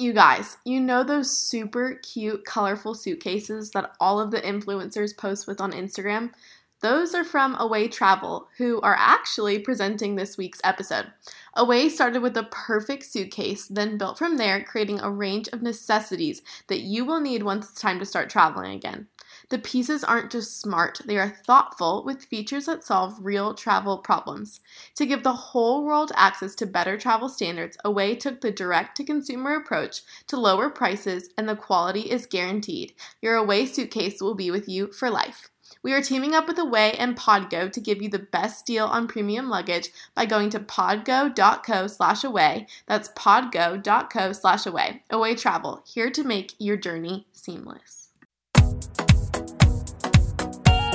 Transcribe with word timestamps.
You 0.00 0.14
guys, 0.14 0.56
you 0.64 0.80
know 0.80 1.04
those 1.04 1.30
super 1.30 1.96
cute, 1.96 2.46
colorful 2.46 2.94
suitcases 2.94 3.72
that 3.72 3.92
all 4.00 4.18
of 4.18 4.30
the 4.30 4.40
influencers 4.40 5.14
post 5.14 5.46
with 5.46 5.60
on 5.60 5.72
Instagram? 5.72 6.32
Those 6.80 7.14
are 7.14 7.22
from 7.22 7.54
Away 7.60 7.86
Travel, 7.86 8.48
who 8.56 8.80
are 8.80 8.96
actually 8.98 9.58
presenting 9.58 10.16
this 10.16 10.38
week's 10.38 10.62
episode. 10.64 11.12
Away 11.52 11.90
started 11.90 12.22
with 12.22 12.34
a 12.38 12.44
perfect 12.44 13.04
suitcase, 13.04 13.66
then 13.66 13.98
built 13.98 14.16
from 14.16 14.38
there, 14.38 14.64
creating 14.64 15.00
a 15.00 15.10
range 15.10 15.48
of 15.48 15.60
necessities 15.60 16.40
that 16.68 16.80
you 16.80 17.04
will 17.04 17.20
need 17.20 17.42
once 17.42 17.68
it's 17.68 17.78
time 17.82 17.98
to 17.98 18.06
start 18.06 18.30
traveling 18.30 18.72
again. 18.72 19.06
The 19.50 19.58
pieces 19.58 20.04
aren't 20.04 20.30
just 20.30 20.60
smart, 20.60 21.00
they 21.04 21.18
are 21.18 21.28
thoughtful 21.28 22.04
with 22.04 22.24
features 22.24 22.66
that 22.66 22.84
solve 22.84 23.18
real 23.20 23.52
travel 23.52 23.98
problems. 23.98 24.60
To 24.94 25.04
give 25.04 25.24
the 25.24 25.32
whole 25.32 25.84
world 25.84 26.12
access 26.14 26.54
to 26.56 26.66
better 26.66 26.96
travel 26.96 27.28
standards, 27.28 27.76
Away 27.84 28.14
took 28.14 28.40
the 28.40 28.52
direct 28.52 28.96
to 28.98 29.04
consumer 29.04 29.56
approach 29.56 30.02
to 30.28 30.38
lower 30.38 30.70
prices, 30.70 31.30
and 31.36 31.48
the 31.48 31.56
quality 31.56 32.02
is 32.02 32.26
guaranteed. 32.26 32.94
Your 33.20 33.34
Away 33.34 33.66
suitcase 33.66 34.22
will 34.22 34.36
be 34.36 34.52
with 34.52 34.68
you 34.68 34.92
for 34.92 35.10
life. 35.10 35.50
We 35.82 35.94
are 35.94 36.02
teaming 36.02 36.32
up 36.32 36.46
with 36.46 36.58
Away 36.58 36.92
and 36.92 37.16
Podgo 37.16 37.72
to 37.72 37.80
give 37.80 38.00
you 38.00 38.08
the 38.08 38.18
best 38.20 38.66
deal 38.66 38.86
on 38.86 39.08
premium 39.08 39.48
luggage 39.48 39.90
by 40.14 40.26
going 40.26 40.50
to 40.50 40.60
podgo.co 40.60 41.88
slash 41.88 42.22
away. 42.22 42.68
That's 42.86 43.08
podgo.co 43.10 44.32
slash 44.32 44.66
away. 44.66 45.02
Away 45.10 45.34
Travel, 45.34 45.82
here 45.86 46.10
to 46.10 46.22
make 46.22 46.54
your 46.58 46.76
journey 46.76 47.26
seamless. 47.32 48.10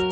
Hey, 0.06 0.12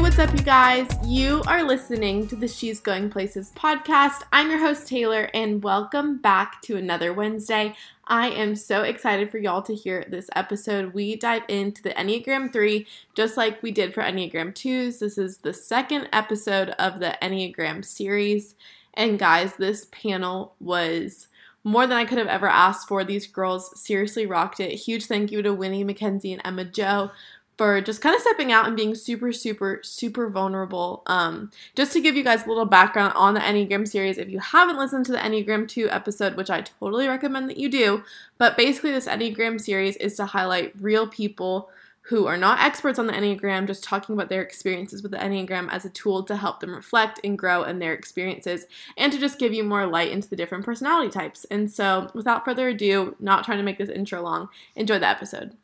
what's 0.00 0.18
up, 0.18 0.32
you 0.32 0.42
guys? 0.42 0.88
You 1.04 1.42
are 1.46 1.62
listening 1.62 2.26
to 2.28 2.34
the 2.34 2.48
She's 2.48 2.80
Going 2.80 3.10
Places 3.10 3.52
podcast. 3.54 4.22
I'm 4.32 4.50
your 4.50 4.58
host, 4.58 4.88
Taylor, 4.88 5.28
and 5.34 5.62
welcome 5.62 6.16
back 6.16 6.62
to 6.62 6.76
another 6.76 7.12
Wednesday. 7.12 7.74
I 8.06 8.30
am 8.30 8.56
so 8.56 8.82
excited 8.82 9.30
for 9.30 9.38
y'all 9.38 9.62
to 9.62 9.74
hear 9.74 10.04
this 10.08 10.28
episode. 10.34 10.94
We 10.94 11.14
dive 11.14 11.42
into 11.48 11.82
the 11.82 11.90
Enneagram 11.90 12.52
3 12.52 12.86
just 13.14 13.36
like 13.36 13.62
we 13.62 13.70
did 13.70 13.94
for 13.94 14.02
Enneagram 14.02 14.54
2s. 14.54 14.98
This 14.98 15.18
is 15.18 15.38
the 15.38 15.54
second 15.54 16.08
episode 16.12 16.70
of 16.70 16.98
the 16.98 17.16
Enneagram 17.22 17.84
series. 17.84 18.54
And 18.94 19.18
guys, 19.18 19.54
this 19.54 19.86
panel 19.92 20.54
was 20.58 21.28
more 21.64 21.86
than 21.86 21.96
I 21.96 22.04
could 22.04 22.18
have 22.18 22.26
ever 22.26 22.48
asked 22.48 22.88
for. 22.88 23.04
These 23.04 23.26
girls 23.26 23.78
seriously 23.80 24.26
rocked 24.26 24.60
it. 24.60 24.72
Huge 24.72 25.06
thank 25.06 25.30
you 25.30 25.42
to 25.42 25.52
Winnie, 25.52 25.84
Mackenzie, 25.84 26.32
and 26.32 26.42
Emma 26.44 26.64
Jo 26.64 27.10
for 27.58 27.80
just 27.80 28.00
kind 28.00 28.14
of 28.14 28.20
stepping 28.22 28.50
out 28.50 28.66
and 28.66 28.76
being 28.76 28.94
super, 28.94 29.32
super, 29.32 29.80
super 29.82 30.28
vulnerable. 30.28 31.02
Um, 31.06 31.50
just 31.76 31.92
to 31.92 32.00
give 32.00 32.16
you 32.16 32.24
guys 32.24 32.44
a 32.44 32.48
little 32.48 32.64
background 32.64 33.12
on 33.14 33.34
the 33.34 33.40
Enneagram 33.40 33.86
series, 33.86 34.18
if 34.18 34.28
you 34.28 34.40
haven't 34.40 34.78
listened 34.78 35.06
to 35.06 35.12
the 35.12 35.18
Enneagram 35.18 35.68
2 35.68 35.90
episode, 35.90 36.36
which 36.36 36.50
I 36.50 36.62
totally 36.62 37.06
recommend 37.06 37.50
that 37.50 37.58
you 37.58 37.68
do, 37.68 38.02
but 38.38 38.56
basically, 38.56 38.90
this 38.90 39.06
Enneagram 39.06 39.60
series 39.60 39.96
is 39.96 40.16
to 40.16 40.26
highlight 40.26 40.72
real 40.80 41.06
people 41.06 41.70
who 42.06 42.26
are 42.26 42.36
not 42.36 42.60
experts 42.60 42.98
on 42.98 43.06
the 43.06 43.12
Enneagram, 43.12 43.66
just 43.66 43.84
talking 43.84 44.14
about 44.14 44.28
their 44.28 44.42
experiences 44.42 45.02
with 45.02 45.12
the 45.12 45.18
Enneagram 45.18 45.68
as 45.70 45.84
a 45.84 45.90
tool 45.90 46.24
to 46.24 46.36
help 46.36 46.58
them 46.60 46.74
reflect 46.74 47.20
and 47.22 47.38
grow 47.38 47.62
in 47.62 47.78
their 47.78 47.94
experiences 47.94 48.66
and 48.96 49.12
to 49.12 49.18
just 49.18 49.38
give 49.38 49.52
you 49.52 49.62
more 49.62 49.86
light 49.86 50.10
into 50.10 50.28
the 50.28 50.36
different 50.36 50.64
personality 50.64 51.10
types. 51.10 51.44
And 51.44 51.70
so, 51.70 52.10
without 52.12 52.44
further 52.44 52.68
ado, 52.68 53.14
not 53.20 53.44
trying 53.44 53.58
to 53.58 53.64
make 53.64 53.78
this 53.78 53.88
intro 53.88 54.20
long, 54.20 54.48
enjoy 54.74 54.98
the 54.98 55.08
episode. 55.08 55.56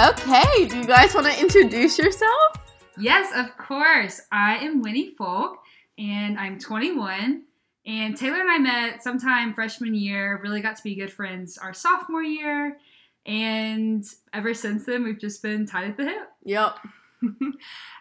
Okay, 0.00 0.66
do 0.66 0.78
you 0.78 0.86
guys 0.86 1.14
want 1.14 1.26
to 1.26 1.40
introduce 1.40 1.98
yourself? 1.98 2.56
Yes, 2.98 3.30
of 3.36 3.56
course. 3.58 4.22
I 4.32 4.56
am 4.56 4.80
Winnie 4.80 5.14
Folk, 5.16 5.58
and 5.98 6.38
I'm 6.38 6.58
21. 6.58 7.42
And 7.86 8.16
Taylor 8.16 8.40
and 8.40 8.50
I 8.50 8.58
met 8.58 9.02
sometime 9.02 9.52
freshman 9.52 9.94
year, 9.94 10.40
really 10.42 10.60
got 10.60 10.76
to 10.76 10.82
be 10.82 10.94
good 10.94 11.12
friends 11.12 11.58
our 11.58 11.74
sophomore 11.74 12.22
year. 12.22 12.78
And 13.26 14.04
ever 14.32 14.54
since 14.54 14.84
then, 14.86 15.04
we've 15.04 15.18
just 15.18 15.42
been 15.42 15.66
tied 15.66 15.90
at 15.90 15.96
the 15.96 16.04
hip. 16.04 16.28
Yep. 16.44 16.76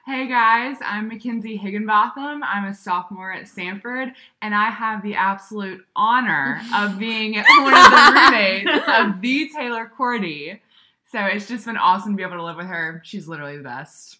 hey 0.05 0.27
guys, 0.27 0.75
I'm 0.83 1.07
Mackenzie 1.07 1.55
Higginbotham. 1.55 2.43
I'm 2.43 2.65
a 2.65 2.73
sophomore 2.73 3.31
at 3.31 3.45
Samford, 3.45 4.11
and 4.41 4.53
I 4.53 4.69
have 4.69 5.01
the 5.01 5.15
absolute 5.15 5.85
honor 5.95 6.61
of 6.75 6.99
being 6.99 7.35
one 7.35 7.73
of 7.73 7.91
the 7.91 8.13
roommates 8.13 8.89
of 8.89 9.21
the 9.21 9.49
Taylor 9.55 9.89
Cordy. 9.95 10.61
So 11.09 11.23
it's 11.23 11.47
just 11.47 11.65
been 11.65 11.77
awesome 11.77 12.13
to 12.13 12.17
be 12.17 12.23
able 12.23 12.35
to 12.35 12.43
live 12.43 12.57
with 12.57 12.65
her. 12.65 13.01
She's 13.05 13.27
literally 13.27 13.55
the 13.55 13.63
best. 13.63 14.17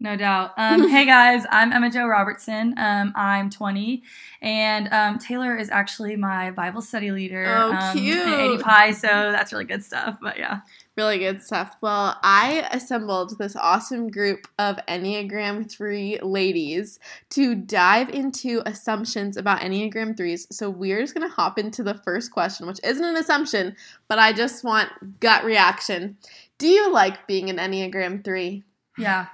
No 0.00 0.16
doubt. 0.16 0.52
Um, 0.68 0.88
hey 0.88 1.06
guys, 1.06 1.44
I'm 1.50 1.72
Emma 1.72 1.88
Jo 1.90 2.06
Robertson. 2.06 2.74
Um, 2.76 3.12
I'm 3.16 3.48
20, 3.48 4.02
and 4.42 4.92
um, 4.92 5.18
Taylor 5.18 5.56
is 5.56 5.70
actually 5.70 6.14
my 6.16 6.50
Bible 6.50 6.82
study 6.82 7.10
leader. 7.10 7.46
Oh, 7.46 7.72
um, 7.72 7.96
cute. 7.96 8.18
At 8.18 8.54
AD 8.54 8.60
Pi, 8.60 8.90
so 8.92 9.06
that's 9.06 9.52
really 9.52 9.64
good 9.64 9.82
stuff. 9.82 10.18
But 10.20 10.36
yeah. 10.36 10.60
Really 10.96 11.18
good 11.18 11.42
stuff. 11.42 11.76
Well, 11.80 12.18
I 12.22 12.68
assembled 12.72 13.38
this 13.38 13.56
awesome 13.56 14.10
group 14.10 14.48
of 14.58 14.78
Enneagram 14.88 15.70
3 15.70 16.18
ladies 16.22 16.98
to 17.30 17.54
dive 17.54 18.10
into 18.10 18.62
assumptions 18.66 19.36
about 19.36 19.60
Enneagram 19.60 20.16
3s. 20.16 20.52
So, 20.52 20.68
we're 20.68 21.00
just 21.00 21.14
going 21.14 21.28
to 21.28 21.34
hop 21.34 21.58
into 21.58 21.82
the 21.82 21.94
first 21.94 22.32
question, 22.32 22.66
which 22.66 22.80
isn't 22.84 23.04
an 23.04 23.16
assumption, 23.16 23.76
but 24.08 24.18
I 24.18 24.32
just 24.32 24.64
want 24.64 25.20
gut 25.20 25.44
reaction. 25.44 26.18
Do 26.58 26.68
you 26.68 26.92
like 26.92 27.26
being 27.26 27.48
an 27.48 27.56
Enneagram 27.56 28.22
3? 28.24 28.64
Yeah. 28.98 29.26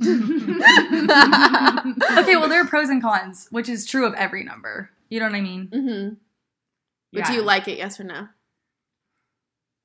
okay, 2.18 2.36
well, 2.36 2.48
there 2.48 2.60
are 2.62 2.66
pros 2.66 2.88
and 2.88 3.02
cons, 3.02 3.48
which 3.50 3.68
is 3.68 3.84
true 3.86 4.06
of 4.06 4.14
every 4.14 4.42
number. 4.44 4.90
You 5.08 5.20
know 5.20 5.26
what 5.26 5.34
I 5.34 5.40
mean? 5.40 5.68
Mm-hmm. 5.72 6.14
But 7.12 7.18
Yeah. 7.20 7.26
do 7.28 7.34
you 7.34 7.42
like 7.42 7.68
it, 7.68 7.78
yes 7.78 8.00
or 8.00 8.04
no? 8.04 8.28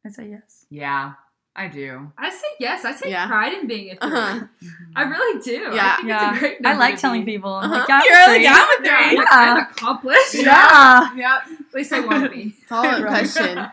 I 0.06 0.10
say 0.10 0.30
yes. 0.30 0.66
Yeah, 0.70 1.14
I 1.56 1.68
do. 1.68 2.12
I 2.18 2.30
say 2.32 2.48
yes. 2.60 2.84
I 2.86 2.94
take 2.94 3.12
Yeah. 3.12 3.28
pride 3.28 3.54
in 3.54 3.68
being 3.68 3.92
a 3.92 3.96
3 4.00 4.12
Uh-huh. 4.18 4.46
I 4.96 5.04
really 5.04 5.42
do. 5.42 5.52
Yeah. 5.74 5.94
I 5.94 5.96
think 5.98 6.08
Yeah. 6.08 6.30
it's 6.34 6.38
a 6.38 6.40
great 6.40 6.66
I 6.66 6.74
like 6.76 6.98
telling 6.98 7.24
be. 7.26 7.34
people. 7.34 7.54
Uh-huh. 7.54 7.76
Like, 7.76 7.88
yeah, 7.90 8.02
You're 8.04 8.16
I'm 8.16 8.28
like, 8.30 8.36
three. 8.38 8.44
yeah, 8.44 8.56
I'm 8.58 8.82
a 8.82 8.86
Yeah. 8.86 9.26
I'm 9.32 9.58
Yeah. 9.58 9.68
accomplished. 9.70 10.34
Yeah. 10.34 11.16
Yep. 11.16 11.42
At 11.70 11.74
least 11.76 11.94
I 11.94 12.00
want 12.00 12.24
to 12.24 12.30
be. 12.30 12.50
Follow-up 12.68 13.06
question. 13.08 13.68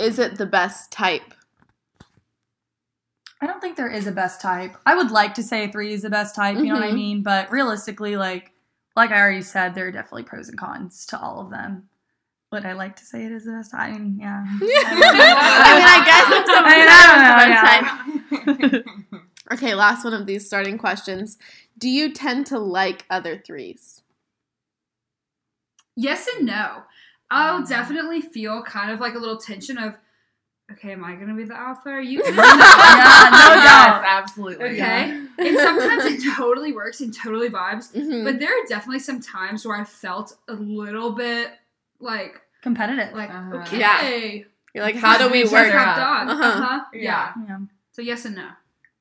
Is 0.00 0.18
it 0.18 0.38
the 0.38 0.46
best 0.46 0.90
type? 0.90 1.34
I 3.40 3.46
don't 3.46 3.60
think 3.60 3.76
there 3.76 3.90
is 3.90 4.06
a 4.06 4.12
best 4.12 4.40
type. 4.40 4.76
I 4.86 4.94
would 4.96 5.10
like 5.10 5.34
to 5.34 5.42
say 5.42 5.70
three 5.70 5.92
is 5.92 6.02
the 6.02 6.10
best 6.10 6.34
type, 6.34 6.56
you 6.56 6.64
know 6.66 6.74
what 6.74 6.82
I 6.84 6.90
Mhm. 6.92 6.94
mean? 6.94 7.22
But 7.22 7.50
realistically, 7.50 8.16
like 8.16 8.52
like 8.96 9.10
I 9.10 9.20
already 9.20 9.42
said, 9.42 9.74
there 9.74 9.86
are 9.88 9.92
definitely 9.92 10.22
pros 10.22 10.48
and 10.48 10.56
cons 10.58 11.04
to 11.06 11.20
all 11.20 11.38
of 11.40 11.50
them. 11.50 11.90
Would 12.50 12.64
I 12.64 12.72
like 12.72 12.96
to 12.96 13.04
say 13.04 13.26
it 13.26 13.32
is 13.32 13.44
the 13.44 13.52
best 13.52 13.72
type? 13.72 13.94
I 13.94 13.98
mean, 13.98 14.18
yeah. 14.18 14.42
I 14.48 14.54
mean, 14.54 15.84
I 15.86 16.02
guess 16.06 16.26
if 16.32 16.46
someone 16.46 16.72
I 16.72 16.86
said 16.86 18.40
it 18.40 18.40
was 18.40 18.48
don't 18.48 18.70
know, 18.70 18.70
best 18.70 18.84
type. 18.86 19.52
Okay, 19.52 19.74
last 19.74 20.02
one 20.04 20.14
of 20.14 20.24
these 20.26 20.46
starting 20.46 20.78
questions. 20.78 21.36
Do 21.78 21.90
you 21.90 22.10
tend 22.14 22.46
to 22.46 22.58
like 22.58 23.04
other 23.10 23.36
threes? 23.36 24.02
Yes 25.94 26.26
and 26.36 26.46
no. 26.46 26.82
I'll 27.30 27.64
definitely 27.64 28.20
feel 28.20 28.62
kind 28.62 28.90
of 28.90 29.00
like 29.00 29.14
a 29.14 29.18
little 29.18 29.36
tension 29.38 29.76
of, 29.78 29.94
okay, 30.72 30.92
am 30.92 31.04
I 31.04 31.14
going 31.14 31.28
to 31.28 31.34
be 31.34 31.44
the 31.44 31.56
alpha? 31.56 31.88
Are 31.90 32.00
you? 32.00 32.22
Yeah, 32.24 32.30
no 32.30 32.42
Yes, 32.42 33.64
doubt. 33.64 34.04
absolutely. 34.06 34.64
Okay. 34.80 35.22
And 35.38 35.58
sometimes 35.58 36.04
it 36.04 36.34
totally 36.36 36.72
works 36.72 37.00
and 37.00 37.14
totally 37.14 37.48
vibes. 37.50 37.92
Mhm. 37.94 38.24
But 38.24 38.38
there 38.38 38.50
are 38.50 38.66
definitely 38.68 39.00
some 39.00 39.20
times 39.20 39.66
where 39.66 39.76
I 39.76 39.84
felt 39.84 40.36
a 40.48 40.54
little 40.54 41.12
bit 41.12 41.50
like, 42.00 42.40
Competitive. 42.62 43.14
like 43.14 43.30
Uh-huh. 43.30 43.56
okay. 43.58 43.78
Yeah. 43.78 44.42
You're 44.74 44.84
like, 44.84 44.96
how 44.96 45.16
do 45.18 45.30
we 45.30 45.44
work? 45.44 45.72
got- 45.72 45.96
Top 45.96 46.26
dog. 46.28 46.28
Uh-huh. 46.36 46.44
Uh-huh. 46.62 46.80
Yeah. 46.92 47.00
Yeah. 47.00 47.32
yeah. 47.48 47.58
So 47.92 48.02
yes 48.02 48.24
and 48.26 48.36
no. 48.36 48.48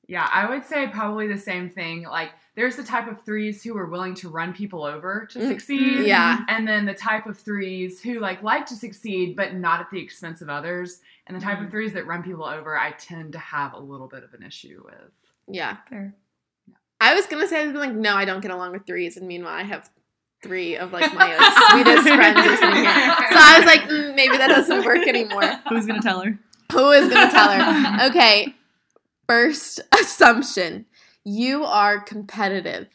Yeah, 0.07 0.29
I 0.31 0.47
would 0.49 0.63
say 0.65 0.87
probably 0.87 1.27
the 1.27 1.37
same 1.37 1.69
thing. 1.69 2.03
Like, 2.03 2.31
there's 2.55 2.75
the 2.77 2.83
type 2.83 3.07
of 3.07 3.21
threes 3.23 3.61
who 3.63 3.77
are 3.77 3.85
willing 3.85 4.13
to 4.15 4.29
run 4.29 4.53
people 4.53 4.83
over 4.85 5.27
to 5.31 5.39
Mm, 5.39 5.47
succeed. 5.49 6.05
Yeah. 6.07 6.39
And 6.47 6.67
then 6.67 6.85
the 6.85 6.93
type 6.93 7.25
of 7.25 7.37
threes 7.37 8.01
who 8.01 8.19
like 8.19 8.41
like 8.43 8.65
to 8.67 8.75
succeed 8.75 9.35
but 9.35 9.53
not 9.55 9.81
at 9.81 9.89
the 9.91 9.99
expense 9.99 10.41
of 10.41 10.49
others. 10.49 10.99
And 11.27 11.35
the 11.35 11.41
type 11.41 11.59
Mm. 11.59 11.65
of 11.65 11.71
threes 11.71 11.93
that 11.93 12.07
run 12.07 12.23
people 12.23 12.45
over, 12.45 12.77
I 12.77 12.91
tend 12.91 13.33
to 13.33 13.39
have 13.39 13.73
a 13.73 13.79
little 13.79 14.07
bit 14.07 14.23
of 14.23 14.33
an 14.33 14.43
issue 14.43 14.81
with. 14.85 15.11
Yeah. 15.47 15.77
Fair. 15.89 16.15
I 17.01 17.13
was 17.13 17.25
gonna 17.25 17.47
say, 17.47 17.61
I'd 17.61 17.75
like, 17.75 17.91
no, 17.93 18.15
I 18.15 18.23
don't 18.25 18.39
get 18.41 18.51
along 18.51 18.71
with 18.71 18.85
threes, 18.87 19.17
and 19.17 19.27
meanwhile, 19.27 19.53
I 19.53 19.63
have 19.63 19.89
three 20.41 20.77
of 20.77 20.93
like 20.93 21.13
my 21.13 21.27
sweetest 21.71 22.03
friends 22.07 22.39
or 22.39 22.55
something. 22.55 22.83
So 22.85 23.37
I 23.37 23.55
was 23.57 23.65
like, 23.65 23.81
mm, 23.81 24.15
maybe 24.15 24.37
that 24.37 24.47
doesn't 24.47 24.85
work 24.85 25.05
anymore. 25.07 25.43
Who's 25.67 25.85
gonna 25.85 26.01
tell 26.01 26.21
her? 26.21 26.39
Who 26.71 26.91
is 26.91 27.09
gonna 27.09 27.29
tell 27.31 27.51
her? 27.51 28.07
Okay, 28.09 28.55
first 29.27 29.81
assumption: 29.99 30.85
you 31.25 31.65
are 31.65 31.99
competitive. 31.99 32.87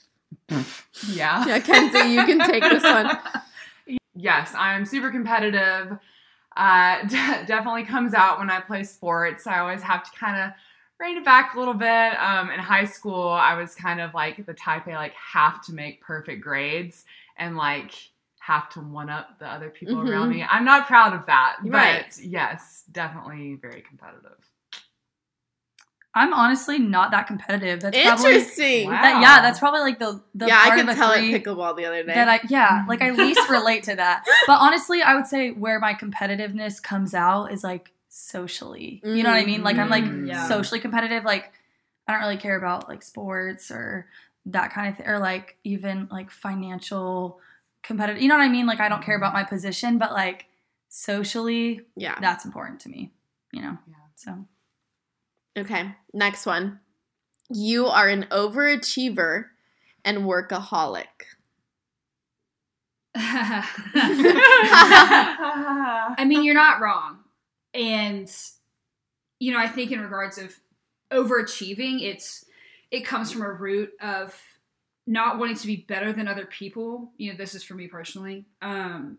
Yeah. 1.08 1.46
Yeah, 1.46 1.60
Kenzie, 1.60 2.10
you 2.12 2.24
can 2.26 2.38
take 2.48 2.62
this 2.62 2.82
one. 2.82 3.10
Yes, 4.14 4.52
I'm 4.54 4.84
super 4.84 5.10
competitive. 5.10 5.96
Uh, 6.56 7.02
de- 7.06 7.44
definitely 7.46 7.84
comes 7.84 8.12
out 8.12 8.38
when 8.38 8.50
I 8.50 8.60
play 8.60 8.82
sports. 8.84 9.46
I 9.46 9.60
always 9.60 9.82
have 9.82 10.02
to 10.10 10.18
kind 10.18 10.36
of 10.42 10.50
rein 10.98 11.16
it 11.16 11.24
back 11.24 11.54
a 11.54 11.58
little 11.58 11.74
bit. 11.74 12.20
Um, 12.20 12.50
in 12.50 12.58
high 12.60 12.84
school, 12.84 13.28
I 13.28 13.54
was 13.54 13.74
kind 13.74 14.00
of 14.00 14.12
like 14.12 14.44
the 14.44 14.52
type 14.52 14.86
I 14.88 14.96
like 14.96 15.14
have 15.14 15.64
to 15.66 15.72
make 15.72 16.02
perfect 16.02 16.42
grades 16.42 17.04
and 17.38 17.56
like 17.56 17.92
have 18.40 18.68
to 18.70 18.80
one 18.80 19.08
up 19.08 19.38
the 19.38 19.46
other 19.46 19.70
people 19.70 19.94
Mhm. 19.96 20.10
around 20.10 20.28
me. 20.30 20.44
I'm 20.48 20.64
not 20.64 20.86
proud 20.86 21.14
of 21.14 21.24
that, 21.26 21.58
but 21.62 21.70
Right. 21.72 22.18
yes, 22.18 22.84
definitely 22.92 23.54
very 23.54 23.80
competitive. 23.80 24.36
I'm 26.12 26.34
honestly 26.34 26.78
not 26.78 27.12
that 27.12 27.28
competitive. 27.28 27.80
That's 27.80 27.96
probably 27.96 28.32
Interesting. 28.32 28.86
Wow. 28.88 29.02
that, 29.02 29.20
yeah, 29.22 29.42
that's 29.42 29.60
probably 29.60 29.80
like 29.80 29.98
the 30.00 30.20
the 30.34 30.46
yeah, 30.46 30.58
I 30.60 30.68
part 30.68 30.80
could 30.80 30.88
of 30.88 30.94
the 30.96 31.00
tell 31.00 31.12
three 31.14 31.34
at 31.34 31.44
pickleball 31.44 31.76
the 31.76 31.84
other 31.84 32.02
day. 32.02 32.14
that 32.14 32.28
I 32.28 32.40
yeah, 32.48 32.84
like 32.88 33.00
I 33.00 33.10
least 33.10 33.40
relate 33.50 33.84
to 33.84 33.94
that. 33.94 34.24
But 34.46 34.58
honestly, 34.60 35.02
I 35.02 35.14
would 35.14 35.26
say 35.26 35.52
where 35.52 35.78
my 35.78 35.94
competitiveness 35.94 36.82
comes 36.82 37.14
out 37.14 37.52
is 37.52 37.62
like 37.62 37.92
socially. 38.08 39.00
You 39.04 39.22
know 39.22 39.30
what 39.30 39.38
I 39.38 39.44
mean? 39.44 39.62
Like 39.62 39.76
I'm 39.76 39.88
like 39.88 40.04
Mm, 40.04 40.26
yeah. 40.28 40.48
socially 40.48 40.80
competitive. 40.80 41.24
Like 41.24 41.52
I 42.08 42.12
don't 42.12 42.22
really 42.22 42.38
care 42.38 42.56
about 42.56 42.88
like 42.88 43.02
sports 43.04 43.70
or 43.70 44.08
that 44.46 44.72
kind 44.72 44.88
of 44.88 44.96
thing, 44.96 45.06
or 45.06 45.20
like 45.20 45.58
even 45.62 46.08
like 46.10 46.32
financial 46.32 47.38
competitive. 47.84 48.20
You 48.20 48.28
know 48.28 48.36
what 48.36 48.42
I 48.42 48.48
mean? 48.48 48.66
Like 48.66 48.80
I 48.80 48.88
don't 48.88 49.02
care 49.04 49.16
about 49.16 49.32
my 49.32 49.44
position, 49.44 49.98
but 49.98 50.10
like 50.12 50.46
socially, 50.88 51.82
yeah. 51.96 52.18
that's 52.20 52.44
important 52.44 52.80
to 52.80 52.88
me. 52.88 53.12
You 53.52 53.62
know. 53.62 53.78
Yeah. 53.88 53.94
So 54.16 54.44
Okay, 55.58 55.94
next 56.12 56.46
one. 56.46 56.80
You 57.48 57.86
are 57.86 58.08
an 58.08 58.26
overachiever 58.30 59.46
and 60.04 60.18
workaholic. 60.18 61.06
I 63.16 63.64
mean, 66.26 66.44
you're 66.44 66.54
not 66.54 66.80
wrong. 66.80 67.18
And 67.74 68.30
you 69.40 69.52
know, 69.52 69.58
I 69.58 69.66
think 69.66 69.90
in 69.90 70.00
regards 70.00 70.38
of 70.38 70.54
overachieving, 71.10 72.02
it's 72.02 72.44
it 72.90 73.04
comes 73.04 73.32
from 73.32 73.42
a 73.42 73.50
root 73.50 73.90
of 74.00 74.40
not 75.06 75.38
wanting 75.38 75.56
to 75.56 75.66
be 75.66 75.76
better 75.76 76.12
than 76.12 76.28
other 76.28 76.46
people. 76.46 77.10
You 77.16 77.32
know, 77.32 77.38
this 77.38 77.54
is 77.54 77.64
for 77.64 77.74
me 77.74 77.88
personally. 77.88 78.46
Um, 78.62 79.18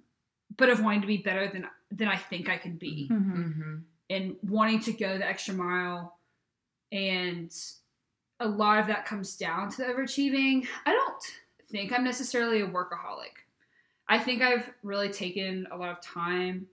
but 0.58 0.70
of 0.70 0.82
wanting 0.82 1.02
to 1.02 1.08
be 1.08 1.18
better 1.18 1.50
than 1.50 1.68
than 1.92 2.08
I 2.08 2.16
think 2.16 2.50
I 2.50 2.58
can 2.58 2.78
be 2.78 3.10
mhm. 3.12 3.54
hmm 3.54 3.76
and 4.10 4.36
wanting 4.44 4.82
to 4.82 4.92
go 4.92 5.18
the 5.18 5.26
extra 5.26 5.54
mile 5.54 6.18
and 6.92 7.54
a 8.40 8.48
lot 8.48 8.80
of 8.80 8.88
that 8.88 9.06
comes 9.06 9.36
down 9.38 9.70
to 9.70 9.78
the 9.78 9.84
overachieving 9.84 10.66
i 10.86 10.92
don't 10.92 11.24
think 11.70 11.92
i'm 11.94 12.04
necessarily 12.04 12.62
a 12.62 12.68
workaholic 12.68 13.38
i 14.10 14.18
think 14.20 14.42
i've 14.42 14.70
really 14.84 15.10
taken 15.10 15.68
a 15.72 15.78
lot 15.78 15.90
of 15.90 16.02
time 16.02 16.66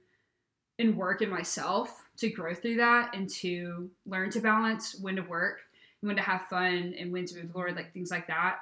and 0.79 0.97
work 0.97 1.23
in 1.23 1.29
myself 1.31 2.05
to 2.17 2.31
grow 2.31 2.55
through 2.55 2.77
that 2.77 3.15
and 3.15 3.29
to 3.29 3.91
learn 4.07 4.31
to 4.31 4.41
balance 4.41 4.97
when 5.01 5.17
to 5.17 5.23
work 5.23 5.61
and 6.01 6.09
when 6.09 6.17
to 6.17 6.23
have 6.23 6.43
fun 6.49 6.95
and 6.99 7.13
when 7.13 7.25
to 7.27 7.37
move 7.37 7.51
forward 7.53 7.77
like 7.77 7.93
things 7.93 8.11
like 8.11 8.27
that 8.27 8.59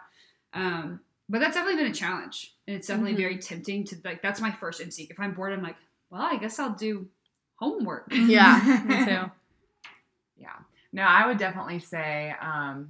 um, 0.54 1.00
but 1.28 1.40
that's 1.40 1.54
definitely 1.54 1.82
been 1.82 1.90
a 1.92 1.94
challenge 1.94 2.54
and 2.66 2.76
it's 2.76 2.86
definitely 2.88 3.12
Mhm. 3.14 3.18
very 3.18 3.38
tempting 3.38 3.84
to 3.84 3.96
like 4.04 4.22
that's 4.22 4.40
my 4.40 4.50
first 4.52 4.80
instinct 4.80 5.12
if 5.12 5.20
i'm 5.20 5.32
bored 5.34 5.52
i'm 5.52 5.62
like 5.62 5.76
well 6.10 6.22
i 6.22 6.36
guess 6.36 6.58
i'll 6.58 6.74
do 6.74 7.06
homework 7.56 8.10
Yeah, 8.12 8.82
me 8.84 9.04
too. 9.04 9.30
Yeah. 10.38 10.52
No, 10.96 11.02
I 11.02 11.26
would 11.26 11.36
definitely 11.38 11.78
say 11.78 12.34
um, 12.40 12.88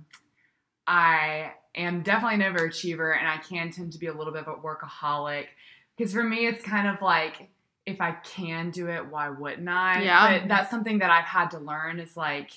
I 0.87 1.53
am 1.75 2.03
definitely 2.03 2.45
an 2.45 2.55
overachiever 2.55 3.19
and 3.19 3.27
I 3.29 3.39
can 3.39 3.71
tend 3.73 3.93
to 3.93 3.99
be 3.99 4.07
a 4.07 4.13
little 4.15 4.33
bit 4.33 4.47
of 4.47 4.49
a 4.49 4.61
workaholic. 4.61 5.47
Because 5.97 6.13
for 6.13 6.23
me, 6.23 6.47
it's 6.47 6.63
kind 6.65 6.87
of 6.87 7.03
like 7.03 7.49
if 7.85 8.01
I 8.01 8.13
can 8.13 8.71
do 8.71 8.89
it, 8.89 9.07
why 9.07 9.29
wouldn't 9.29 9.69
I? 9.69 10.03
Yeah. 10.03 10.39
But 10.39 10.49
that's 10.49 10.71
something 10.71 10.99
that 11.01 11.11
I've 11.11 11.25
had 11.25 11.51
to 11.51 11.59
learn 11.59 11.99
is 11.99 12.17
like, 12.17 12.51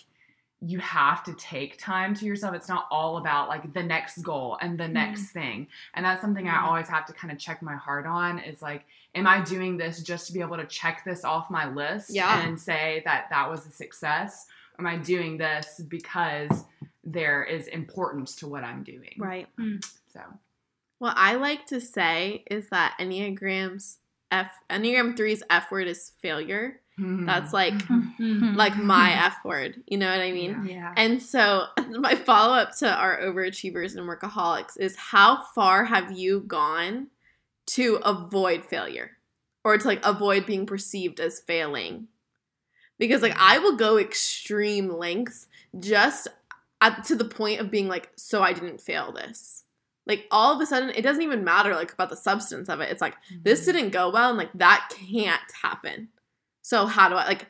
you 0.62 0.78
have 0.80 1.24
to 1.24 1.34
take 1.34 1.80
time 1.80 2.14
to 2.14 2.26
yourself. 2.26 2.54
It's 2.54 2.68
not 2.70 2.86
all 2.92 3.18
about 3.18 3.48
like 3.48 3.74
the 3.74 3.82
next 3.82 4.18
goal 4.22 4.58
and 4.62 4.78
the 4.78 4.88
next 4.90 5.32
thing. 5.32 5.68
And 5.96 6.06
that's 6.06 6.22
something 6.22 6.48
I 6.48 6.58
Mhm. 6.58 6.64
always 6.64 6.88
have 6.90 7.06
to 7.08 7.14
kind 7.14 7.32
of 7.32 7.40
check 7.40 7.62
my 7.64 7.76
heart 7.76 8.06
on 8.06 8.38
is 8.40 8.62
like, 8.62 8.86
am 9.16 9.26
I 9.26 9.42
doing 9.42 9.78
this 9.78 10.04
just 10.04 10.28
to 10.28 10.34
be 10.34 10.42
able 10.42 10.58
to 10.58 10.66
check 10.66 11.04
this 11.06 11.24
off 11.24 11.50
my 11.50 11.68
list 11.70 12.10
Yeah. 12.14 12.42
and 12.42 12.60
say 12.60 13.02
that 13.06 13.30
that 13.30 13.50
was 13.50 13.66
a 13.66 13.72
success? 13.72 14.48
Or 14.80 14.88
am 14.88 14.88
I 14.88 14.98
doing 14.98 15.38
this 15.38 15.82
because 15.88 16.64
there 17.04 17.44
is 17.44 17.68
importance 17.68 18.36
to 18.38 18.48
what 18.48 18.64
I'm 18.64 18.84
doing? 18.84 19.16
right. 19.20 19.48
So, 20.14 20.22
What 21.00 21.14
I 21.18 21.36
like 21.36 21.66
to 21.68 21.80
say 21.82 22.44
is 22.50 22.70
that 22.70 22.96
Enneagram's 23.00 24.00
F 24.32 24.52
Enneagram 24.70 25.18
3's 25.18 25.44
F 25.50 25.72
word 25.72 25.88
is 25.88 26.12
failure. 26.22 26.82
That's 26.98 27.54
like 27.54 27.74
Mhm. 27.76 28.56
like 28.58 28.76
my 28.78 29.12
F 29.14 29.38
word. 29.46 29.82
You 29.88 29.98
know 29.98 30.10
what 30.12 30.20
I 30.22 30.32
mean? 30.34 30.66
Yeah. 30.68 30.94
And 30.98 31.22
so 31.22 31.68
my 31.92 32.16
follow 32.16 32.56
up 32.58 32.76
to 32.80 32.94
our 32.94 33.20
overachievers 33.22 33.96
and 33.96 34.08
workaholics 34.08 34.78
is 34.78 34.96
how 34.98 35.44
far 35.56 35.86
have 35.86 36.12
you 36.18 36.42
gone 36.42 37.08
to 37.68 38.00
avoid 38.04 38.66
failure 38.66 39.12
or 39.64 39.78
to 39.78 39.88
like 39.88 40.06
avoid 40.06 40.46
being 40.46 40.66
perceived 40.66 41.20
as 41.22 41.40
failing? 41.40 42.08
Because 43.00 43.22
like 43.22 43.36
I 43.38 43.58
will 43.58 43.76
go 43.76 43.98
extreme 43.98 44.90
lengths 44.90 45.48
just 45.80 46.28
at, 46.82 47.04
to 47.06 47.16
the 47.16 47.26
point 47.26 47.60
of 47.60 47.72
being 47.72 47.88
like, 47.88 48.12
so 48.16 48.44
I 48.44 48.54
didn't 48.54 48.82
fail 48.82 49.12
this. 49.12 49.64
Like 50.06 50.26
all 50.32 50.54
of 50.54 50.62
a 50.62 50.66
sudden, 50.66 50.90
it 50.90 51.04
doesn't 51.04 51.22
even 51.22 51.44
matter 51.44 51.74
like 51.76 51.94
about 51.94 52.10
the 52.10 52.16
substance 52.16 52.68
of 52.68 52.80
it. 52.82 52.90
It's 52.90 53.02
like 53.02 53.16
this 53.44 53.62
mm-hmm. 53.62 53.72
didn't 53.72 53.92
go 53.92 54.10
well, 54.10 54.30
and 54.30 54.38
like 54.38 54.52
that 54.56 54.92
can't 55.12 55.42
happen. 55.62 56.10
So 56.62 56.88
how 56.88 57.10
do 57.10 57.16
I 57.16 57.26
like? 57.26 57.48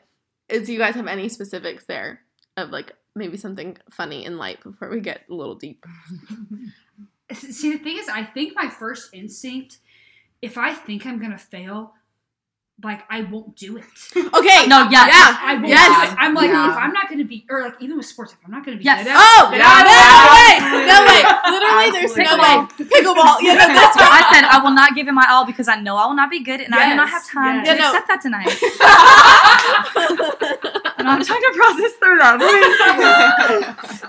Is 0.48 0.66
do 0.66 0.72
you 0.72 0.78
guys 0.78 0.94
have 0.94 1.06
any 1.06 1.28
specifics 1.28 1.84
there 1.84 2.20
of 2.56 2.70
like 2.70 2.92
maybe 3.16 3.36
something 3.36 3.78
funny 3.90 4.26
and 4.26 4.36
light 4.36 4.62
before 4.62 4.90
we 4.90 5.00
get 5.00 5.22
a 5.30 5.34
little 5.34 5.54
deep? 5.54 5.86
See, 7.32 7.72
the 7.72 7.78
thing 7.78 7.96
is, 7.96 8.08
I 8.08 8.24
think 8.24 8.54
my 8.54 8.68
first 8.68 9.14
instinct, 9.14 9.78
if 10.42 10.58
I 10.58 10.74
think 10.74 11.06
I'm 11.06 11.18
gonna 11.18 11.38
fail, 11.38 11.94
like 12.82 13.02
I 13.10 13.22
won't 13.22 13.56
do 13.56 13.76
it. 13.76 13.84
Okay. 14.16 14.66
No, 14.66 14.88
yes. 14.88 15.08
Yeah. 15.08 15.36
I 15.40 15.54
won't. 15.54 15.68
Yes. 15.68 16.14
I'm 16.18 16.34
like, 16.34 16.50
Yeah. 16.50 16.70
if 16.70 16.76
I'm 16.76 16.92
not 16.92 17.08
gonna 17.10 17.24
be, 17.24 17.44
or 17.50 17.62
like 17.62 17.74
even 17.80 17.96
with 17.96 18.06
sports, 18.06 18.32
if 18.32 18.38
I'm 18.44 18.50
not 18.50 18.64
gonna 18.64 18.76
be 18.78 18.84
Yes. 18.84 19.04
good 19.04 19.10
at 19.12 19.16
Oh 19.18 19.50
it, 19.52 19.58
no! 19.58 19.82
then 19.84 19.90
No 19.90 19.94
way! 20.36 20.58
No 20.86 21.04
way! 21.08 21.20
Literally, 21.52 21.90
there's 21.92 22.16
no 22.16 22.36
way. 22.38 22.56
Pickleball. 22.88 23.36
Yeah, 23.42 23.54
no, 23.54 23.66
that's 23.74 23.94
So 23.98 24.04
I 24.04 24.22
said 24.32 24.44
I 24.44 24.58
will 24.62 24.70
not 24.72 24.94
give 24.94 25.08
it 25.08 25.12
my 25.12 25.26
all 25.30 25.44
because 25.44 25.68
I 25.68 25.76
know 25.80 25.96
I 25.96 26.06
will 26.06 26.14
not 26.14 26.30
be 26.30 26.40
good 26.42 26.60
and 26.60 26.74
I 26.74 26.88
do 26.90 26.96
not 26.96 27.08
have 27.08 27.24
time 27.26 27.64
yes. 27.64 27.68
to 27.68 27.74
Yeah, 27.74 27.80
no. 27.80 27.88
accept 27.90 28.08
that 28.08 28.20
tonight. 28.22 28.50
And 31.00 31.08
I'm 31.08 31.24
trying 31.24 31.40
to 31.40 31.52
process 31.56 31.92
through 31.94 32.18
that. 32.18 32.38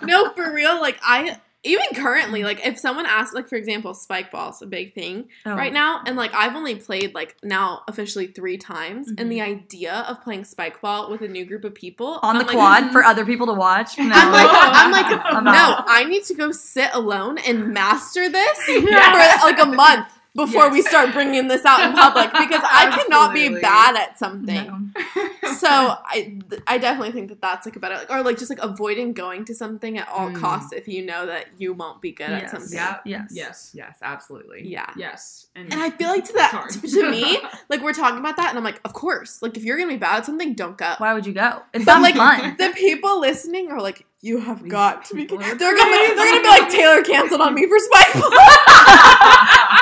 no, 0.04 0.30
for 0.34 0.52
real. 0.54 0.82
Like 0.82 1.00
I 1.02 1.40
even 1.64 1.86
currently, 1.94 2.44
like 2.44 2.66
if 2.66 2.80
someone 2.80 3.06
asks, 3.06 3.34
like 3.36 3.48
for 3.48 3.56
example, 3.56 3.94
spike 3.94 4.32
ball's 4.32 4.62
a 4.62 4.66
big 4.66 4.96
thing 4.96 5.30
Oh. 5.46 5.56
right 5.56 5.72
now, 5.72 6.02
and 6.06 6.16
like 6.18 6.34
I've 6.34 6.56
only 6.56 6.76
played 6.76 7.14
like 7.14 7.36
now 7.44 7.84
officially 7.88 8.28
three 8.28 8.58
times, 8.58 9.12
Mhm. 9.12 9.20
and 9.22 9.32
the 9.32 9.42
idea 9.42 10.06
of 10.08 10.22
playing 10.24 10.44
spike 10.46 10.82
ball 10.82 11.10
with 11.12 11.22
a 11.22 11.28
new 11.28 11.46
group 11.46 11.64
of 11.64 11.76
people 11.76 12.20
on 12.24 12.36
the 12.36 12.42
I'm 12.42 12.48
like, 12.48 12.56
quad 12.56 12.92
for 12.92 13.04
other 13.04 13.26
people 13.26 13.48
to 13.48 13.54
watch. 13.54 13.98
No. 14.00 14.06
I'm 14.16 14.32
like, 14.32 14.50
I'm 14.52 14.92
like, 14.92 15.06
I'm 15.36 15.44
no, 15.44 15.52
out. 15.52 15.86
I 15.88 16.04
need 16.06 16.24
to 16.26 16.34
go 16.34 16.52
sit 16.52 16.90
alone 16.94 17.38
and 17.38 17.74
master 17.74 18.28
this 18.30 18.60
Yes. 18.68 19.42
for 19.42 19.46
like 19.48 19.60
a 19.60 19.66
month 19.66 20.08
before 20.36 20.70
we 20.72 20.82
start 20.82 21.12
bringing 21.14 21.48
this 21.48 21.66
out 21.66 21.82
in 21.82 21.94
public 21.94 22.32
because 22.32 22.62
I 22.64 22.90
cannot 23.04 23.34
be 23.34 23.50
bad 23.60 23.96
at 23.98 24.18
something. 24.20 24.94
No. 24.94 25.28
So 25.58 25.68
I, 25.68 26.40
I 26.66 26.78
definitely 26.80 27.12
think 27.12 27.28
that 27.30 27.40
that's 27.42 27.68
like 27.68 27.76
a 27.76 27.80
better, 27.80 27.96
like, 27.96 28.10
or 28.10 28.24
like 28.24 28.38
just 28.40 28.50
like 28.50 28.58
avoiding 28.64 29.14
going 29.14 29.46
to 29.46 29.54
something 29.54 29.98
at 30.00 30.08
all 30.08 30.30
Mm. 30.32 30.40
costs 30.40 30.72
if 30.74 30.88
you 30.88 31.06
know 31.06 31.26
that 31.28 31.48
you 31.60 31.74
won't 31.74 32.02
be 32.02 32.12
good 32.14 32.30
at 32.32 32.44
Yes. 32.44 32.52
something. 32.52 32.74
Yeah. 32.74 32.98
Yes. 33.06 33.28
Yes. 33.32 33.72
yes, 33.76 33.98
absolutely. 34.02 34.68
Yeah. 34.68 34.90
Yes. 34.96 35.48
And 35.56 35.72
I 35.74 35.90
feel 35.92 36.08
like 36.10 36.26
to 36.26 36.34
that, 36.34 36.72
Sorry. 36.72 36.90
to 36.90 37.12
me, 37.12 37.38
like 37.70 37.82
we're 37.84 37.94
talking 37.94 38.18
about 38.20 38.38
that, 38.38 38.50
and 38.50 38.58
I'm 38.58 38.64
like, 38.64 38.80
of 38.86 38.94
course, 38.94 39.42
like 39.42 39.56
if 39.58 39.64
you're 39.64 39.78
gonna 39.78 39.92
be 39.92 39.98
bad 39.98 40.20
at 40.20 40.26
something, 40.26 40.54
don't 40.56 40.78
go. 40.78 40.96
Why 40.98 41.14
would 41.14 41.26
you 41.28 41.34
go? 41.34 41.62
It's 41.74 41.86
But 41.86 41.92
sounds 41.94 42.04
like 42.04 42.16
fun. 42.16 42.56
the 42.58 42.70
people 42.76 43.20
listening 43.20 43.70
are 43.72 43.82
like, 43.82 44.06
you 44.22 44.40
have 44.40 44.64
These 44.64 44.72
got 44.72 45.06
to 45.06 45.16
be. 45.16 45.22
people 45.22 45.38
They're 45.40 45.54
are 45.54 45.56
gonna, 45.56 45.68
they're 45.68 46.16
gonna 46.16 46.42
be 46.42 46.48
like 46.48 46.70
Taylor 46.70 47.02
canceled 47.04 47.42
on 47.42 47.54
me 47.54 47.68
for 47.68 47.78
Spike 47.78 48.14
Ball. 48.14 48.30
like 48.32 49.81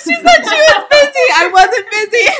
she 0.04 0.14
said 0.14 0.24
she 0.24 0.56
was 0.56 0.84
busy. 0.90 1.26
I 1.34 1.50
wasn't 1.52 1.90
busy. 1.90 2.28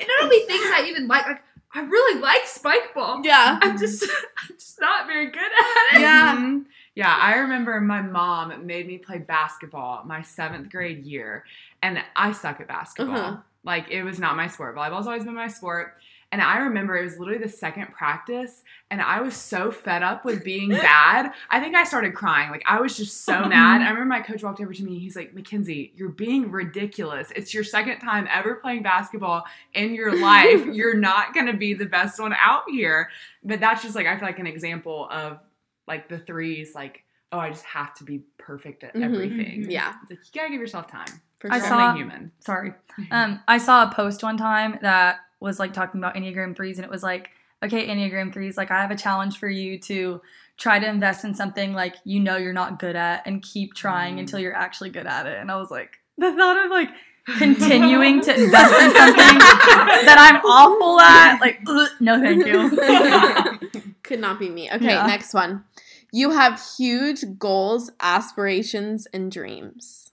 And 0.00 0.08
not 0.08 0.24
only 0.24 0.40
things 0.46 0.64
I 0.64 0.86
even 0.88 1.06
like, 1.06 1.24
like 1.26 1.42
I 1.74 1.82
really 1.82 2.20
like 2.20 2.44
spike 2.46 2.92
ball. 2.92 3.20
Yeah. 3.22 3.58
I'm 3.62 3.78
just, 3.78 4.02
I'm 4.50 4.56
just 4.56 4.80
not 4.80 5.06
very 5.06 5.26
good 5.30 5.38
at 5.42 5.96
it. 5.96 6.00
Yeah. 6.00 6.36
Mhm. 6.36 6.64
Yeah, 6.94 7.16
I 7.16 7.36
remember 7.36 7.80
my 7.80 8.02
mom 8.02 8.66
made 8.66 8.86
me 8.88 8.98
play 8.98 9.18
basketball 9.18 10.02
my 10.04 10.22
seventh 10.22 10.70
grade 10.70 11.04
year, 11.06 11.44
and 11.82 12.02
I 12.16 12.32
suck 12.32 12.60
at 12.60 12.68
basketball. 12.68 13.16
Uh-huh. 13.16 13.36
Like, 13.64 13.90
it 13.90 14.02
was 14.02 14.18
not 14.18 14.36
my 14.36 14.48
sport. 14.48 14.74
Volleyball's 14.74 15.06
always 15.06 15.24
been 15.24 15.34
my 15.34 15.46
sport. 15.48 15.94
And 16.32 16.40
I 16.42 16.58
remember 16.60 16.96
it 16.96 17.04
was 17.04 17.18
literally 17.18 17.42
the 17.42 17.48
second 17.48 17.92
practice, 17.92 18.62
and 18.90 19.00
I 19.02 19.20
was 19.20 19.36
so 19.36 19.70
fed 19.70 20.02
up 20.02 20.24
with 20.24 20.42
being 20.42 20.70
bad. 20.70 21.30
I 21.50 21.60
think 21.60 21.76
I 21.76 21.84
started 21.84 22.14
crying. 22.14 22.50
Like, 22.50 22.62
I 22.66 22.80
was 22.80 22.96
just 22.96 23.24
so 23.26 23.44
mad. 23.48 23.82
I 23.82 23.90
remember 23.90 24.06
my 24.06 24.20
coach 24.20 24.42
walked 24.42 24.60
over 24.60 24.72
to 24.72 24.82
me. 24.82 24.98
He's 24.98 25.14
like, 25.14 25.34
Mackenzie, 25.34 25.92
you're 25.94 26.08
being 26.08 26.50
ridiculous. 26.50 27.30
It's 27.36 27.52
your 27.52 27.64
second 27.64 28.00
time 28.00 28.26
ever 28.32 28.54
playing 28.54 28.82
basketball 28.82 29.44
in 29.74 29.94
your 29.94 30.18
life. 30.18 30.64
you're 30.72 30.96
not 30.96 31.34
going 31.34 31.46
to 31.46 31.52
be 31.52 31.74
the 31.74 31.84
best 31.86 32.18
one 32.18 32.32
out 32.32 32.62
here. 32.68 33.10
But 33.44 33.60
that's 33.60 33.82
just 33.82 33.94
like, 33.94 34.06
I 34.06 34.16
feel 34.18 34.26
like 34.26 34.38
an 34.38 34.46
example 34.46 35.08
of 35.10 35.38
like 35.86 36.08
the 36.08 36.18
threes, 36.18 36.74
like 36.74 37.04
oh, 37.34 37.38
I 37.38 37.48
just 37.48 37.64
have 37.64 37.94
to 37.94 38.04
be 38.04 38.20
perfect 38.36 38.84
at 38.84 38.94
Mhm. 38.94 39.04
everything. 39.04 39.70
Yeah, 39.70 39.94
It's 40.02 40.10
like 40.10 40.18
you 40.34 40.38
gotta 40.40 40.50
give 40.50 40.60
yourself 40.60 40.86
time. 40.86 41.06
for 41.40 41.50
I 41.50 41.58
sure. 41.60 41.68
Saw- 41.68 41.94
human. 41.94 42.30
Sorry. 42.40 42.72
Um, 43.10 43.40
I 43.48 43.56
saw 43.56 43.90
a 43.90 43.94
post 43.94 44.22
one 44.22 44.36
time 44.36 44.78
that 44.82 45.20
was 45.42 45.58
like 45.58 45.72
talking 45.72 46.00
about 46.00 46.14
Enneagram 46.14 46.56
threes, 46.56 46.78
and 46.78 46.84
it 46.84 46.90
was 46.90 47.02
like, 47.02 47.30
okay, 47.62 47.86
Enneagram 47.88 48.32
threes, 48.32 48.56
like 48.56 48.70
I 48.70 48.80
have 48.80 48.90
a 48.90 48.96
challenge 48.96 49.38
for 49.38 49.48
you 49.48 49.78
to 49.80 50.20
try 50.56 50.78
to 50.78 50.86
invest 50.88 51.24
in 51.24 51.34
something 51.34 51.72
like 51.74 51.96
you 52.04 52.20
know 52.20 52.36
you're 52.36 52.52
not 52.52 52.78
good 52.78 52.96
at 52.96 53.26
and 53.26 53.42
keep 53.42 53.74
trying 53.74 54.16
Mm. 54.16 54.20
until 54.20 54.38
you're 54.38 54.54
actually 54.56 54.90
good 54.90 55.06
at 55.06 55.26
it. 55.26 55.38
And 55.38 55.50
I 55.50 55.56
was 55.56 55.70
like, 55.70 55.98
the 56.18 56.32
thought 56.32 56.64
of 56.64 56.70
like 56.70 56.90
continuing 57.38 58.20
to 58.22 58.34
invest 58.44 58.74
in 58.82 58.90
something 58.96 59.38
that 59.38 60.16
I'm 60.18 60.36
awful 60.44 61.00
at, 61.00 61.40
like, 61.40 61.60
ugh, 61.66 61.88
no, 62.00 62.20
thank 62.20 62.44
you. 62.46 63.90
Could 64.02 64.20
not 64.20 64.38
be 64.38 64.48
me. 64.50 64.70
Okay, 64.72 64.86
Yeah. 64.86 65.06
next 65.06 65.32
one. 65.32 65.64
You 66.12 66.30
have 66.32 66.60
huge 66.76 67.24
goals, 67.38 67.90
aspirations, 68.00 69.06
and 69.14 69.30
dreams. 69.32 70.10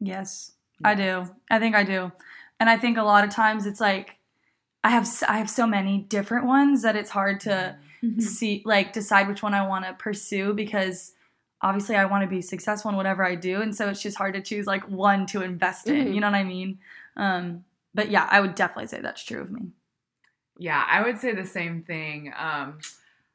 Yes, 0.00 0.52
I 0.84 0.94
do. 0.94 1.28
I 1.50 1.58
think 1.58 1.74
I 1.74 1.82
do. 1.82 2.12
And 2.64 2.70
I 2.70 2.78
think 2.78 2.96
a 2.96 3.02
lot 3.02 3.24
of 3.24 3.28
times 3.30 3.66
it's 3.66 3.78
like 3.78 4.16
I 4.82 4.88
have 4.88 5.02
s- 5.02 5.22
I 5.22 5.36
have 5.36 5.50
so 5.50 5.66
many 5.66 5.98
different 5.98 6.46
ones 6.46 6.80
that 6.80 6.96
it's 6.96 7.10
hard 7.10 7.40
to 7.40 7.76
see 8.18 8.62
like 8.64 8.94
decide 8.94 9.28
which 9.28 9.42
one 9.42 9.52
I 9.52 9.66
want 9.68 9.84
to 9.84 9.92
pursue 9.92 10.54
because 10.54 11.12
obviously 11.60 11.94
I 11.96 12.06
want 12.06 12.22
to 12.22 12.26
be 12.26 12.40
successful 12.40 12.90
in 12.90 12.96
whatever 12.96 13.22
I 13.22 13.34
do 13.34 13.60
and 13.60 13.76
so 13.76 13.90
it's 13.90 14.00
just 14.00 14.16
hard 14.16 14.32
to 14.32 14.40
choose 14.40 14.66
like 14.66 14.88
one 14.88 15.26
to 15.26 15.42
invest 15.42 15.88
in, 15.88 16.06
Mhm. 16.06 16.14
you 16.14 16.20
know 16.22 16.28
what 16.30 16.36
I 16.36 16.44
mean? 16.44 16.78
Um 17.16 17.64
but 17.92 18.10
yeah, 18.10 18.26
I 18.30 18.40
would 18.40 18.54
definitely 18.54 18.86
say 18.86 19.02
that's 19.02 19.22
true 19.22 19.42
of 19.42 19.50
me. 19.52 19.72
Yeah, 20.58 20.82
I 20.88 21.02
would 21.02 21.18
say 21.18 21.34
the 21.34 21.44
same 21.44 21.82
thing. 21.82 22.32
Um, 22.34 22.78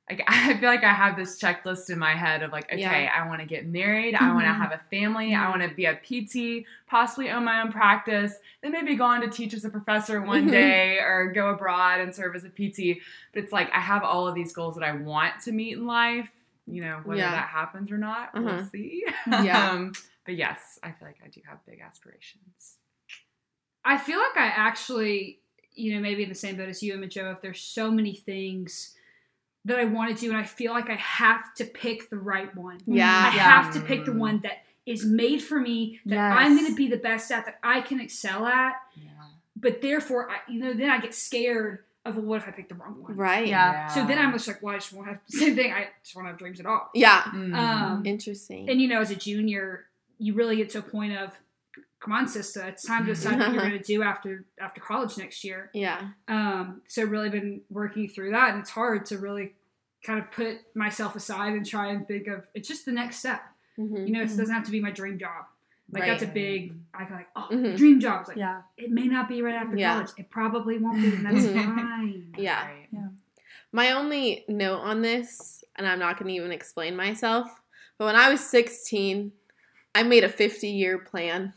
like 0.09 0.23
I 0.27 0.55
feel 0.57 0.69
like 0.69 0.83
I 0.83 0.93
have 0.93 1.15
this 1.15 1.39
checklist 1.39 1.89
in 1.89 1.99
my 1.99 2.15
head 2.15 2.41
of 2.43 2.51
like, 2.51 2.65
okay, 2.65 2.79
Yeah. 2.81 3.11
I 3.15 3.27
want 3.27 3.41
to 3.41 3.45
get 3.45 3.67
married, 3.67 4.15
I 4.15 4.33
want 4.33 4.45
to 4.45 4.53
have 4.53 4.71
a 4.71 4.81
family, 4.89 5.35
I 5.35 5.49
want 5.49 5.61
to 5.61 5.69
be 5.69 5.85
a 5.85 5.95
PT, 5.95 6.65
possibly 6.87 7.29
own 7.29 7.43
my 7.45 7.61
own 7.61 7.71
practice, 7.71 8.33
then 8.63 8.71
maybe 8.71 8.95
go 8.95 9.05
on 9.05 9.21
to 9.21 9.29
teach 9.29 9.53
as 9.53 9.65
a 9.65 9.69
professor 9.69 10.21
one 10.21 10.47
Mhm. 10.47 10.51
day 10.51 10.97
or 10.99 11.31
go 11.33 11.49
abroad 11.49 11.99
and 12.01 12.13
serve 12.15 12.35
as 12.35 12.43
a 12.43 12.49
PT. 12.49 13.01
But 13.33 13.43
it's 13.43 13.53
like 13.53 13.69
I 13.71 13.79
have 13.79 14.03
all 14.03 14.27
of 14.27 14.35
these 14.35 14.51
goals 14.53 14.75
that 14.75 14.83
I 14.83 14.93
want 14.93 15.39
to 15.41 15.51
meet 15.51 15.73
in 15.77 15.85
life. 15.85 16.29
You 16.65 16.81
know, 16.81 17.01
whether 17.03 17.21
Yeah. 17.21 17.31
that 17.31 17.49
happens 17.49 17.91
or 17.91 17.97
not, 17.97 18.29
Uh-huh. 18.35 18.41
we'll 18.43 18.65
see. 18.65 19.03
Yeah. 19.27 19.69
um, 19.71 19.93
but 20.25 20.35
yes, 20.35 20.77
I 20.83 20.91
feel 20.91 21.07
like 21.07 21.17
I 21.25 21.27
do 21.29 21.41
have 21.49 21.65
big 21.65 21.79
aspirations. 21.81 22.77
I 23.83 23.97
feel 23.97 24.19
like 24.19 24.37
I 24.37 24.47
actually, 24.47 25.39
you 25.73 25.95
know, 25.95 25.99
maybe 26.01 26.21
in 26.23 26.29
the 26.29 26.35
same 26.35 26.57
boat 26.57 26.69
as 26.69 26.83
you 26.83 26.93
and 26.93 27.09
Jo, 27.09 27.31
if 27.31 27.41
there's 27.41 27.61
so 27.61 27.89
many 27.89 28.13
things 28.15 28.95
that 29.69 29.79
I 29.79 29.85
want 29.85 30.15
to 30.15 30.19
do, 30.21 30.29
and 30.29 30.38
I 30.38 30.43
feel 30.43 30.73
like 30.73 30.89
I 30.89 30.95
have 30.95 31.53
to 31.55 31.65
pick 31.65 32.09
the 32.09 32.17
right 32.17 32.53
one. 32.55 32.79
Yeah. 32.85 33.29
I 33.31 33.35
Yeah. 33.35 33.61
have 33.63 33.73
to 33.73 33.79
pick 33.81 34.05
the 34.05 34.13
one 34.13 34.41
that 34.41 34.63
is 34.85 35.05
made 35.05 35.41
for 35.41 35.59
me, 35.59 35.99
that 36.07 36.17
I'm 36.17 36.55
going 36.57 36.67
to 36.67 36.75
be 36.75 36.88
the 36.88 36.97
best 36.97 37.31
at, 37.31 37.45
that 37.45 37.59
I 37.63 37.81
can 37.81 37.99
excel 37.99 38.45
at. 38.45 38.73
Yeah. 38.95 39.09
But 39.55 39.81
therefore, 39.81 40.29
I, 40.29 40.38
you 40.51 40.59
know, 40.59 40.73
then 40.73 40.89
I 40.89 40.99
get 40.99 41.13
scared 41.13 41.79
of 42.05 42.15
well, 42.15 42.25
what 42.25 42.41
if 42.41 42.47
I 42.47 42.51
pick 42.51 42.69
the 42.69 42.75
wrong 42.75 43.01
one? 43.01 43.15
Right. 43.15 43.47
Yeah. 43.47 43.88
So 43.88 44.05
then 44.05 44.17
I'm 44.17 44.31
just 44.33 44.47
like, 44.47 44.63
well, 44.63 44.73
I 44.75 44.77
just 44.77 44.93
won't 44.93 45.07
have 45.07 45.19
the 45.29 45.38
same 45.38 45.55
thing. 45.55 45.71
I 45.73 45.89
just 46.03 46.15
won't 46.15 46.27
have 46.27 46.38
dreams 46.38 46.59
at 46.59 46.65
all. 46.65 46.89
Yeah. 46.95 47.21
Mm. 47.23 47.53
Um, 47.55 48.05
Interesting. 48.05 48.69
and 48.69 48.81
you 48.81 48.88
know, 48.88 48.99
as 49.01 49.11
a 49.11 49.15
junior, 49.15 49.85
you 50.17 50.33
really 50.33 50.55
get 50.55 50.69
to 50.71 50.79
a 50.79 50.81
point 50.81 51.15
of, 51.17 51.31
come 51.99 52.13
on, 52.13 52.27
sister, 52.27 52.65
it's 52.65 52.83
time 52.85 53.05
to 53.05 53.13
decide 53.13 53.38
what 53.38 53.51
you're 53.51 53.61
going 53.61 53.77
to 53.77 53.83
do 53.83 54.01
after 54.01 54.45
after 54.59 54.79
college 54.81 55.17
next 55.17 55.43
year. 55.43 55.69
yeah. 55.73 56.09
Um, 56.29 56.81
so 56.88 57.03
really 57.03 57.29
been 57.29 57.61
working 57.69 58.07
through 58.07 58.31
that, 58.31 58.51
and 58.51 58.59
it's 58.61 58.69
hard 58.69 59.05
to 59.07 59.17
really 59.17 59.53
kind 60.03 60.20
of 60.20 60.32
put 60.32 60.58
myself 60.75 61.15
aside 61.15 61.53
and 61.53 61.65
try 61.65 61.88
and 61.91 62.08
think 62.08 62.27
of 62.27 62.48
it's 62.53 62.68
just 62.68 62.86
the 62.86 62.91
next 62.91 63.18
step. 63.20 63.41
Mhm. 63.77 64.08
You 64.08 64.13
know, 64.13 64.22
it 64.22 64.29
Mhm. 64.29 64.38
doesn't 64.38 64.53
have 64.53 64.63
to 64.65 64.72
be 64.72 64.79
my 64.79 64.91
dream 64.91 65.18
job. 65.20 65.46
Like 65.91 66.06
that's 66.06 66.22
a 66.24 66.27
big. 66.27 66.74
I 66.94 67.06
feel 67.06 67.15
like 67.18 67.27
oh, 67.36 67.48
Mhm. 67.51 67.75
dream 67.77 68.00
job. 68.00 68.27
Like 68.27 68.38
Yeah. 68.38 68.62
it 68.77 68.91
may 68.91 69.08
not 69.08 69.27
be 69.27 69.41
right 69.41 69.56
after 69.56 69.75
Yeah. 69.75 69.94
college. 69.96 70.10
It 70.18 70.29
probably 70.29 70.77
won't 70.77 71.01
be, 71.01 71.15
and 71.15 71.25
that's 71.25 71.46
Mhm. 71.48 71.53
fine. 71.75 72.34
Yeah. 72.38 72.65
Right. 72.68 72.88
My 73.72 73.91
only 73.91 74.46
note 74.48 74.79
on 74.79 75.01
this, 75.01 75.63
and 75.75 75.88
I'm 75.88 76.00
not 76.00 76.18
going 76.18 76.27
to 76.29 76.34
even 76.36 76.51
explain 76.51 76.96
myself, 76.96 77.62
but 77.98 78.06
when 78.06 78.15
I 78.15 78.29
was 78.29 78.39
16, 78.41 79.32
I 79.96 80.03
made 80.03 80.24
a 80.24 80.29
50 80.29 80.70
year 80.70 80.98
plan. 81.00 81.53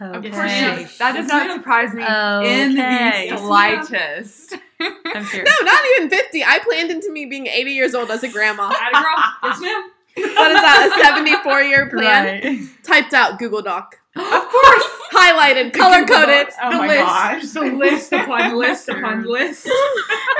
Of 0.00 0.16
Okay. 0.16 0.30
course, 0.30 0.98
that 0.98 1.12
does 1.14 1.26
not 1.28 1.54
surprise 1.56 1.92
me 1.94 2.02
in 2.02 2.74
the 2.74 3.36
slightest. 3.38 4.54
I'm 4.80 5.24
sure. 5.26 5.44
No, 5.44 5.52
not 5.62 5.82
even 5.96 6.10
50. 6.10 6.44
I 6.44 6.58
planned 6.60 6.90
into 6.90 7.10
me 7.12 7.26
being 7.26 7.46
80 7.46 7.70
years 7.70 7.94
old 7.94 8.10
as 8.10 8.22
a 8.22 8.28
grandma. 8.28 8.70
Atta 8.80 9.02
girl, 9.02 9.24
yes 9.50 9.60
ma'am. 9.60 9.90
What 10.16 10.52
is 10.52 10.60
that? 10.62 10.96
A 10.96 11.04
74 11.04 11.62
year 11.62 11.90
plan? 11.90 12.42
Right. 12.44 12.68
Typed 12.84 13.12
out 13.14 13.38
Google 13.38 13.62
Doc. 13.62 13.98
of 14.16 14.22
course. 14.22 14.84
Highlighted, 15.12 15.72
color 15.72 16.04
coded. 16.06 16.48
Oh 16.62 16.70
the 16.70 16.76
my 16.76 16.86
list. 16.88 17.00
gosh. 17.00 17.42
The 17.50 17.60
list 17.76 18.12
upon 18.12 18.56
list 18.56 18.88
upon 18.88 19.24
list. 19.24 19.68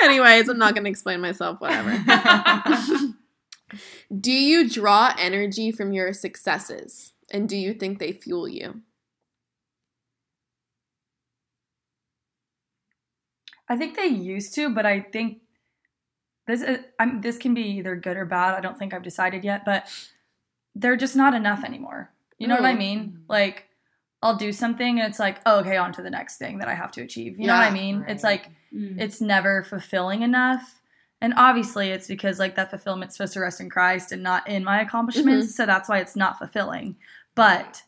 Anyways, 0.02 0.48
I'm 0.48 0.58
not 0.58 0.74
going 0.74 0.84
to 0.84 0.90
explain 0.90 1.20
myself, 1.20 1.60
whatever. 1.60 1.96
Do 4.20 4.32
you 4.32 4.68
draw 4.68 5.12
energy 5.18 5.72
from 5.72 5.92
your 5.92 6.12
successes? 6.12 7.12
And 7.30 7.48
do 7.48 7.56
you 7.56 7.72
think 7.74 7.98
they 7.98 8.12
fuel 8.12 8.48
you? 8.48 8.82
I 13.74 13.76
think 13.76 13.96
they 13.96 14.06
used 14.06 14.54
to, 14.54 14.70
but 14.70 14.86
I 14.86 15.00
think 15.00 15.40
this 16.46 16.62
is, 16.62 16.78
I'm, 17.00 17.20
this 17.22 17.38
can 17.38 17.54
be 17.54 17.62
either 17.62 17.96
good 17.96 18.16
or 18.16 18.24
bad. 18.24 18.54
I 18.54 18.60
don't 18.60 18.78
think 18.78 18.94
I've 18.94 19.02
decided 19.02 19.42
yet, 19.44 19.64
but 19.64 19.88
they're 20.76 20.96
just 20.96 21.16
not 21.16 21.34
enough 21.34 21.64
anymore. 21.64 22.12
You 22.38 22.46
know 22.46 22.54
what 22.54 22.64
I 22.64 22.74
Mm. 22.74 22.78
mean? 22.78 23.18
Like 23.28 23.68
I'll 24.22 24.36
do 24.36 24.52
something 24.52 25.00
and 25.00 25.08
it's 25.08 25.18
like, 25.18 25.40
oh, 25.44 25.58
okay, 25.60 25.76
on 25.76 25.92
to 25.94 26.02
the 26.02 26.10
next 26.10 26.36
thing 26.38 26.58
that 26.58 26.68
I 26.68 26.74
have 26.74 26.92
to 26.92 27.02
achieve. 27.02 27.36
You 27.38 27.48
know 27.48 27.54
what 27.54 27.62
I 27.62 27.66
Yeah. 27.68 27.72
mean? 27.72 28.04
It's 28.06 28.22
like 28.22 28.50
Mm. 28.72 29.00
it's 29.00 29.20
never 29.20 29.64
fulfilling 29.64 30.22
enough. 30.22 30.80
And 31.20 31.34
obviously 31.36 31.90
it's 31.90 32.06
because 32.06 32.38
like 32.38 32.54
that 32.54 32.70
fulfillment's 32.70 33.16
supposed 33.16 33.32
to 33.34 33.40
rest 33.40 33.60
in 33.60 33.70
Christ 33.70 34.12
and 34.12 34.22
not 34.22 34.46
in 34.48 34.62
my 34.62 34.80
accomplishments. 34.82 35.56
So 35.56 35.66
that's 35.66 35.88
why 35.88 35.98
it's 35.98 36.14
not 36.16 36.38
fulfilling. 36.38 36.96
But 37.34 37.82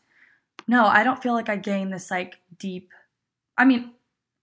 no, 0.67 0.85
I 0.85 1.03
don't 1.05 1.21
feel 1.23 1.33
like 1.33 1.47
I 1.49 1.55
gain 1.55 1.91
this 1.91 2.11
like 2.11 2.41
deep 2.59 2.91
I 3.59 3.65
mean, 3.65 3.91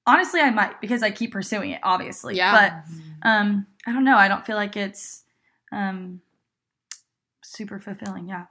honestly 0.07 0.41
I 0.41 0.51
might 0.51 0.81
because 0.81 1.03
I 1.03 1.11
keep 1.11 1.33
pursuing 1.33 1.71
it, 1.71 1.81
obviously. 1.83 2.37
Yeah. 2.37 2.83
But 3.23 3.29
um 3.29 3.67
I 3.87 3.93
don't 3.93 4.05
know. 4.05 4.17
I 4.17 4.29
don't 4.29 4.45
feel 4.47 4.57
like 4.57 4.77
it's 4.77 5.23
um 5.73 6.21
super 7.43 7.79
fulfilling. 7.79 8.29
Yeah. 8.29 8.47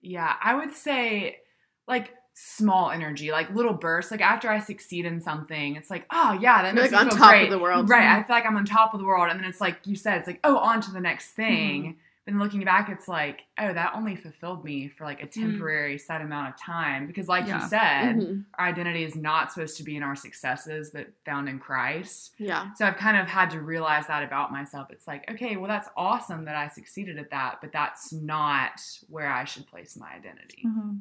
Yeah, 0.00 0.34
I 0.42 0.54
would 0.54 0.72
say 0.72 1.38
like 1.86 2.14
small 2.34 2.90
energy, 2.90 3.30
like 3.30 3.54
little 3.54 3.74
bursts. 3.74 4.10
Like 4.10 4.20
after 4.20 4.50
I 4.50 4.58
succeed 4.58 5.04
in 5.04 5.20
something, 5.20 5.76
it's 5.76 5.90
like, 5.90 6.06
oh 6.10 6.38
yeah, 6.40 6.62
that 6.62 6.74
You're, 6.74 6.82
makes 6.82 6.92
like, 6.92 7.04
me 7.06 7.10
on 7.10 7.10
feel 7.10 7.18
top 7.18 7.30
great. 7.30 7.44
of 7.44 7.50
the 7.50 7.58
world. 7.58 7.88
Right. 7.88 8.06
I 8.06 8.22
feel 8.22 8.34
like 8.34 8.46
I'm 8.46 8.56
on 8.56 8.64
top 8.64 8.94
of 8.94 9.00
the 9.00 9.06
world, 9.06 9.30
and 9.30 9.38
then 9.38 9.48
it's 9.48 9.60
like 9.60 9.78
you 9.84 9.94
said, 9.94 10.18
it's 10.18 10.26
like, 10.26 10.40
oh, 10.44 10.56
on 10.56 10.80
to 10.82 10.90
the 10.90 11.00
next 11.00 11.30
thing. 11.32 11.98
But 12.24 12.34
looking 12.34 12.62
back, 12.64 12.88
it's 12.88 13.08
like, 13.08 13.42
oh, 13.58 13.72
that 13.72 13.94
only 13.96 14.14
fulfilled 14.14 14.64
me 14.64 14.86
for 14.86 15.04
like 15.04 15.20
a 15.22 15.26
temporary 15.26 15.98
set 15.98 16.20
amount 16.20 16.50
of 16.54 16.60
time. 16.60 17.08
Because, 17.08 17.26
like 17.26 17.48
Yeah. 17.48 17.60
you 17.62 17.68
said, 17.68 18.16
Mhm. 18.16 18.44
our 18.54 18.66
identity 18.66 19.02
is 19.02 19.16
not 19.16 19.50
supposed 19.52 19.76
to 19.78 19.82
be 19.82 19.96
in 19.96 20.04
our 20.04 20.14
successes, 20.14 20.90
but 20.90 21.08
found 21.24 21.48
in 21.48 21.58
Christ. 21.58 22.34
Yeah. 22.38 22.72
So 22.74 22.86
I've 22.86 22.96
kind 22.96 23.16
of 23.16 23.26
had 23.26 23.50
to 23.50 23.60
realize 23.60 24.06
that 24.06 24.22
about 24.22 24.52
myself. 24.52 24.90
It's 24.92 25.08
like, 25.08 25.28
okay, 25.32 25.56
well, 25.56 25.66
that's 25.66 25.88
awesome 25.96 26.44
that 26.44 26.54
I 26.54 26.68
succeeded 26.68 27.18
at 27.18 27.30
that, 27.30 27.60
but 27.60 27.72
that's 27.72 28.12
not 28.12 28.80
where 29.08 29.28
I 29.32 29.42
should 29.42 29.66
place 29.66 29.96
my 29.96 30.12
identity. 30.12 30.62
Mhm. 30.64 31.00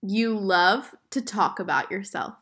You 0.00 0.38
love 0.38 0.94
to 1.10 1.20
talk 1.20 1.58
about 1.58 1.90
yourself. 1.90 2.36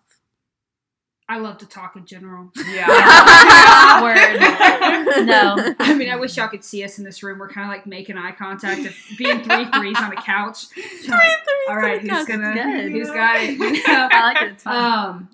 I 1.29 1.39
love 1.39 1.59
to 1.59 1.67
talk 1.67 1.97
in 1.97 2.07
general. 2.07 2.53
Yeah. 2.71 2.87
Word. 4.03 5.27
No. 5.27 5.75
I 5.81 5.95
mean, 5.95 6.09
I 6.09 6.17
wish 6.17 6.37
y'all 6.37 6.47
could 6.49 6.63
see 6.65 6.85
us 6.85 6.99
in 6.99 7.05
this 7.05 7.23
room. 7.23 7.39
We're 7.41 7.49
kind 7.49 7.65
of 7.67 7.71
like 7.77 7.85
making 7.87 8.17
eye 8.17 8.31
contact, 8.33 8.87
of 8.87 8.95
being 9.19 9.43
three 9.43 9.65
threes 9.67 9.97
on 9.99 10.13
a 10.13 10.23
couch. 10.23 10.67
Like, 11.09 11.39
All 11.69 11.77
right, 11.77 12.01
who's 12.01 12.25
gonna? 12.27 12.53
good. 12.55 12.93
Who's 12.93 13.09
got 13.11 13.41
it? 13.41 13.51
You 13.59 13.73
know? 13.73 14.09
I 14.13 14.23
like 14.23 14.43
it. 14.43 14.53
It's 14.53 14.63
fun. 14.65 14.77
Um, 14.77 15.29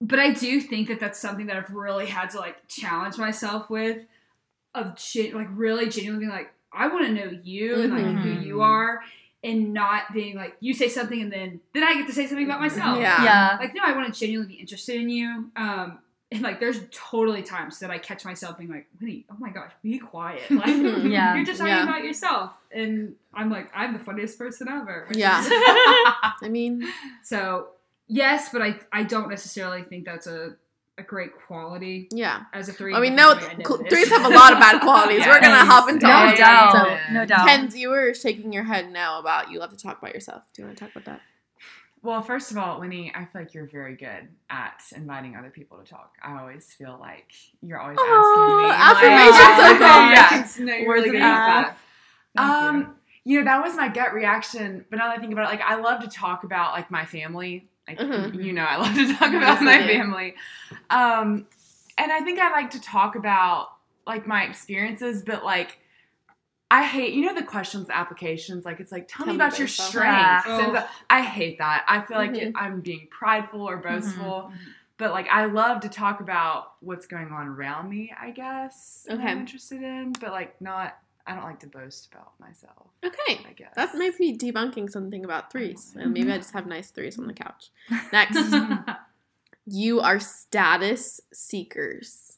but 0.00 0.18
I 0.18 0.30
do 0.32 0.60
think 0.60 0.88
that 0.88 0.98
that's 1.00 1.18
something 1.18 1.46
that 1.46 1.56
I've 1.56 1.70
really 1.72 2.06
had 2.06 2.30
to 2.30 2.38
like 2.38 2.56
challenge 2.68 3.18
myself 3.18 3.68
with, 3.70 4.02
of 4.74 4.96
gen- 4.96 5.34
like 5.34 5.46
really 5.52 5.88
genuinely 5.88 6.26
being 6.26 6.30
like, 6.36 6.52
I 6.72 6.88
want 6.88 7.06
to 7.06 7.12
know 7.12 7.38
you 7.44 7.82
and 7.82 7.92
like 7.92 8.04
who 8.04 8.34
Mhm. 8.34 8.46
you 8.46 8.60
are, 8.62 9.02
and 9.44 9.72
not 9.72 10.12
being 10.12 10.34
like 10.36 10.56
you 10.60 10.74
say 10.74 10.88
something 10.88 11.20
and 11.20 11.32
then 11.32 11.60
then 11.74 11.84
I 11.84 11.94
get 11.94 12.06
to 12.06 12.12
say 12.12 12.26
something 12.26 12.44
about 12.46 12.60
myself. 12.60 12.98
Yeah. 12.98 13.22
yeah. 13.22 13.56
Like 13.60 13.74
no, 13.74 13.82
I 13.84 13.92
want 13.92 14.12
to 14.12 14.18
genuinely 14.18 14.54
be 14.54 14.60
interested 14.60 14.96
in 15.00 15.08
you. 15.08 15.50
Um, 15.56 15.98
and 16.32 16.42
like 16.42 16.58
there's 16.58 16.80
totally 16.90 17.42
times 17.42 17.78
that 17.78 17.90
I 17.90 17.98
catch 17.98 18.24
myself 18.24 18.58
being 18.58 18.70
like, 18.70 18.86
Winnie, 19.00 19.24
oh 19.30 19.36
my 19.38 19.50
gosh, 19.50 19.70
be 19.82 19.98
quiet. 19.98 20.42
Like 20.50 20.66
Yeah. 21.04 21.36
you're 21.36 21.44
just 21.44 21.58
talking 21.60 21.72
Yeah. 21.74 21.84
about 21.84 22.02
yourself, 22.02 22.52
and 22.72 23.14
I'm 23.32 23.48
like, 23.50 23.70
I'm 23.74 23.92
the 23.92 24.00
funniest 24.00 24.36
person 24.38 24.68
ever. 24.68 25.06
Yeah. 25.14 25.40
I 25.46 26.48
mean, 26.48 26.82
so 27.22 27.68
yes, 28.08 28.48
but 28.52 28.62
I 28.62 28.80
I 28.92 29.04
don't 29.04 29.28
necessarily 29.28 29.82
think 29.82 30.04
that's 30.04 30.26
a 30.26 30.56
a 30.98 31.02
great 31.02 31.30
quality 31.46 32.08
Yeah. 32.10 32.44
as 32.54 32.68
a 32.68 32.72
three. 32.72 32.94
I 32.94 33.00
mean, 33.00 33.14
no, 33.14 33.34
that's 33.34 33.46
I 33.46 33.54
cl- 33.62 33.84
threes 33.88 34.08
have 34.08 34.24
a 34.24 34.28
lot 34.34 34.52
of 34.52 34.58
bad 34.58 34.80
qualities. 34.80 35.26
We're 35.26 35.40
gonna 35.42 35.64
hop 35.64 35.88
into 35.90 36.06
No 36.06 36.12
all 36.12 36.28
of 36.30 36.36
doubt. 36.36 36.72
that. 36.72 37.12
No 37.12 37.26
doubt. 37.26 37.46
Kenz, 37.48 37.74
you 37.76 37.90
were 37.90 38.14
shaking 38.14 38.52
your 38.52 38.64
head 38.64 38.90
now 38.90 39.18
about 39.18 39.50
you 39.50 39.58
love 39.58 39.70
to 39.70 39.76
talk 39.76 39.98
about 39.98 40.14
yourself. 40.14 40.42
Do 40.54 40.62
you 40.62 40.66
want 40.66 40.78
to 40.78 40.84
talk 40.84 40.92
about 40.96 41.04
that? 41.04 41.20
Well, 42.02 42.22
first 42.22 42.50
of 42.52 42.58
all, 42.58 42.78
Winnie, 42.78 43.10
I 43.14 43.24
feel 43.24 43.42
like 43.42 43.52
you're 43.52 43.66
very 43.66 43.96
good 43.96 44.28
at 44.48 44.80
inviting 44.94 45.34
other 45.36 45.50
people 45.50 45.78
to 45.78 45.84
talk. 45.84 46.14
I 46.22 46.38
always 46.40 46.72
feel 46.72 46.96
like 47.00 47.32
you're 47.62 47.80
always 47.80 47.98
Aw, 48.00 48.70
asking 48.70 49.08
me. 49.10 49.18
affirmations 49.18 49.58
like, 49.58 49.74
are 49.74 49.78
fun. 49.80 50.10
Yes, 50.12 50.58
no, 50.60 50.72
you're 50.74 50.86
Words 50.86 51.04
really 51.04 51.08
of 51.08 51.12
good 51.14 51.22
at 51.22 51.46
that. 51.46 51.78
Thank 52.36 52.46
you. 52.62 52.68
Um, 52.88 52.94
you 53.24 53.38
know, 53.40 53.44
that 53.46 53.60
was 53.62 53.74
my 53.76 53.88
gut 53.88 54.14
reaction. 54.14 54.84
But 54.88 54.98
now 54.98 55.08
that 55.08 55.18
I 55.18 55.20
think 55.20 55.32
about 55.32 55.46
it, 55.52 55.56
like 55.58 55.62
I 55.68 55.74
love 55.76 56.00
to 56.02 56.08
talk 56.08 56.44
about 56.44 56.72
like 56.74 56.90
my 56.92 57.04
family. 57.04 57.68
Like 57.88 57.98
Mhm. 57.98 58.42
you 58.42 58.52
know, 58.52 58.64
I 58.64 58.76
love 58.76 58.94
to 58.94 59.14
talk 59.14 59.32
about 59.32 59.62
my 59.62 59.78
family. 59.86 60.34
Um, 60.90 61.46
and 61.98 62.12
I 62.12 62.20
think 62.20 62.38
I 62.38 62.50
like 62.50 62.70
to 62.70 62.80
talk 62.80 63.14
about 63.16 63.68
like 64.06 64.26
my 64.26 64.44
experiences, 64.44 65.22
but 65.22 65.44
like 65.44 65.78
I 66.70 66.82
hate 66.82 67.14
you 67.14 67.24
know 67.26 67.34
the 67.34 67.44
questions 67.44 67.88
applications 67.90 68.64
like 68.64 68.80
it's 68.80 68.90
like 68.90 69.06
tell, 69.08 69.24
Tell 69.24 69.34
me 69.34 69.36
about 69.36 69.48
about 69.48 69.58
your 69.60 69.68
strengths. 69.68 70.46
The- 70.46 70.86
I 71.08 71.22
hate 71.22 71.58
that. 71.58 71.84
I 71.88 72.00
feel 72.00 72.16
like 72.18 72.32
Mhm. 72.32 72.42
it, 72.48 72.52
I'm 72.56 72.80
being 72.80 73.06
prideful 73.10 73.62
or 73.62 73.76
boastful. 73.76 74.50
Mhm. 74.52 74.58
But 74.98 75.12
like 75.12 75.28
I 75.30 75.44
love 75.44 75.80
to 75.82 75.88
talk 75.88 76.20
about 76.20 76.72
what's 76.80 77.06
going 77.06 77.30
on 77.30 77.46
around 77.46 77.88
me, 77.88 78.12
I 78.20 78.30
guess. 78.30 79.06
Okay. 79.08 79.22
I'm 79.30 79.38
interested 79.40 79.82
in, 79.82 80.12
but 80.12 80.32
like 80.32 80.60
not 80.60 80.98
I 81.26 81.34
don't 81.34 81.44
like 81.44 81.58
to 81.60 81.66
boast 81.66 82.08
about 82.12 82.32
myself, 82.38 82.88
Okay. 83.04 83.44
I 83.48 83.52
guess. 83.56 83.74
That 83.74 83.94
might 83.96 84.16
be 84.16 84.36
debunking 84.36 84.90
something 84.90 85.24
about 85.24 85.50
threes. 85.50 85.94
And 85.98 86.12
maybe. 86.12 86.30
I 86.30 86.36
just 86.38 86.52
have 86.52 86.66
nice 86.66 86.90
threes 86.90 87.18
on 87.18 87.26
the 87.26 87.32
couch. 87.34 87.70
Next, 88.12 88.54
you 89.66 90.00
are 90.00 90.20
status 90.20 91.20
seekers. 91.32 92.35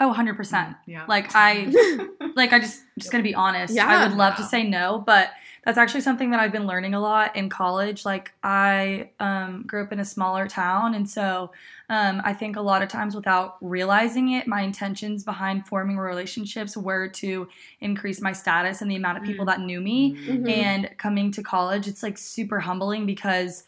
Oh, 0.00 0.12
100%. 0.16 0.76
Yeah. 0.86 1.04
Like 1.08 1.30
I 1.34 1.72
like 2.34 2.52
I 2.52 2.58
just 2.58 2.82
just 2.98 3.10
gonna 3.12 3.22
be 3.24 3.34
honest. 3.34 3.74
Yeah. 3.74 3.86
I 3.86 4.06
would 4.06 4.16
love 4.16 4.36
to 4.36 4.42
say 4.44 4.62
no, 4.64 5.02
but 5.04 5.30
that's 5.64 5.78
actually 5.78 6.02
something 6.02 6.30
that 6.30 6.40
I've 6.40 6.52
been 6.52 6.66
learning 6.66 6.92
a 6.92 7.00
lot 7.00 7.34
in 7.36 7.48
college. 7.48 8.04
Like 8.04 8.32
I 8.42 9.10
um, 9.18 9.62
grew 9.66 9.82
up 9.82 9.92
in 9.92 10.00
a 10.00 10.04
smaller 10.04 10.46
town, 10.46 10.94
and 10.94 11.08
so 11.08 11.52
um, 11.88 12.20
I 12.22 12.34
think 12.34 12.56
a 12.56 12.60
lot 12.60 12.82
of 12.82 12.88
times 12.90 13.14
without 13.14 13.56
realizing 13.62 14.32
it, 14.32 14.46
my 14.46 14.60
intentions 14.60 15.24
behind 15.24 15.66
forming 15.66 15.96
relationships 15.96 16.76
were 16.76 17.08
to 17.08 17.48
increase 17.80 18.20
my 18.20 18.32
status 18.32 18.82
and 18.82 18.90
the 18.90 18.96
amount 18.96 19.18
of 19.18 19.24
people 19.24 19.46
that 19.46 19.60
knew 19.60 19.80
me. 19.80 20.16
Mhm. 20.16 20.50
And 20.50 20.90
coming 20.98 21.30
to 21.32 21.42
college, 21.42 21.86
it's 21.88 22.02
like 22.02 22.18
super 22.18 22.60
humbling 22.60 23.06
because 23.06 23.64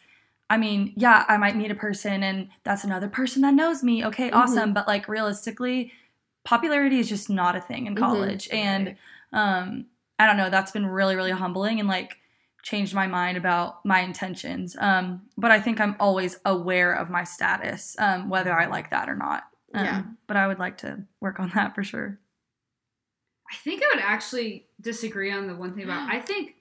I 0.49 0.57
mean, 0.57 0.93
yeah, 0.95 1.25
I 1.27 1.37
might 1.37 1.57
meet 1.57 1.71
a 1.71 1.75
person 1.75 2.21
and 2.23 2.47
that's 2.63 2.83
another 2.83 3.07
person 3.09 3.41
that 3.41 3.53
knows 3.53 3.81
me. 3.83 4.05
Okay, 4.05 4.29
Mhm. 4.29 4.35
awesome. 4.35 4.73
But 4.73 4.87
like 4.87 5.07
realistically, 5.09 5.91
popularity 6.47 6.97
is 6.97 7.09
just 7.09 7.29
not 7.29 7.57
a 7.57 7.61
thing 7.61 7.87
in 7.87 7.93
Mhm. 7.93 7.99
college. 7.99 8.47
And 8.53 8.95
um, 9.33 9.85
I 10.17 10.25
don't 10.25 10.37
know, 10.37 10.49
that's 10.49 10.71
been 10.71 10.85
really, 10.85 11.17
really 11.17 11.31
humbling 11.31 11.81
and 11.81 11.89
like 11.89 12.17
changed 12.63 12.93
my 12.95 13.05
mind 13.05 13.37
about 13.37 13.83
my 13.85 13.99
intentions. 13.99 14.77
Um, 14.79 15.23
but 15.37 15.51
I 15.51 15.59
think 15.59 15.81
I'm 15.81 15.97
always 15.99 16.39
aware 16.45 16.93
of 16.93 17.09
my 17.09 17.25
status, 17.25 17.97
um, 17.99 18.29
whether 18.29 18.53
I 18.57 18.67
like 18.67 18.91
that 18.91 19.09
or 19.09 19.15
not. 19.17 19.43
Um, 19.73 19.83
Yeah. 19.85 20.03
But 20.25 20.37
I 20.37 20.47
would 20.47 20.57
like 20.57 20.77
to 20.77 21.03
work 21.19 21.37
on 21.41 21.49
that 21.53 21.75
for 21.75 21.83
sure. 21.83 22.17
I 23.51 23.55
think 23.57 23.81
I 23.83 23.95
would 23.95 24.03
actually 24.03 24.67
disagree 24.79 25.31
on 25.31 25.47
the 25.47 25.55
one 25.55 25.73
thing 25.75 25.83
about 25.83 26.09
I 26.15 26.21
think 26.21 26.55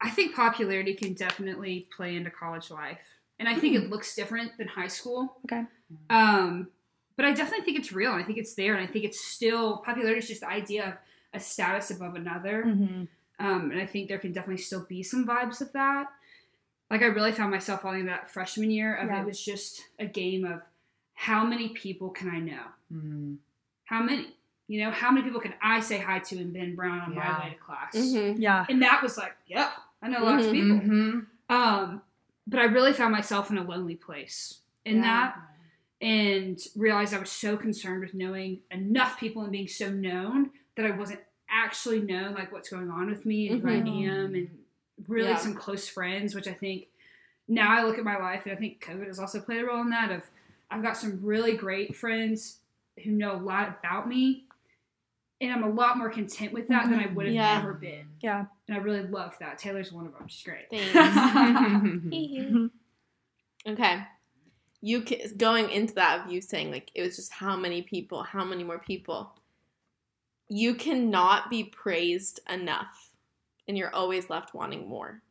I 0.00 0.08
think 0.08 0.34
popularity 0.34 0.94
can 0.94 1.12
definitely 1.12 1.86
play 1.94 2.16
into 2.16 2.30
college 2.30 2.70
life. 2.70 3.06
And 3.38 3.46
I 3.46 3.56
think 3.58 3.76
it 3.76 3.90
looks 3.90 4.14
different 4.16 4.56
than 4.56 4.68
high 4.68 4.88
school. 4.88 5.36
Okay. 5.44 5.64
Um 6.08 6.68
but 7.16 7.24
I 7.24 7.32
definitely 7.32 7.64
think 7.64 7.78
it's 7.78 7.92
real 7.92 8.12
and 8.12 8.22
I 8.22 8.26
think 8.26 8.38
it's 8.38 8.54
there 8.54 8.74
and 8.74 8.86
I 8.86 8.90
think 8.90 9.04
it's 9.04 9.20
still 9.20 9.78
popularity 9.78 10.20
is 10.20 10.28
just 10.28 10.40
the 10.40 10.48
idea 10.48 10.88
of 10.88 10.94
a 11.34 11.40
status 11.40 11.90
above 11.90 12.14
another. 12.14 12.64
Mm-hmm. 12.66 13.04
Um, 13.44 13.70
and 13.70 13.80
I 13.80 13.86
think 13.86 14.08
there 14.08 14.18
can 14.18 14.32
definitely 14.32 14.62
still 14.62 14.84
be 14.88 15.02
some 15.02 15.26
vibes 15.26 15.60
of 15.60 15.72
that. 15.72 16.06
Like 16.90 17.02
I 17.02 17.06
really 17.06 17.32
found 17.32 17.50
myself 17.50 17.82
falling 17.82 18.00
into 18.00 18.12
that 18.12 18.30
freshman 18.30 18.70
year 18.70 18.94
of 18.94 19.08
Yeah. 19.08 19.22
it 19.22 19.26
was 19.26 19.42
just 19.42 19.82
a 19.98 20.06
game 20.06 20.44
of 20.44 20.60
how 21.14 21.44
many 21.44 21.70
people 21.70 22.10
can 22.10 22.28
I 22.30 22.38
know? 22.38 22.62
Mm. 22.92 23.36
How 23.84 24.02
many? 24.02 24.34
You 24.68 24.84
know, 24.84 24.90
how 24.90 25.10
many 25.10 25.24
people 25.24 25.40
can 25.40 25.54
I 25.62 25.80
say 25.80 25.98
hi 25.98 26.18
to 26.20 26.38
in 26.38 26.52
Ben 26.52 26.74
Brown 26.74 27.00
on 27.00 27.12
Yeah. 27.14 27.36
my 27.38 27.44
way 27.46 27.54
to 27.54 27.58
class? 27.58 27.94
Mhm. 27.94 28.36
Yeah. 28.38 28.64
And 28.68 28.82
that 28.82 29.02
was 29.02 29.16
like, 29.18 29.34
yeah, 29.46 29.70
I 30.02 30.08
know 30.08 30.24
lots 30.24 30.46
of 30.46 30.52
people. 30.52 30.78
Mhm. 30.80 31.26
Um, 31.50 32.02
but 32.46 32.60
I 32.60 32.64
really 32.64 32.92
found 32.92 33.12
myself 33.12 33.50
in 33.50 33.58
a 33.58 33.62
lonely 33.62 33.96
place 33.96 34.60
in 34.84 34.96
Yeah. 34.96 35.02
that 35.02 35.38
and 36.02 36.60
realized 36.76 37.14
I 37.14 37.18
was 37.18 37.30
so 37.30 37.56
concerned 37.56 38.00
with 38.02 38.12
knowing 38.12 38.60
enough 38.70 39.18
people 39.18 39.42
and 39.42 39.52
being 39.52 39.68
so 39.68 39.88
known 39.88 40.50
that 40.76 40.84
I 40.84 40.90
wasn't 40.90 41.20
actually 41.48 42.00
known 42.00 42.34
like 42.34 42.52
what's 42.52 42.68
going 42.68 42.90
on 42.90 43.08
with 43.08 43.24
me 43.24 43.48
and 43.48 43.62
who 43.62 43.68
I 43.68 43.80
Mhm. 43.80 44.08
am 44.08 44.34
and 44.34 44.50
really 45.08 45.30
Yeah. 45.30 45.36
some 45.36 45.54
close 45.54 45.88
friends, 45.88 46.34
which 46.34 46.48
I 46.48 46.52
think 46.54 46.88
now 47.46 47.70
I 47.70 47.84
look 47.84 47.98
at 47.98 48.04
my 48.04 48.18
life 48.18 48.44
and 48.46 48.52
I 48.52 48.56
think 48.56 48.84
COVID 48.84 49.06
has 49.06 49.18
also 49.18 49.40
played 49.40 49.62
a 49.62 49.66
role 49.66 49.80
in 49.80 49.90
that 49.90 50.10
of 50.10 50.22
I've 50.70 50.82
got 50.82 50.96
some 50.96 51.20
really 51.22 51.56
great 51.56 51.94
friends 51.94 52.58
who 53.04 53.10
know 53.12 53.36
a 53.36 53.42
lot 53.42 53.68
about 53.78 54.08
me 54.08 54.44
and 55.40 55.52
I'm 55.52 55.64
a 55.64 55.68
lot 55.68 55.98
more 55.98 56.08
content 56.08 56.52
with 56.52 56.68
that 56.68 56.88
than 56.88 57.00
I 57.00 57.06
would 57.06 57.26
have 57.26 57.34
Yeah. 57.34 57.58
ever 57.58 57.74
been. 57.74 58.06
Yeah. 58.20 58.46
And 58.68 58.76
I 58.76 58.80
really 58.80 59.02
love 59.02 59.36
that. 59.40 59.58
Taylor's 59.58 59.90
one 59.92 60.06
of 60.06 60.12
them. 60.16 60.28
She's 60.28 60.44
great. 60.44 60.70
Thanks. 60.70 60.94
okay. 63.66 64.04
You 64.82 65.02
ca- 65.04 65.28
going 65.36 65.70
into 65.70 65.94
that 65.94 66.26
of 66.26 66.32
you 66.32 66.42
saying 66.42 66.70
like 66.72 66.90
it 66.94 67.02
was 67.02 67.16
just 67.16 67.32
how 67.32 67.56
many 67.56 67.82
people, 67.82 68.22
how 68.22 68.44
many 68.44 68.64
more 68.64 68.78
people. 68.80 69.32
You 70.48 70.74
cannot 70.74 71.48
be 71.48 71.64
praised 71.64 72.40
enough, 72.50 73.12
and 73.66 73.78
you're 73.78 73.94
always 73.94 74.28
left 74.28 74.52
wanting 74.54 74.88
more. 74.88 75.22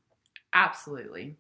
Absolutely. 0.54 1.36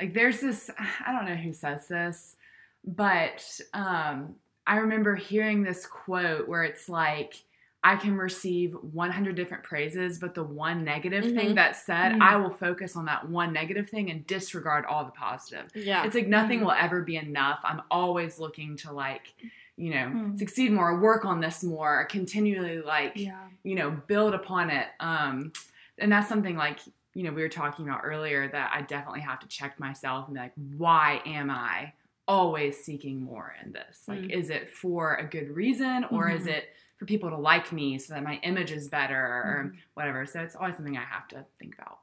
Like 0.00 0.14
there's 0.14 0.40
this 0.40 0.70
I 1.06 1.12
don't 1.12 1.26
know 1.26 1.36
who 1.36 1.52
says 1.52 1.86
this, 1.88 2.36
but 2.84 3.60
um 3.74 4.36
I 4.66 4.76
remember 4.78 5.14
hearing 5.14 5.62
this 5.62 5.86
quote 5.86 6.48
where 6.48 6.64
it's 6.64 6.88
like 6.88 7.44
I 7.84 7.96
can 7.96 8.16
receive 8.16 8.74
100 8.74 9.34
different 9.34 9.64
praises, 9.64 10.18
but 10.20 10.34
the 10.34 10.44
one 10.44 10.84
negative 10.84 11.24
Mhm. 11.24 11.34
thing 11.34 11.54
that's 11.56 11.84
said, 11.84 12.12
Mhm. 12.12 12.22
I 12.22 12.36
will 12.36 12.52
focus 12.52 12.96
on 12.96 13.06
that 13.06 13.28
one 13.28 13.52
negative 13.52 13.90
thing 13.90 14.10
and 14.10 14.24
disregard 14.26 14.84
all 14.86 15.04
the 15.04 15.10
positive. 15.10 15.68
Yeah. 15.74 16.04
It's 16.04 16.14
like 16.14 16.28
nothing 16.28 16.60
Mhm. 16.60 16.64
will 16.64 16.72
ever 16.72 17.02
be 17.02 17.16
enough. 17.16 17.60
I'm 17.64 17.82
always 17.90 18.38
looking 18.38 18.76
to 18.78 18.92
like, 18.92 19.34
you 19.76 19.90
know, 19.90 20.06
Mm. 20.14 20.38
succeed 20.38 20.70
more, 20.72 21.00
work 21.00 21.24
on 21.24 21.40
this 21.40 21.64
more, 21.64 22.04
continually 22.08 22.80
like 22.82 23.12
Yeah. 23.16 23.48
you 23.64 23.74
know 23.74 23.90
build 23.90 24.34
upon 24.34 24.70
it 24.70 24.88
um 25.00 25.52
and 25.98 26.10
that's 26.10 26.28
something 26.28 26.56
like 26.56 26.80
you 27.14 27.22
know 27.22 27.32
we 27.32 27.42
were 27.42 27.48
talking 27.48 27.88
about 27.88 28.00
earlier 28.02 28.48
that 28.48 28.70
i 28.74 28.82
definitely 28.82 29.20
have 29.20 29.38
to 29.38 29.46
check 29.46 29.78
myself 29.78 30.26
and 30.26 30.34
be 30.34 30.40
like 30.40 30.52
why 30.76 31.22
am 31.26 31.48
i 31.50 31.92
always 32.26 32.82
seeking 32.84 33.22
more 33.22 33.54
in 33.64 33.70
this 33.72 34.02
like 34.08 34.20
Mm. 34.22 34.30
is 34.30 34.50
it 34.50 34.68
for 34.68 35.14
a 35.16 35.24
good 35.24 35.48
reason 35.54 36.04
or 36.10 36.28
is 36.28 36.46
Mhm. 36.46 36.54
it 36.54 36.74
for 37.02 37.06
people 37.06 37.30
to 37.30 37.36
like 37.36 37.72
me 37.72 37.98
so 37.98 38.14
that 38.14 38.22
my 38.22 38.36
image 38.44 38.70
is 38.70 38.86
better 38.88 39.16
or 39.16 39.72
Mhm. 39.72 39.78
whatever 39.94 40.24
so 40.24 40.40
it's 40.40 40.54
always 40.54 40.76
something 40.76 40.96
i 40.96 41.02
have 41.02 41.26
to 41.28 41.44
think 41.58 41.74
about 41.76 41.98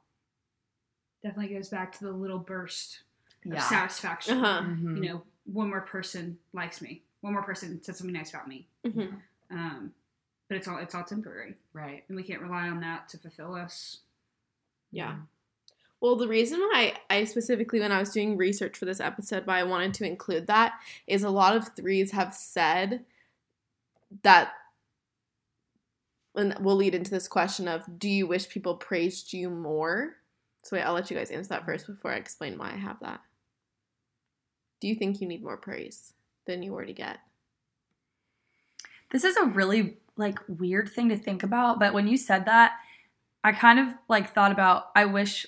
Definitely 1.22 1.54
goes 1.54 1.68
back 1.70 1.92
to 1.98 2.04
the 2.04 2.12
little 2.12 2.38
burst 2.38 3.00
of 3.46 3.52
yeah 3.52 3.60
satisfaction. 3.68 4.38
Uh-huh. 4.38 4.62
Mhm. 4.62 4.96
You 4.96 5.02
know, 5.08 5.22
one 5.44 5.68
more 5.68 5.82
person 5.82 6.38
likes 6.54 6.80
me. 6.80 7.02
One 7.20 7.34
more 7.34 7.42
person 7.42 7.82
said 7.82 7.96
something 7.96 8.14
nice 8.14 8.30
about 8.30 8.48
me. 8.48 8.66
hmm 8.84 9.16
Um, 9.50 9.92
but 10.48 10.56
it's 10.56 10.66
all 10.68 10.78
it's 10.78 10.94
all 10.94 11.04
temporary, 11.04 11.56
right 11.74 12.04
and 12.08 12.16
we 12.16 12.22
can't 12.22 12.40
rely 12.40 12.68
on 12.68 12.80
that 12.80 13.08
to 13.10 13.18
fulfill 13.18 13.54
us. 13.54 13.98
Yeah. 14.92 15.16
Well, 16.00 16.16
the 16.16 16.26
reason 16.28 16.58
why 16.60 16.94
I 17.10 17.24
specifically, 17.24 17.80
when 17.80 17.92
I 17.92 18.00
was 18.00 18.10
doing 18.14 18.38
research 18.38 18.78
for 18.78 18.86
this 18.86 19.00
episode, 19.00 19.46
why 19.46 19.58
I 19.60 19.64
wanted 19.64 19.92
to 19.94 20.06
include 20.06 20.46
that 20.46 20.80
is 21.06 21.22
a 21.22 21.28
lot 21.30 21.54
of 21.54 21.68
threes 21.76 22.12
have 22.12 22.34
said 22.34 23.04
that, 24.22 24.52
and 26.34 26.54
we'll 26.60 26.76
lead 26.76 26.94
into 26.94 27.10
this 27.10 27.28
question 27.28 27.66
of 27.68 27.82
do 27.98 28.08
you 28.08 28.26
wish 28.26 28.48
people 28.48 28.74
praised 28.76 29.32
you 29.32 29.50
more? 29.50 30.16
So, 30.62 30.76
wait, 30.76 30.82
I'll 30.82 30.92
let 30.94 31.10
you 31.10 31.16
guys 31.16 31.30
answer 31.30 31.48
that 31.50 31.64
first 31.64 31.86
before 31.86 32.12
I 32.12 32.16
explain 32.16 32.58
why 32.58 32.72
I 32.72 32.76
have 32.76 33.00
that. 33.00 33.20
Do 34.80 34.88
you 34.88 34.94
think 34.94 35.20
you 35.20 35.26
need 35.28 35.42
more 35.42 35.56
praise 35.56 36.12
than 36.46 36.62
you 36.62 36.72
already 36.72 36.92
get? 36.92 37.18
This 39.10 39.24
is 39.24 39.36
a 39.36 39.44
really 39.46 39.96
like 40.16 40.38
weird 40.48 40.88
thing 40.90 41.08
to 41.08 41.16
think 41.16 41.42
about, 41.42 41.78
but 41.80 41.92
when 41.94 42.06
you 42.06 42.16
said 42.16 42.44
that, 42.46 42.72
I 43.42 43.52
kind 43.52 43.78
of 43.80 43.88
like 44.08 44.34
thought 44.34 44.52
about 44.52 44.90
I 44.94 45.06
wish 45.06 45.46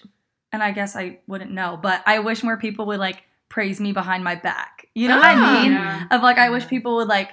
and 0.51 0.63
I 0.63 0.73
guess 0.73 0.97
I 0.97 1.19
wouldn't 1.27 1.51
know, 1.51 1.79
but 1.81 2.03
I 2.07 2.19
wish 2.19 2.43
more 2.43 2.57
people 2.57 2.87
would 2.87 2.99
like 2.99 3.23
praise 3.49 3.81
me 3.81 3.93
behind 3.93 4.25
my 4.25 4.35
back. 4.35 4.87
You 4.95 5.09
know 5.09 5.17
what 5.17 5.27
Ah. 5.27 5.59
I 5.59 5.63
mean? 5.63 5.73
Yeah. 5.73 6.07
Of 6.11 6.23
like 6.23 6.39
I 6.39 6.51
wish 6.51 6.67
people 6.67 6.97
would 6.97 7.09
like 7.09 7.31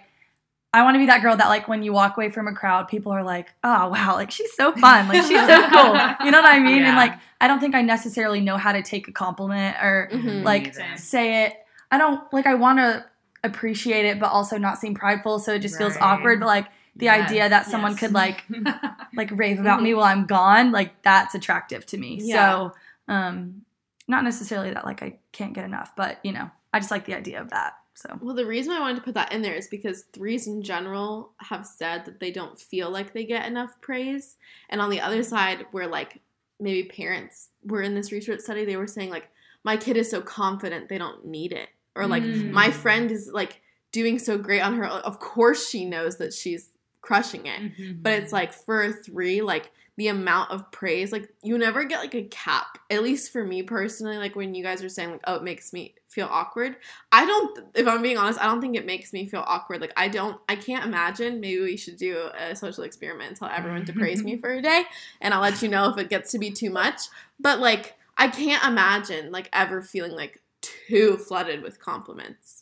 I 0.74 0.84
want 0.84 0.96
to 0.96 1.00
be 1.00 1.08
that 1.08 1.22
girl 1.24 1.36
that 1.36 1.48
like 1.48 1.68
when 1.68 1.82
you 1.82 1.94
walk 1.94 2.16
away 2.16 2.30
from 2.30 2.48
a 2.48 2.54
crowd, 2.54 2.88
people 2.88 3.12
are 3.12 3.24
like, 3.24 3.50
"Oh 3.64 3.90
wow, 3.90 4.14
like 4.16 4.30
she's 4.30 4.54
so 4.54 4.72
fun, 4.74 5.08
like 5.08 5.24
she's 5.24 5.40
so 5.48 5.70
cool." 5.70 6.26
You 6.26 6.32
know 6.32 6.42
what 6.42 6.46
I 6.54 6.60
mean? 6.60 6.82
Yeah. 6.84 6.90
And 6.90 6.96
like 6.98 7.14
I 7.42 7.48
don't 7.48 7.60
think 7.60 7.74
I 7.74 7.82
necessarily 7.82 8.40
know 8.40 8.56
how 8.58 8.72
to 8.72 8.84
take 8.84 9.08
a 9.08 9.12
compliment 9.12 9.78
or 9.82 10.10
Mhm. 10.14 10.44
like 10.44 10.76
say 10.96 11.46
it. 11.46 11.54
I 11.92 11.98
don't 11.98 12.22
like 12.32 12.46
I 12.46 12.54
want 12.54 12.78
to 12.80 13.04
appreciate 13.44 14.06
it, 14.06 14.20
but 14.20 14.28
also 14.32 14.58
not 14.60 14.78
seem 14.78 14.94
prideful. 14.94 15.40
So 15.40 15.54
it 15.54 15.60
just 15.60 15.78
feels 15.78 15.98
awkward. 16.02 16.40
But 16.40 16.46
like 16.48 16.68
the 16.96 17.06
Yes. 17.06 17.26
idea 17.30 17.50
that 17.50 17.66
someone 17.66 17.92
Yes. 17.94 18.00
could 18.02 18.14
like 18.14 18.44
like 19.16 19.32
rave 19.32 19.60
about 19.60 19.82
me 19.82 19.94
while 19.96 20.04
I'm 20.06 20.26
gone, 20.28 20.72
like 20.72 21.02
that's 21.02 21.34
attractive 21.34 21.86
to 21.88 21.98
me. 21.98 22.20
Yeah. 22.22 22.36
So 22.36 22.74
um 23.08 23.62
not 24.08 24.24
necessarily 24.24 24.72
that 24.74 24.86
like 24.86 25.02
I 25.02 25.18
can't 25.32 25.54
get 25.54 25.66
enough, 25.66 25.96
but 25.96 26.20
you 26.24 26.32
know, 26.32 26.52
I 26.72 26.80
just 26.80 26.92
like 26.92 27.06
the 27.06 27.16
idea 27.16 27.42
of 27.42 27.50
that. 27.50 27.74
So 28.02 28.18
Well, 28.22 28.36
the 28.36 28.46
reason 28.46 28.72
I 28.72 28.80
wanted 28.80 28.96
to 28.98 29.02
put 29.02 29.14
that 29.16 29.34
in 29.34 29.42
there 29.42 29.56
is 29.56 29.68
because 29.68 30.04
threes 30.14 30.48
in 30.48 30.62
general 30.64 31.32
have 31.38 31.66
said 31.66 32.06
that 32.06 32.20
they 32.20 32.32
don't 32.32 32.60
feel 32.60 32.90
like 32.90 33.14
they 33.14 33.26
get 33.26 33.46
enough 33.46 33.80
praise. 33.82 34.38
And 34.70 34.80
on 34.80 34.90
the 34.90 35.02
other 35.02 35.22
side, 35.24 35.66
where 35.72 35.88
like 35.88 36.22
maybe 36.60 36.88
parents 36.88 37.50
were 37.64 37.82
in 37.82 37.96
this 37.96 38.12
research 38.12 38.40
study, 38.42 38.64
they 38.64 38.78
were 38.78 38.88
saying 38.88 39.10
like, 39.10 39.30
my 39.64 39.76
kid 39.76 39.98
is 39.98 40.10
so 40.10 40.22
confident 40.22 40.88
they 40.88 40.98
don't 40.98 41.26
need 41.26 41.52
it. 41.52 41.70
Or 41.96 42.08
like, 42.08 42.24
Mm. 42.24 42.52
my 42.52 42.72
friend 42.72 43.12
is 43.12 43.30
like 43.34 43.62
doing 43.92 44.18
so 44.20 44.38
great 44.38 44.62
on 44.62 44.76
her. 44.78 44.86
Of 44.86 45.20
course 45.20 45.68
she 45.70 45.84
knows 45.84 46.18
that 46.18 46.34
she's 46.34 46.70
crushing 47.02 47.46
it. 47.48 47.60
Mm-hmm. 47.62 48.02
But 48.02 48.14
it's 48.14 48.32
like 48.32 48.54
for 48.54 48.84
a 48.84 48.94
three, 48.94 49.42
like 49.42 49.72
the 50.00 50.08
amount 50.08 50.50
of 50.50 50.72
praise, 50.72 51.12
like 51.12 51.28
you 51.44 51.58
never 51.58 51.84
get 51.84 52.00
like 52.00 52.16
a 52.16 52.24
cap. 52.24 52.78
At 52.90 53.04
least 53.04 53.34
for 53.34 53.44
me 53.44 53.64
personally, 53.64 54.18
like 54.18 54.34
when 54.34 54.56
you 54.56 54.64
guys 54.64 54.82
are 54.82 54.88
saying 54.88 55.12
like, 55.12 55.22
oh, 55.28 55.36
it 55.36 55.44
makes 55.44 55.74
me 55.74 55.94
feel 56.08 56.30
awkward. 56.32 56.78
I 57.12 57.26
don't. 57.26 57.60
If 57.76 57.86
I'm 57.86 58.02
being 58.02 58.18
honest, 58.18 58.40
I 58.40 58.46
don't 58.46 58.62
think 58.62 58.78
it 58.78 58.86
makes 58.86 59.12
me 59.12 59.26
feel 59.26 59.44
awkward. 59.46 59.82
Like 59.82 59.92
I 59.98 60.08
don't. 60.08 60.40
I 60.48 60.56
can't 60.56 60.86
imagine. 60.86 61.42
Maybe 61.42 61.62
we 61.62 61.76
should 61.76 61.98
do 61.98 62.30
a 62.34 62.56
social 62.56 62.86
experiment 62.86 63.28
and 63.28 63.38
tell 63.38 63.50
everyone 63.50 63.84
to 63.88 63.94
praise 63.94 64.24
me 64.24 64.38
for 64.42 64.54
a 64.54 64.62
day, 64.62 64.84
and 65.20 65.34
I'll 65.34 65.42
let 65.42 65.62
you 65.62 65.68
know 65.68 65.90
if 65.90 65.98
it 65.98 66.10
gets 66.10 66.32
to 66.32 66.40
be 66.40 66.50
too 66.50 66.70
much. 66.70 67.02
But 67.38 67.60
like, 67.60 67.98
I 68.18 68.30
can't 68.30 68.64
imagine 68.64 69.34
like 69.34 69.50
ever 69.52 69.82
feeling 69.82 70.14
like 70.14 70.42
too 70.62 71.18
flooded 71.18 71.62
with 71.62 71.82
compliments. 71.82 72.59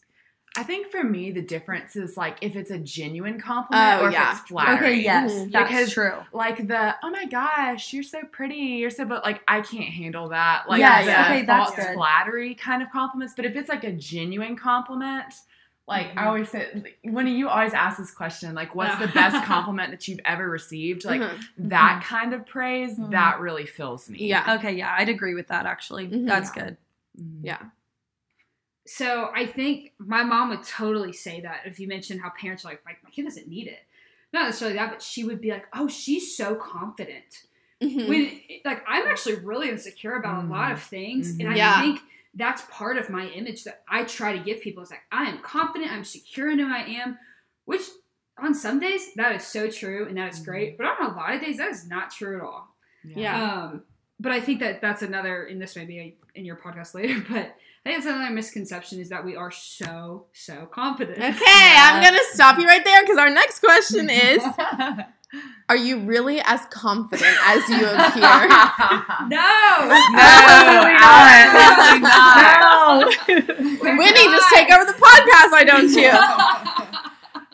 I 0.58 0.64
think 0.64 0.88
for 0.88 1.04
me, 1.04 1.32
the 1.32 1.42
difference 1.42 1.96
is 1.96 2.18
like 2.18 2.38
if 2.42 2.56
it's 2.56 2.72
a 2.72 2.78
genuine 2.80 3.40
compliment 3.40 4.02
Oh, 4.02 4.06
or 4.06 4.10
if 4.10 4.16
it's 4.32 4.40
flattering. 4.42 4.78
Okay, 4.78 5.02
yes, 5.02 5.32
Mhm. 5.32 5.52
that's 5.52 5.70
Because- 5.70 5.94
true. 5.94 6.14
Like 6.32 6.68
the 6.68 6.96
oh 7.04 7.10
my 7.12 7.26
gosh, 7.26 7.94
you're 7.94 8.04
so 8.04 8.24
pretty, 8.32 8.56
you're 8.56 8.90
so 8.90 9.06
but 9.06 9.24
like 9.24 9.42
I 9.48 9.62
can't 9.62 9.94
handle 9.94 10.30
that. 10.30 10.68
Like 10.70 10.80
Yes, 10.80 11.06
the 11.06 11.12
okay, 11.34 11.42
that's 11.44 11.70
false 11.72 11.86
good. 11.88 11.94
flattery 11.96 12.56
kind 12.56 12.82
of 12.82 12.90
compliments. 12.92 13.34
But 13.36 13.46
if 13.46 13.56
it's 13.56 13.70
like 13.70 13.84
a 13.84 13.92
genuine 13.94 14.56
compliment, 14.56 15.34
like 15.88 16.08
Mm-hmm. 16.10 16.20
I 16.20 16.26
always 16.26 16.50
say, 16.50 16.96
when 17.04 17.28
you 17.28 17.48
always 17.48 17.74
ask 17.74 17.98
this 17.98 18.12
question, 18.12 18.54
like 18.56 18.76
what's 18.76 18.98
the 19.00 19.08
best 19.14 19.46
compliment 19.46 19.92
that 19.92 20.08
you've 20.08 20.20
ever 20.26 20.50
received? 20.50 21.06
Like 21.06 21.22
Mhm. 21.22 21.40
that 21.70 22.04
kind 22.04 22.34
of 22.34 22.46
praise, 22.46 22.98
Mhm. 23.00 23.12
that 23.12 23.40
really 23.40 23.66
fills 23.66 24.10
me. 24.10 24.18
yeah, 24.28 24.56
Okay, 24.56 24.74
yeah, 24.74 24.94
I'd 24.98 25.08
agree 25.10 25.34
with 25.36 25.48
that 25.50 25.66
actually. 25.66 26.08
Mhm. 26.08 26.28
That's 26.28 26.52
good. 26.52 26.76
Mhm. 27.22 27.40
yeah. 27.44 27.58
So 28.88 29.30
I 29.36 29.46
think 29.46 29.94
my 30.00 30.24
mom 30.24 30.50
would 30.50 30.64
totally 30.64 31.14
say 31.14 31.42
that 31.42 31.62
if 31.66 31.80
you 31.80 31.88
mentioned 31.88 32.22
how 32.22 32.32
parents 32.40 32.64
are 32.66 32.70
like, 32.70 32.84
my, 32.86 32.94
my 33.04 33.10
kid 33.10 33.24
doesn't 33.24 33.48
need 33.48 33.68
it. 33.68 33.80
Not 34.34 34.46
necessarily 34.46 34.78
that, 34.78 34.90
but 34.92 35.02
she 35.02 35.24
would 35.24 35.42
be 35.42 35.52
like, 35.52 35.66
oh, 35.74 35.88
she's 35.88 36.36
so 36.36 36.56
confident. 36.56 37.44
Mhm. 37.82 38.08
When 38.08 38.42
like 38.66 38.84
I'm 38.88 39.08
actually 39.08 39.36
really 39.36 39.70
insecure 39.70 40.16
about 40.16 40.44
a 40.44 40.48
lot 40.48 40.72
of 40.72 40.82
things, 40.82 41.38
and 41.40 41.48
I 41.48 41.56
Yeah. 41.56 41.82
think 41.82 42.00
that's 42.34 42.64
part 42.72 42.98
of 42.98 43.10
my 43.10 43.28
image 43.28 43.64
that 43.66 43.84
I 43.88 44.04
try 44.04 44.36
to 44.38 44.44
give 44.44 44.62
people. 44.62 44.82
Is 44.84 44.90
like 44.90 45.04
I 45.12 45.26
am 45.26 45.40
confident, 45.40 45.92
I'm 45.92 46.04
secure 46.04 46.50
in 46.50 46.60
who 46.60 46.68
I 46.68 46.80
am, 46.80 47.18
which 47.66 47.82
on 48.40 48.54
some 48.54 48.80
days 48.80 49.14
that 49.16 49.36
is 49.36 49.46
so 49.46 49.70
true 49.70 50.08
and 50.08 50.18
that 50.18 50.34
is 50.34 50.40
great, 50.40 50.78
but 50.78 50.86
on 50.88 51.12
a 51.12 51.16
lot 51.16 51.34
of 51.34 51.42
days 51.42 51.58
that 51.58 51.70
is 51.72 51.88
not 51.88 52.12
true 52.12 52.38
at 52.38 52.44
all. 52.44 52.76
Yeah. 53.04 53.44
Um, 53.44 53.84
but 54.20 54.32
I 54.32 54.40
think 54.40 54.60
that 54.60 54.82
that's 54.82 55.02
another, 55.02 55.44
and 55.46 55.62
this 55.62 55.76
may 55.76 55.86
be 55.86 56.18
in 56.36 56.46
your 56.46 56.56
podcast 56.56 56.94
later, 56.94 57.24
but 57.30 57.56
I 57.86 57.90
think 57.90 57.98
it's 58.00 58.06
another 58.06 58.34
misconception 58.34 59.00
is 59.00 59.10
that 59.10 59.24
we 59.24 59.36
are 59.36 59.52
so 59.52 60.26
so 60.34 60.66
confident. 60.72 61.18
Okay, 61.20 61.76
I'm 61.78 62.04
gonna 62.04 62.20
stop 62.34 62.60
you 62.60 62.66
right 62.68 62.84
there 62.84 63.02
because 63.04 63.18
our 63.18 63.30
next 63.30 63.60
question 63.60 64.10
is: 64.10 64.44
Are 65.70 65.76
you 65.76 66.00
really 66.00 66.40
as 66.42 66.62
confident 66.70 67.36
as 67.46 67.68
you 67.70 67.86
appear? 67.86 68.48
No, 69.28 69.44
No, 69.84 70.88
absolutely 70.96 72.00
not. 72.00 73.08
Winnie, 73.98 74.28
just 74.32 74.50
take 74.54 74.72
over 74.72 74.86
the 74.86 74.94
podcast, 74.94 75.52
why 75.52 75.64
don't 75.66 75.90
you? 75.92 76.10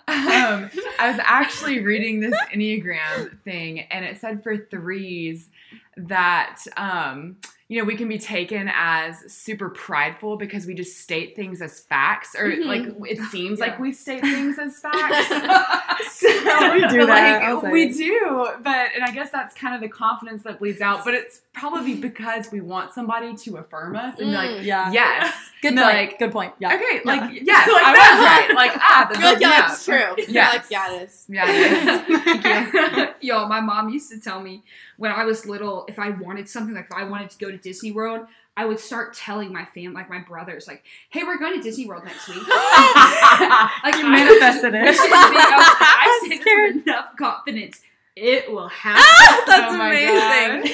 um, 0.07 0.69
I 0.99 1.09
was 1.11 1.19
actually 1.23 1.79
reading 1.79 2.19
this 2.19 2.35
Enneagram 2.53 3.39
thing, 3.41 3.79
and 3.81 4.05
it 4.05 4.19
said 4.19 4.43
for 4.43 4.57
threes 4.57 5.49
that 5.97 6.59
um, 6.77 7.37
you 7.67 7.79
know 7.79 7.85
we 7.85 7.95
can 7.95 8.07
be 8.07 8.17
taken 8.17 8.69
as 8.73 9.17
super 9.31 9.69
prideful 9.69 10.37
because 10.37 10.65
we 10.65 10.73
just 10.73 10.99
state 10.99 11.35
things 11.35 11.61
as 11.61 11.79
facts, 11.79 12.35
or 12.37 12.51
Mhm. 12.51 12.65
like 12.65 13.09
it 13.11 13.19
seems 13.31 13.59
Yeah. 13.59 13.65
like 13.67 13.79
we 13.79 13.91
state 13.93 14.21
things 14.21 14.57
as 14.59 14.79
facts. 14.81 15.29
so 16.19 16.27
We 16.73 16.87
do 16.87 17.05
that, 17.05 17.53
like, 17.63 17.71
we 17.71 17.89
do, 17.89 18.49
but 18.61 18.89
and 18.95 19.03
I 19.03 19.11
guess 19.11 19.29
that's 19.31 19.53
kind 19.55 19.75
of 19.75 19.81
the 19.81 19.87
confidence 19.89 20.43
that 20.43 20.59
bleeds 20.59 20.81
out. 20.81 21.05
But 21.05 21.13
it's 21.13 21.41
probably 21.53 21.95
because 22.09 22.51
we 22.51 22.61
want 22.61 22.91
somebody 22.93 23.35
to 23.35 23.57
affirm 23.57 23.95
us 23.95 24.19
and 24.19 24.29
be 24.31 24.35
like, 24.35 24.49
Mm. 24.51 24.63
Yeah. 24.65 24.91
yes, 24.91 25.35
Good 25.61 25.75
point. 25.75 25.85
like, 25.85 26.19
Good 26.19 26.31
point. 26.31 26.53
Yeah. 26.59 26.73
okay, 26.75 27.01
like 27.05 27.31
Yeah. 27.33 27.39
yes, 27.43 27.67
Like 27.71 27.83
I 27.83 27.93
that. 27.93 28.45
was 28.47 28.55
right. 28.55 28.55
Like 28.55 28.71
ah, 28.75 29.09
You're 29.13 29.31
like, 29.31 29.39
yeah, 29.41 29.49
yeah. 29.49 29.61
that's 29.61 29.85
true. 29.85 30.25
Yes. 30.27 30.53
like, 30.53 30.65
yeah, 30.71 30.93
it 30.95 31.01
is. 31.03 31.25
Yeah, 31.29 31.45
it 31.47 33.09
is. 33.09 33.09
Yo, 33.21 33.47
my 33.47 33.61
mom 33.61 33.89
used 33.89 34.11
to 34.11 34.19
tell 34.19 34.41
me 34.41 34.63
when 35.03 35.11
I 35.11 35.25
was 35.25 35.45
little, 35.45 35.85
if 35.89 35.99
I 35.99 36.11
wanted 36.11 36.47
something, 36.47 36.73
like 36.73 36.85
if 36.85 36.93
I 36.95 37.03
wanted 37.03 37.29
to 37.31 37.37
go 37.37 37.51
to 37.51 37.57
Disney 37.57 37.91
World, 37.91 38.25
I 38.55 38.63
would 38.65 38.79
start 38.79 39.13
telling 39.13 39.51
my 39.51 39.65
family, 39.65 39.89
like 39.95 40.09
my 40.09 40.19
brothers, 40.19 40.65
like, 40.65 40.83
"Hey, 41.09 41.23
we're 41.23 41.37
going 41.37 41.55
to 41.57 41.61
Disney 41.61 41.85
World 41.85 42.05
next 42.05 42.27
week." 42.29 42.37
like 42.47 43.95
You 43.97 44.07
manifested 44.09 44.73
it. 44.75 44.83
I 44.87 44.91
should 44.93 45.09
be- 45.09 45.13
I 45.13 46.19
was 46.21 46.29
like, 46.29 46.43
said 46.43 46.81
enough 46.87 47.15
confidence, 47.17 47.81
it 48.15 48.49
will 48.49 48.69
happen. 48.69 49.03
That's 49.45 49.73
Oh 49.73 49.75
amazing. 49.75 50.73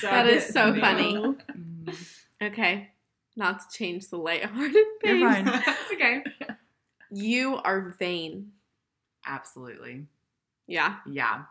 So 0.00 0.06
That 0.08 0.26
I 0.26 0.28
is 0.28 0.44
did. 0.44 0.52
so 0.52 0.74
Yeah. 0.74 0.80
funny. 0.80 1.14
Mm. 1.14 1.94
Okay, 2.42 2.90
not 3.36 3.60
to 3.60 3.78
change 3.78 4.08
the 4.08 4.18
lighthearted 4.18 4.74
You're 5.02 5.14
pace. 5.30 5.48
fine. 5.48 5.62
It's 5.66 5.92
okay. 5.92 6.24
You 7.10 7.56
are 7.56 7.94
vain. 7.98 8.52
Absolutely. 9.26 10.06
Yeah. 10.66 10.96
Yeah. 11.06 11.44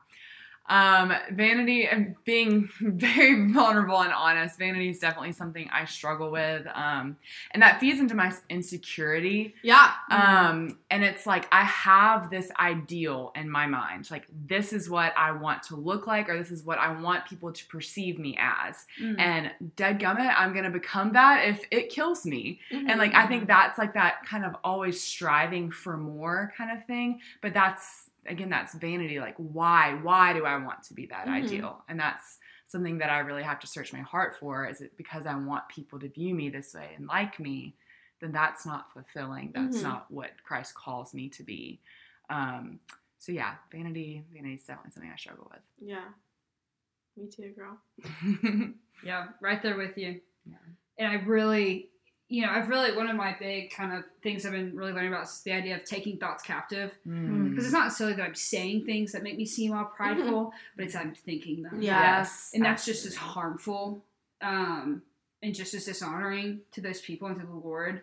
Um, 0.69 1.13
vanity 1.31 1.87
and 1.87 2.15
being 2.25 2.69
very 2.79 3.51
vulnerable 3.51 4.01
and 4.01 4.11
honest, 4.11 4.59
vanity 4.59 4.89
is 4.89 4.99
definitely 4.99 5.31
something 5.31 5.69
I 5.71 5.85
struggle 5.85 6.31
with. 6.31 6.67
Um, 6.73 7.17
and 7.51 7.61
that 7.61 7.79
feeds 7.79 7.99
into 7.99 8.15
my 8.15 8.33
insecurity. 8.49 9.55
Yeah. 9.63 9.91
Um, 10.11 10.79
and 10.89 11.03
it's 11.03 11.25
like 11.25 11.47
I 11.51 11.63
have 11.63 12.29
this 12.29 12.51
ideal 12.59 13.31
in 13.35 13.49
my 13.49 13.67
mind. 13.67 14.09
Like 14.11 14.27
this 14.47 14.73
is 14.73 14.89
what 14.89 15.13
I 15.17 15.31
want 15.31 15.63
to 15.63 15.75
look 15.75 16.07
like, 16.07 16.29
or 16.29 16.37
this 16.37 16.51
is 16.51 16.63
what 16.63 16.77
I 16.79 16.99
want 16.99 17.25
people 17.25 17.51
to 17.51 17.65
perceive 17.67 18.19
me 18.19 18.37
as. 18.39 18.85
Mm. 19.01 19.19
And 19.19 19.51
dead 19.75 19.99
gummit, 19.99 20.33
I'm 20.37 20.53
gonna 20.53 20.69
become 20.69 21.13
that 21.13 21.47
if 21.47 21.63
it 21.71 21.89
kills 21.89 22.25
me. 22.25 22.59
And 22.71 22.99
like 22.99 23.13
I 23.13 23.27
think 23.27 23.47
that's 23.47 23.77
like 23.77 23.93
that 23.93 24.25
kind 24.25 24.45
of 24.45 24.55
always 24.63 25.01
striving 25.01 25.71
for 25.71 25.97
more 25.97 26.53
kind 26.57 26.77
of 26.77 26.85
thing. 26.85 27.21
But 27.41 27.53
that's 27.53 28.09
again, 28.27 28.49
that's 28.49 28.73
vanity. 28.75 29.19
Like 29.19 29.35
why? 29.37 29.95
Why 30.01 30.33
do 30.33 30.45
I 30.45 30.57
want 30.57 30.83
to 30.83 30.93
be 30.93 31.05
that 31.07 31.27
Mhm. 31.27 31.31
ideal? 31.43 31.83
And 31.89 31.99
that's 31.99 32.37
something 32.67 32.97
that 32.99 33.09
I 33.09 33.19
really 33.19 33.43
have 33.43 33.59
to 33.61 33.67
search 33.67 33.93
my 33.93 34.01
heart 34.01 34.35
for. 34.39 34.65
Is 34.67 34.81
it 34.81 34.95
because 34.97 35.25
I 35.25 35.35
want 35.35 35.67
people 35.69 35.99
to 35.99 36.09
view 36.09 36.35
me 36.35 36.49
this 36.49 36.73
way 36.73 36.93
and 36.95 37.07
like 37.07 37.39
me? 37.39 37.75
Then 38.19 38.31
that's 38.31 38.65
not 38.65 38.91
fulfilling. 38.93 39.51
That's 39.53 39.77
Mhm. 39.77 39.83
not 39.83 40.11
what 40.11 40.31
Christ 40.43 40.73
calls 40.75 41.13
me 41.13 41.29
to 41.29 41.43
be. 41.43 41.79
Um, 42.29 42.79
so 43.19 43.31
yeah, 43.31 43.55
vanity, 43.71 44.25
vanity 44.33 44.55
is 44.55 44.63
definitely 44.63 44.91
something 44.91 45.11
I 45.11 45.15
struggle 45.15 45.47
with. 45.51 45.61
yeah. 45.79 46.09
Me 47.15 47.27
too, 47.27 47.51
girl. 47.53 47.79
Yeah, 49.03 49.27
right 49.41 49.61
there 49.61 49.77
with 49.77 49.97
you. 49.97 50.21
Yeah. 50.45 50.57
And 50.97 51.07
I 51.07 51.23
really, 51.23 51.89
you 52.29 52.41
know, 52.45 52.51
I've 52.51 52.67
really 52.67 52.95
one 52.95 53.07
of 53.09 53.15
my 53.15 53.35
big 53.39 53.71
kind 53.71 53.93
of 53.93 54.03
things 54.21 54.45
I've 54.45 54.51
been 54.51 54.75
really 54.75 54.91
learning 54.91 55.13
about 55.13 55.23
is 55.27 55.41
the 55.43 55.53
idea 55.53 55.75
of 55.75 55.85
taking 55.85 56.17
thoughts 56.17 56.43
captive. 56.43 56.91
Mm. 57.07 57.49
Because 57.49 57.63
it's 57.65 57.73
not 57.73 57.85
necessarily 57.85 58.15
that 58.17 58.23
I'm 58.23 58.35
saying 58.35 58.85
things 58.85 59.13
that 59.13 59.23
make 59.23 59.37
me 59.37 59.45
seem 59.45 59.73
all 59.73 59.85
prideful, 59.85 60.51
but 60.75 60.85
it's 60.85 60.95
I'm 60.95 61.13
thinking 61.15 61.63
them. 61.63 61.81
Yeah. 61.81 62.17
Yes, 62.19 62.51
And 62.53 62.65
that's 62.65 62.85
just 62.85 63.05
as 63.05 63.15
harmful 63.15 64.03
um, 64.41 65.01
and 65.41 65.55
just 65.55 65.73
as 65.73 65.85
dishonoring 65.85 66.61
to 66.73 66.81
those 66.81 66.99
people 66.99 67.27
and 67.29 67.39
to 67.39 67.45
the 67.45 67.53
Lord. 67.53 68.01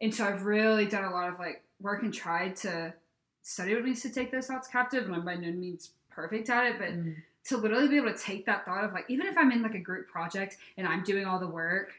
And 0.00 0.14
so 0.14 0.24
I've 0.24 0.44
really 0.44 0.86
done 0.86 1.04
a 1.04 1.10
lot 1.10 1.28
of 1.28 1.38
like 1.38 1.62
work 1.80 2.02
and 2.02 2.14
tried 2.14 2.56
to 2.56 2.94
study 3.42 3.72
what 3.74 3.80
it 3.80 3.84
means 3.84 4.00
to 4.02 4.10
take 4.10 4.30
those 4.32 4.46
thoughts 4.46 4.68
captive. 4.68 5.04
And 5.04 5.14
I'm 5.14 5.24
by 5.26 5.34
no 5.34 5.52
means 5.52 5.90
perfect 6.10 6.48
at 6.48 6.66
it, 6.66 6.78
but 6.78 6.88
Mm. 6.88 7.16
to 7.48 7.56
literally 7.58 7.88
be 7.88 7.96
able 7.98 8.12
to 8.12 8.18
take 8.18 8.46
that 8.46 8.64
thought 8.64 8.84
of 8.84 8.92
like, 8.94 9.04
even 9.08 9.26
if 9.26 9.36
I'm 9.36 9.52
in 9.52 9.60
like 9.62 9.74
a 9.74 9.78
group 9.78 10.08
project 10.08 10.56
and 10.78 10.86
I'm 10.86 11.02
doing 11.02 11.26
all 11.26 11.38
the 11.38 11.46
work, 11.48 11.92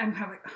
I'm 0.00 0.12
kind 0.12 0.24
of 0.24 0.30
like, 0.30 0.46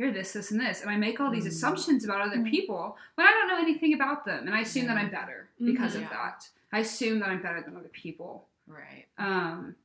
you're 0.00 0.10
this, 0.12 0.32
this, 0.32 0.50
and 0.50 0.58
this. 0.58 0.80
And 0.80 0.90
I 0.90 0.96
make 0.96 1.20
all 1.20 1.30
these 1.30 1.44
Mm. 1.44 1.48
assumptions 1.48 2.04
about 2.06 2.22
other 2.22 2.38
Mm. 2.38 2.50
people 2.50 2.96
when 3.16 3.26
I 3.26 3.30
don't 3.32 3.48
know 3.48 3.58
anything 3.58 3.92
about 3.92 4.24
them. 4.24 4.46
And 4.46 4.54
I 4.56 4.60
assume 4.60 4.86
that 4.86 4.96
I'm 4.96 5.10
better 5.10 5.50
because 5.62 5.92
Mhm. 5.92 5.96
of 5.96 6.00
Yeah. 6.02 6.08
that. 6.08 6.48
I 6.72 6.78
assume 6.78 7.18
that 7.18 7.28
I'm 7.28 7.42
better 7.42 7.60
than 7.60 7.76
other 7.76 7.90
people. 7.90 8.48
Right. 8.66 9.06
Um, 9.18 9.76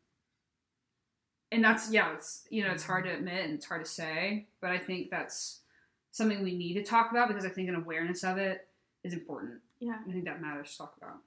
and 1.51 1.61
that's, 1.61 1.91
yeah, 1.91 2.13
it's, 2.13 2.47
you 2.49 2.63
know, 2.63 2.71
it's 2.71 2.85
hard 2.85 3.03
to 3.03 3.11
admit 3.11 3.43
and 3.43 3.55
it's 3.55 3.65
hard 3.65 3.83
to 3.83 3.91
say, 3.91 4.47
but 4.61 4.71
I 4.71 4.77
think 4.77 5.09
that's 5.09 5.61
something 6.11 6.41
we 6.43 6.57
need 6.57 6.75
to 6.75 6.83
talk 6.83 7.11
about 7.11 7.27
because 7.27 7.43
I 7.45 7.49
think 7.49 7.67
an 7.67 7.75
awareness 7.75 8.23
of 8.23 8.37
it 8.37 8.69
is 9.03 9.13
important. 9.13 9.61
Yeah. 9.79 9.99
I 10.07 10.11
think 10.13 10.23
that 10.23 10.41
matters 10.41 10.71
to 10.71 10.77
talk 10.77 10.95
about. 10.95 11.21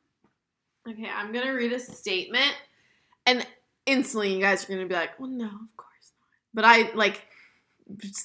Okay, 0.89 1.11
I'm 1.11 1.31
gonna 1.33 1.53
read 1.53 1.75
a 1.75 1.79
statement, 1.79 2.57
and 3.27 3.47
instantly 3.85 4.33
you 4.35 4.41
guys 4.41 4.65
are 4.65 4.69
gonna 4.73 4.87
be 4.87 4.95
like, 4.95 5.21
"Well, 5.21 5.29
no, 5.29 5.45
of 5.45 5.77
course 5.77 6.13
not." 6.19 6.29
But 6.55 6.65
I 6.65 6.91
like 6.95 7.27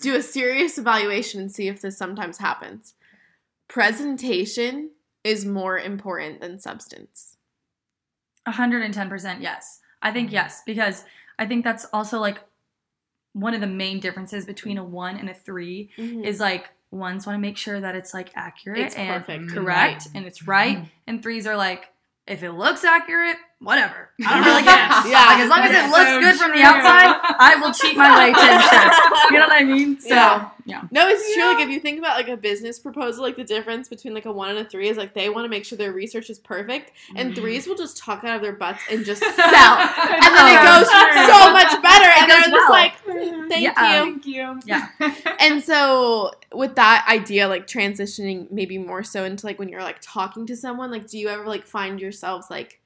do 0.02 0.16
a 0.16 0.22
serious 0.22 0.78
evaluation 0.78 1.40
and 1.42 1.52
see 1.52 1.68
if 1.68 1.82
this 1.82 1.98
sometimes 1.98 2.38
happens. 2.40 2.94
Presentation 3.68 4.92
is 5.24 5.46
more 5.46 5.78
important 5.80 6.42
than 6.42 6.60
substance. 6.60 7.38
110% 8.48 9.42
yes. 9.42 9.80
I 10.02 10.12
think 10.12 10.30
Mhm. 10.30 10.34
yes, 10.34 10.62
because 10.66 11.06
I 11.40 11.46
think 11.46 11.64
that's 11.64 11.86
also 11.94 12.20
like 12.20 12.40
one 13.32 13.54
of 13.54 13.62
the 13.62 13.68
main 13.68 14.00
differences 14.00 14.46
between 14.46 14.78
a 14.78 14.84
one 14.84 15.16
and 15.18 15.30
a 15.30 15.34
three 15.34 15.90
is 15.98 16.40
like 16.40 16.70
ones 16.92 17.26
want 17.26 17.36
to 17.36 17.40
make 17.42 17.58
sure 17.58 17.80
that 17.80 17.96
it's 17.96 18.14
like 18.14 18.30
accurate 18.36 18.80
It's 18.80 18.96
and 18.96 19.26
perfect, 19.26 19.50
correct 19.50 20.06
right. 20.06 20.08
and 20.14 20.26
it's 20.26 20.46
right, 20.48 20.78
Mhm. 20.78 20.90
and 21.08 21.24
threes 21.24 21.48
are 21.48 21.56
like 21.58 21.90
if 22.28 22.44
it 22.44 22.52
looks 22.52 22.84
accurate, 22.84 23.38
whatever. 23.64 24.10
I 24.26 24.36
don't 24.38 24.46
really 24.46 24.64
care. 24.64 24.90
Yeah. 25.14 25.26
Like 25.26 25.40
as 25.40 25.50
long 25.50 25.60
as 25.62 25.72
it 25.72 25.90
looks 25.90 26.10
so 26.12 26.20
good 26.20 26.36
from 26.36 26.52
the 26.52 26.62
outside, 26.64 27.18
I 27.40 27.56
will 27.60 27.74
cheat 27.74 27.98
my 27.98 28.16
way 28.18 28.32
to 28.32 28.40
shit. 28.40 28.94
You 29.32 29.40
know 29.40 29.48
what 29.48 29.54
I 29.62 29.64
mean? 29.64 30.00
So 30.00 30.10
Yeah. 30.10 30.50
yeah. 30.66 30.82
No, 30.92 31.08
it's 31.08 31.34
true. 31.34 31.42
Yeah. 31.44 31.50
Like 31.54 31.64
if 31.66 31.70
you 31.70 31.80
think 31.80 31.98
about 32.00 32.16
like 32.18 32.28
a 32.30 32.38
business 32.38 32.78
proposal, 32.80 33.24
like 33.24 33.36
the 33.36 33.44
difference 33.44 33.88
between 33.90 34.14
like 34.14 34.26
a 34.26 34.32
one 34.32 34.50
and 34.50 34.60
a 34.60 34.66
three 34.70 34.88
is 34.90 34.98
like 34.98 35.14
they 35.14 35.30
want 35.30 35.46
to 35.46 35.50
make 35.50 35.66
sure 35.66 35.78
their 35.78 35.92
research 35.94 36.30
is 36.30 36.38
perfect, 36.40 36.92
and 37.16 37.32
Mhm. 37.34 37.36
threes 37.36 37.68
will 37.68 37.76
just 37.76 37.98
talk 37.98 38.24
out 38.24 38.36
of 38.36 38.42
their 38.42 38.54
butts 38.54 38.82
and 38.92 39.04
just 39.06 39.22
sell, 39.36 39.78
and 39.78 40.36
then 40.36 40.46
it 40.54 40.60
Oh, 40.62 40.80
goes 40.80 40.90
true. 40.90 41.26
so 41.34 41.52
much 41.54 41.82
better, 41.82 42.10
and 42.18 42.24
It 42.24 42.28
they're 42.28 42.42
goes 42.44 42.52
just 42.52 42.70
like, 42.70 43.06
"Mm, 43.06 43.50
"Thank 43.50 43.64
Yeah. 43.64 43.70
you." 44.04 44.04
Thank 44.12 44.26
you. 44.28 44.60
Yeah. 44.66 44.88
And 45.40 45.64
so 45.64 46.32
with 46.54 46.76
that 46.76 47.06
idea, 47.10 47.48
like 47.48 47.66
transitioning 47.68 48.52
maybe 48.52 48.78
more 48.78 49.04
so 49.04 49.24
into 49.24 49.46
like 49.46 49.58
when 49.60 49.70
you're 49.70 49.82
like 49.84 49.98
talking 50.02 50.46
to 50.48 50.56
someone, 50.56 50.92
like 50.92 51.08
do 51.08 51.18
you 51.18 51.30
ever 51.30 51.46
like 51.46 51.66
find 51.66 52.00
yourselves 52.00 52.48
like, 52.50 52.80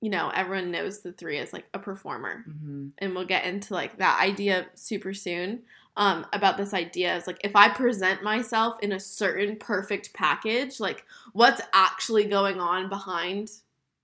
you 0.00 0.10
know, 0.10 0.30
everyone 0.34 0.70
knows 0.70 1.00
the 1.00 1.12
three 1.12 1.38
is 1.38 1.52
like 1.52 1.66
a 1.72 1.78
performer, 1.78 2.44
Mhm. 2.48 2.92
and 2.98 3.14
we'll 3.14 3.24
get 3.26 3.44
into 3.46 3.74
like 3.74 3.98
that 3.98 4.20
idea 4.20 4.68
super 4.74 5.14
soon. 5.14 5.64
Um, 5.96 6.26
about 6.34 6.58
this 6.58 6.74
idea 6.74 7.16
is 7.16 7.26
like 7.26 7.40
if 7.42 7.56
I 7.56 7.70
present 7.70 8.22
myself 8.22 8.78
in 8.82 8.92
a 8.92 9.00
certain 9.00 9.56
perfect 9.56 10.12
package, 10.12 10.78
like 10.78 11.06
what's 11.32 11.62
actually 11.72 12.24
going 12.24 12.60
on 12.60 12.88
behind 12.90 13.50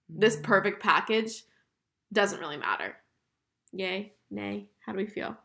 this 0.08 0.36
Mhm. 0.36 0.42
perfect 0.42 0.82
package 0.82 1.44
doesn't 2.12 2.40
really 2.40 2.56
matter. 2.56 2.96
Yay, 3.72 4.14
nay, 4.30 4.68
how 4.80 4.92
do 4.92 4.98
we 4.98 5.06
feel? 5.06 5.36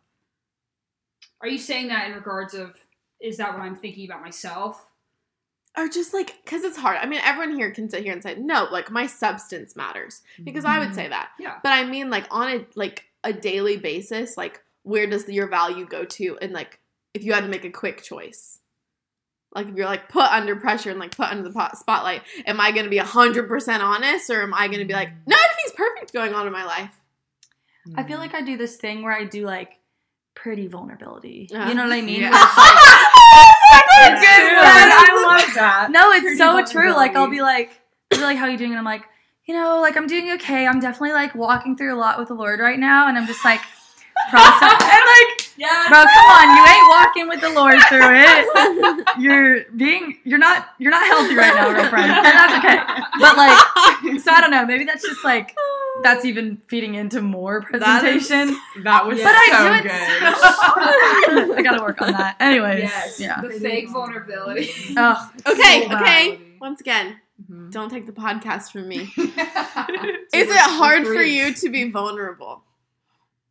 Are 1.41 1.47
you 1.47 1.57
saying 1.57 1.89
that 1.89 2.07
in 2.07 2.15
regards 2.15 2.53
of 2.53 2.75
is 3.19 3.37
that 3.37 3.53
what 3.53 3.61
I'm 3.61 3.75
thinking 3.75 4.05
about 4.05 4.21
myself? 4.21 4.91
Or 5.77 5.87
just 5.87 6.13
like 6.13 6.33
because 6.43 6.63
it's 6.63 6.77
hard 6.77 6.97
i 7.01 7.05
mean 7.05 7.21
everyone 7.23 7.55
here 7.55 7.71
can 7.71 7.89
sit 7.89 8.03
here 8.03 8.11
and 8.13 8.23
say 8.23 8.35
no 8.35 8.67
like 8.71 8.89
my 8.91 9.05
substance 9.07 9.75
matters 9.75 10.21
because 10.43 10.65
i 10.65 10.79
would 10.79 10.93
say 10.95 11.07
that 11.07 11.29
Yeah. 11.39 11.59
but 11.63 11.71
i 11.71 11.83
mean 11.85 12.09
like 12.09 12.25
on 12.31 12.49
a 12.49 12.65
like 12.75 13.05
a 13.23 13.31
daily 13.31 13.77
basis 13.77 14.35
like 14.37 14.61
where 14.83 15.05
does 15.07 15.27
your 15.29 15.47
value 15.47 15.85
go 15.85 16.03
to 16.05 16.37
and 16.41 16.51
like 16.53 16.79
if 17.13 17.23
you 17.23 17.33
had 17.33 17.41
to 17.43 17.49
make 17.49 17.63
a 17.65 17.69
quick 17.69 18.01
choice 18.03 18.59
like 19.55 19.67
if 19.67 19.75
you're 19.75 19.85
like 19.85 20.09
put 20.09 20.29
under 20.31 20.55
pressure 20.55 20.89
and 20.91 20.99
like 20.99 21.15
put 21.15 21.29
under 21.29 21.43
the 21.43 21.53
pot- 21.53 21.77
spotlight 21.77 22.21
am 22.45 22.59
i 22.59 22.71
going 22.71 22.83
to 22.83 22.89
be 22.89 22.99
100% 22.99 23.79
honest 23.79 24.29
or 24.29 24.41
am 24.41 24.53
i 24.53 24.67
going 24.67 24.79
to 24.79 24.85
be 24.85 24.93
like 24.93 25.09
no 25.25 25.35
everything's 25.35 25.71
perfect 25.75 26.13
going 26.13 26.33
on 26.33 26.47
in 26.47 26.53
my 26.53 26.65
life 26.65 26.91
I 27.95 28.03
feel 28.03 28.17
like 28.17 28.33
I 28.33 28.41
do 28.41 28.57
this 28.57 28.75
thing 28.75 29.01
where 29.01 29.13
I 29.13 29.23
do 29.23 29.45
like 29.45 29.79
pretty 30.35 30.67
vulnerability. 30.67 31.47
Uh, 31.53 31.69
you 31.69 31.73
know 31.73 31.83
what 31.85 31.93
I 31.93 32.01
mean? 32.11 32.19
yeah. 32.19 32.31
Where 33.99 34.13
it's 34.13 34.21
That's 34.21 34.37
Good 34.37 34.49
good 34.49 34.55
one. 34.55 34.65
one. 34.65 34.91
I 34.91 35.23
love 35.45 35.55
that. 35.55 35.87
no, 35.91 36.11
it's 36.11 36.37
so 36.37 36.65
true. 36.65 36.93
Like 36.93 37.15
I'll 37.15 37.29
be 37.29 37.41
like, 37.41 37.71
they'll 38.09 38.19
be 38.19 38.25
like, 38.25 38.37
how 38.37 38.47
you 38.47 38.57
doing? 38.57 38.71
And 38.71 38.79
I'm 38.79 38.85
like, 38.85 39.03
you 39.45 39.53
know, 39.53 39.79
like 39.81 39.95
I'm 39.97 40.07
doing 40.07 40.31
okay. 40.33 40.67
I'm 40.67 40.79
definitely 40.79 41.13
like 41.13 41.33
walking 41.35 41.75
through 41.77 41.95
a 41.95 41.99
lot 41.99 42.19
with 42.19 42.27
the 42.27 42.33
Lord 42.33 42.59
right 42.59 42.79
now, 42.79 43.07
and 43.07 43.17
I'm 43.17 43.27
just 43.27 43.43
like 43.45 43.61
process. 44.29 44.71
and 44.81 45.03
like, 45.15 45.49
Yeah. 45.57 45.85
bro, 45.89 46.03
come 46.03 46.29
on, 46.31 46.55
you 46.55 46.63
ain't 46.65 46.87
walking 46.89 47.27
with 47.27 47.41
the 47.41 47.49
Lord 47.49 47.75
through 47.89 48.01
it. 48.03 49.07
You're 49.19 49.63
being, 49.75 50.17
you're 50.23 50.37
not, 50.37 50.67
you're 50.77 50.91
not 50.91 51.05
healthy 51.07 51.35
right 51.35 51.55
now, 51.55 51.73
girlfriend, 51.73 52.11
and 52.11 52.25
that's 52.25 52.53
okay. 52.59 52.77
But 53.19 53.35
like, 53.37 53.57
so 54.21 54.31
I 54.31 54.41
don't 54.41 54.51
know. 54.51 54.65
Maybe 54.65 54.83
that's 54.85 55.03
just 55.03 55.23
like 55.23 55.55
that's 56.03 56.23
even 56.25 56.57
feeding 56.67 56.93
into 56.95 57.21
more 57.21 57.65
That 57.71 58.03
is- 58.05 58.27
presentation. 58.27 58.59
That 58.83 59.07
was 59.07 59.17
But 59.19 59.33
I 59.35 59.47
so 59.51 59.67
do 59.67 61.39
it 61.39 61.47
good. 61.49 61.57
I 61.57 61.61
gotta 61.63 61.81
work 61.81 61.99
on 62.01 62.11
that. 62.11 62.35
Anyways, 62.39 62.83
Yes. 62.83 63.19
yeah. 63.19 63.41
The 63.41 63.49
fake 63.49 63.89
vulnerability. 63.89 64.69
Oh, 64.95 65.31
okay 65.47 65.87
so 65.89 65.95
okay 65.95 66.39
once 66.61 66.81
again 66.81 67.17
Mhm. 67.51 67.71
don't 67.71 67.89
take 67.89 68.07
the 68.07 68.11
podcast 68.11 68.71
from 68.71 68.87
me 68.87 69.13
Is 69.15 69.27
is 70.33 70.49
it 70.49 70.57
hard 70.59 71.05
for 71.05 71.21
you 71.21 71.53
to 71.53 71.69
be 71.69 71.91
vulnerable 71.91 72.56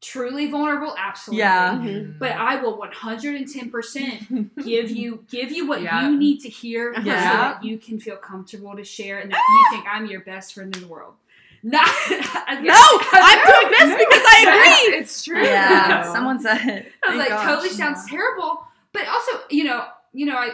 Truly 0.02 0.46
vulnerable, 0.50 0.94
absolutely. 0.98 1.38
Yeah. 1.40 1.74
Mhm. 1.74 2.18
But 2.18 2.32
I 2.32 2.56
will 2.62 2.76
110% 2.78 4.50
give 4.64 4.90
you 4.90 5.24
give 5.30 5.50
you 5.50 5.66
what 5.66 5.82
Yeah. 5.82 6.09
you 6.09 6.16
need 6.18 6.40
to 6.40 6.48
hear 6.48 6.94
so 6.94 7.00
that 7.02 7.64
you 7.64 7.78
can 7.78 7.98
feel 7.98 8.16
comfortable 8.16 8.76
to 8.76 8.85
share 8.85 9.18
and 9.18 9.32
that 9.32 9.38
you 9.48 9.76
think 9.76 9.87
I'm 9.90 10.06
your 10.06 10.20
best 10.20 10.54
friend 10.54 10.74
in 10.74 10.82
the 10.82 10.88
world. 10.88 11.14
Not 11.62 11.88
no 12.11 12.18
i'm 12.48 12.61
doing 12.62 13.70
this 13.72 13.98
because 13.98 14.22
i 14.28 14.44
agree 14.87 14.98
It's 14.98 15.24
true. 15.24 15.42
Yeah, 15.42 16.02
someone 16.12 16.38
said 16.40 16.59
it. 16.66 16.92
I 17.02 17.09
was 17.09 17.18
Thank 17.18 17.18
like, 17.18 17.28
gosh. 17.30 17.46
totally 17.46 17.70
sounds 17.70 18.06
terrible. 18.09 18.64
But 18.92 19.09
also, 19.09 19.32
you 19.50 19.64
know, 19.64 19.85
you 20.12 20.26
know, 20.26 20.37
I 20.37 20.50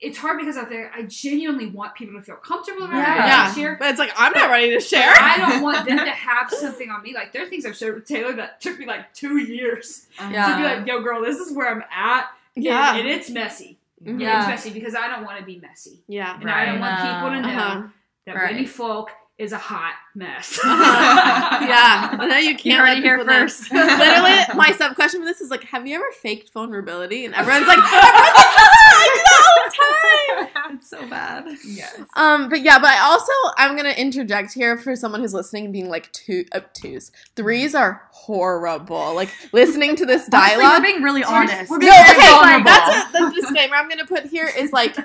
it's 0.00 0.16
hard 0.18 0.38
because 0.38 0.56
I 0.56 0.64
think 0.64 0.88
I 0.96 1.02
genuinely 1.02 1.66
want 1.66 1.94
people 1.94 2.14
to 2.18 2.22
feel 2.22 2.36
comfortable 2.36 2.84
around 2.84 2.96
Yeah. 2.96 3.12
me 3.14 3.18
Yeah. 3.28 3.46
and 3.46 3.54
share. 3.56 3.76
But 3.78 3.90
it's 3.90 3.98
like 3.98 4.12
I'm 4.16 4.32
not 4.32 4.48
ready 4.50 4.70
to 4.70 4.80
share. 4.80 5.12
I 5.20 5.36
don't 5.38 5.62
want 5.68 5.86
them 5.86 5.98
to 5.98 6.10
have 6.10 6.50
something 6.50 6.90
on 6.90 7.02
me. 7.02 7.12
Like 7.14 7.32
there 7.32 7.42
are 7.44 7.48
things 7.48 7.66
I've 7.66 7.76
shared 7.76 7.94
with 7.96 8.06
Taylor 8.06 8.32
that 8.34 8.60
took 8.60 8.78
me 8.78 8.86
like 8.86 9.12
two 9.12 9.36
years 9.38 10.06
Yeah. 10.18 10.48
to 10.48 10.56
be 10.56 10.62
like, 10.62 10.86
"Yo, 10.86 11.00
girl, 11.02 11.22
this 11.22 11.38
is 11.38 11.52
where 11.54 11.68
I'm 11.68 11.82
at." 11.94 12.26
Yeah. 12.54 12.96
and, 12.96 13.06
it's 13.08 13.28
messy. 13.30 13.78
And 14.04 14.20
Yeah. 14.20 14.38
it's 14.40 14.48
messy 14.48 14.70
because 14.78 14.94
I 14.94 15.08
don't 15.08 15.24
want 15.24 15.38
to 15.38 15.44
be 15.44 15.58
messy, 15.58 16.02
Yeah. 16.08 16.38
and 16.40 16.50
I 16.50 16.64
don't 16.66 16.80
want 16.80 16.96
people 17.00 17.30
to 17.30 17.40
know 17.54 17.62
Uh-huh. 17.62 17.82
that 18.26 18.34
Right. 18.36 18.54
Winnie 18.54 18.66
Folk 18.66 19.10
is 19.40 19.52
a 19.52 19.58
hot 19.58 19.94
mess. 20.14 20.60
yeah. 20.64 22.16
I 22.20 22.26
know 22.28 22.36
you 22.36 22.54
can't 22.56 22.64
You 22.64 22.82
let 22.82 22.98
here 22.98 23.24
first. 23.24 23.72
Literally, 23.72 24.36
my 24.54 24.72
sub 24.76 24.94
question 24.94 25.20
for 25.22 25.24
this 25.26 25.40
is 25.40 25.50
like, 25.50 25.64
have 25.64 25.86
you 25.86 25.96
ever 25.96 26.04
faked 26.20 26.52
vulnerability? 26.52 27.24
And 27.24 27.34
everyone's 27.34 27.66
like, 27.66 27.78
everyone's 27.78 27.92
like, 27.92 28.34
"Ah, 28.36 28.96
I 28.96 29.10
do 29.14 29.22
that 29.24 29.42
all 29.48 30.44
the 30.44 30.50
time. 30.66 30.76
it's 30.76 30.90
so 30.90 31.08
bad. 31.08 31.46
Yes. 31.66 32.00
Um, 32.16 32.48
but 32.50 32.60
yeah, 32.62 32.78
but 32.78 32.88
I 32.90 32.98
also 33.00 33.32
I'm 33.56 33.76
gonna 33.76 33.90
interject 33.90 34.52
here 34.52 34.76
for 34.76 34.94
someone 34.94 35.20
who's 35.20 35.34
listening 35.34 35.64
and 35.64 35.72
being 35.72 35.88
like 35.88 36.12
two 36.12 36.44
uh, 36.52 36.60
twos. 36.74 37.10
Threes 37.34 37.74
are 37.74 38.02
horrible. 38.12 39.14
Like 39.14 39.30
listening 39.52 39.96
to 39.96 40.06
this 40.06 40.28
Honestly, 40.32 40.56
we're 40.56 40.62
dialogue. 40.62 40.82
being 40.82 41.02
really 41.02 41.24
honest. 41.24 41.70
we're 41.70 41.78
no, 41.78 41.86
being 41.86 41.92
very 42.04 42.18
okay, 42.18 42.30
vulnerable. 42.30 42.64
that's 42.64 43.08
a, 43.08 43.12
the 43.12 43.40
disclaimer 43.40 43.74
I'm 43.76 43.88
gonna 43.88 44.06
put 44.06 44.26
here 44.26 44.48
is 44.54 44.72
like 44.72 44.96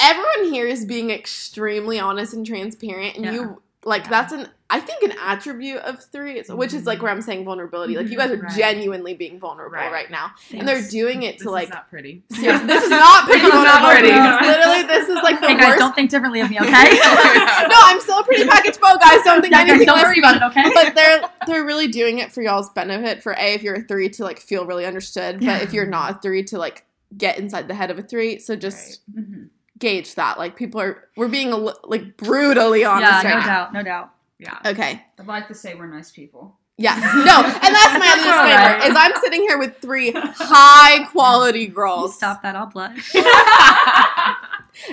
everyone 0.00 0.52
here 0.52 0.66
is 0.66 0.84
being 0.84 1.10
extremely 1.10 1.98
honest 1.98 2.34
and 2.34 2.44
transparent, 2.46 3.16
and 3.16 3.24
Yeah. 3.24 3.32
you 3.32 3.62
like 3.84 4.04
Yeah. 4.04 4.10
that's 4.10 4.32
an 4.32 4.48
I 4.70 4.80
think 4.80 5.02
an 5.02 5.14
attribute 5.24 5.78
of 5.78 6.04
threes, 6.12 6.50
which 6.50 6.74
is 6.74 6.84
like 6.84 7.00
where 7.00 7.10
I'm 7.10 7.22
saying 7.22 7.46
vulnerability. 7.46 7.96
Like 7.96 8.08
you 8.10 8.18
guys 8.18 8.30
are 8.30 8.36
Right. 8.36 8.54
genuinely 8.54 9.14
being 9.14 9.38
vulnerable 9.40 9.76
right, 9.76 9.90
Right. 9.90 10.10
now, 10.10 10.32
and 10.52 10.68
they're 10.68 10.82
doing 10.86 11.22
it 11.22 11.36
This 11.38 11.44
to 11.44 11.50
like 11.50 11.68
is 11.68 11.70
not 11.70 11.88
pretty. 11.88 12.22
This 12.28 12.40
is 12.42 12.90
not 12.90 13.24
pretty 13.24 13.40
This 13.40 13.48
is 13.54 13.62
not 13.64 13.90
pretty. 13.90 14.08
Literally, 14.12 14.82
this 14.82 15.08
is 15.08 15.16
like 15.22 15.40
the 15.40 15.46
Hey 15.48 15.56
guys, 15.56 15.68
worst. 15.68 15.78
don't 15.78 15.94
think 15.94 16.10
differently 16.10 16.40
of 16.40 16.50
me, 16.50 16.58
okay? 16.60 16.68
no, 16.68 17.76
I'm 17.80 17.98
still 18.00 18.18
a 18.18 18.24
pretty 18.24 18.44
package 18.46 18.78
bow, 18.78 18.96
guys. 18.98 19.22
Don't 19.24 19.40
think 19.40 19.52
yeah, 19.52 19.62
guys, 19.62 19.70
anything 19.70 19.86
don't 19.86 20.02
worry 20.02 20.18
about 20.18 20.36
it, 20.36 20.42
okay? 20.42 20.70
but 20.74 20.94
they're 20.94 21.22
they're 21.46 21.64
really 21.64 21.88
doing 21.88 22.18
it 22.18 22.30
for 22.30 22.42
y'all's 22.42 22.68
benefit. 22.70 23.22
For 23.22 23.32
a, 23.32 23.54
if 23.54 23.62
you're 23.62 23.76
a 23.76 23.82
three, 23.82 24.10
to 24.10 24.22
like 24.24 24.38
feel 24.38 24.66
really 24.66 24.84
understood. 24.84 25.40
Yeah. 25.42 25.54
But 25.58 25.62
if 25.62 25.72
you're 25.72 25.86
not 25.86 26.16
a 26.16 26.18
three, 26.20 26.42
to 26.44 26.58
like 26.58 26.84
get 27.16 27.38
inside 27.38 27.68
the 27.68 27.74
head 27.74 27.90
of 27.90 27.98
a 27.98 28.02
three. 28.02 28.38
So 28.38 28.54
just 28.54 29.00
Mhm. 29.18 29.48
Gauge 29.78 30.14
that. 30.16 30.38
Like 30.38 30.56
people 30.56 30.80
are 30.80 31.08
we're 31.16 31.28
being 31.28 31.52
a, 31.52 31.56
like 31.56 32.16
brutally 32.16 32.84
honest 32.84 33.10
yeah, 33.10 33.16
right 33.16 33.34
no 33.34 33.40
now. 33.40 33.46
doubt, 33.46 33.72
no 33.72 33.82
doubt. 33.82 34.10
Yeah. 34.38 34.58
Okay. 34.64 35.04
I'd 35.18 35.26
like 35.26 35.48
to 35.48 35.54
say 35.54 35.74
we're 35.74 35.86
nice 35.86 36.10
people. 36.10 36.56
Yes. 36.76 37.02
No. 37.26 37.42
And 37.42 37.74
that's 37.74 37.98
my 37.98 38.08
other 38.12 38.22
disclaimer 38.22 38.78
right. 38.78 38.90
is 38.90 38.96
I'm 38.96 39.12
sitting 39.20 39.40
here 39.42 39.58
with 39.58 39.78
three 39.78 40.12
high 40.14 41.04
quality 41.10 41.62
You 41.62 41.68
girls. 41.68 42.14
stop 42.16 42.42
that, 42.42 42.54
I'll 42.56 42.66
blush. 42.66 43.14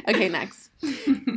Okay, 0.10 0.30
next. 0.30 0.72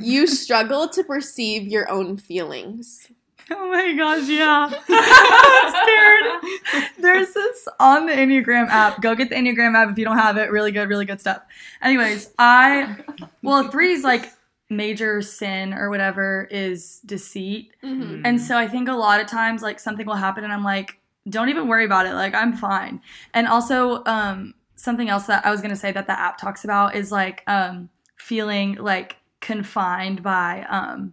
You 0.00 0.26
struggle 0.26 0.88
to 0.88 1.04
perceive 1.04 1.64
your 1.68 1.90
own 1.90 2.16
feelings. 2.16 3.08
Oh 3.58 3.70
my 3.70 3.92
gosh, 3.94 4.28
yeah. 4.28 4.70
I'm 4.88 5.70
scared. 5.70 6.92
There's 6.98 7.32
this 7.32 7.66
on 7.80 8.04
the 8.04 8.12
Enneagram 8.12 8.68
app. 8.68 9.00
Go 9.00 9.14
get 9.14 9.30
the 9.30 9.36
Enneagram 9.36 9.74
app 9.74 9.90
if 9.90 9.96
you 9.96 10.04
don't 10.04 10.18
have 10.18 10.36
it. 10.36 10.50
Really 10.50 10.70
good, 10.70 10.88
really 10.88 11.06
good 11.06 11.18
stuff. 11.20 11.42
Anyways, 11.80 12.30
I 12.38 12.96
well, 13.42 13.68
three 13.70 13.92
is 13.92 14.04
like 14.04 14.32
major 14.68 15.22
sin 15.22 15.72
or 15.72 15.88
whatever 15.88 16.46
is 16.50 17.00
deceit. 17.06 17.72
Mm-hmm. 17.82 18.22
And 18.26 18.38
so 18.38 18.58
I 18.58 18.68
think 18.68 18.88
a 18.88 18.92
lot 18.92 19.20
of 19.20 19.26
times 19.26 19.62
like 19.62 19.80
something 19.80 20.06
will 20.06 20.14
happen 20.14 20.44
and 20.44 20.52
I'm 20.52 20.64
like, 20.64 21.00
don't 21.28 21.48
even 21.48 21.68
worry 21.68 21.86
about 21.86 22.04
it. 22.04 22.12
Like 22.12 22.34
I'm 22.34 22.54
fine. 22.54 23.00
And 23.32 23.46
also, 23.46 24.04
um, 24.04 24.54
something 24.76 25.08
else 25.08 25.26
that 25.26 25.44
I 25.44 25.50
was 25.50 25.60
gonna 25.60 25.76
say 25.76 25.90
that 25.92 26.06
the 26.06 26.18
app 26.18 26.38
talks 26.38 26.64
about 26.64 26.94
is 26.94 27.10
like 27.10 27.42
um, 27.46 27.88
feeling 28.16 28.74
like 28.74 29.16
confined 29.40 30.22
by 30.22 30.66
um, 30.68 31.12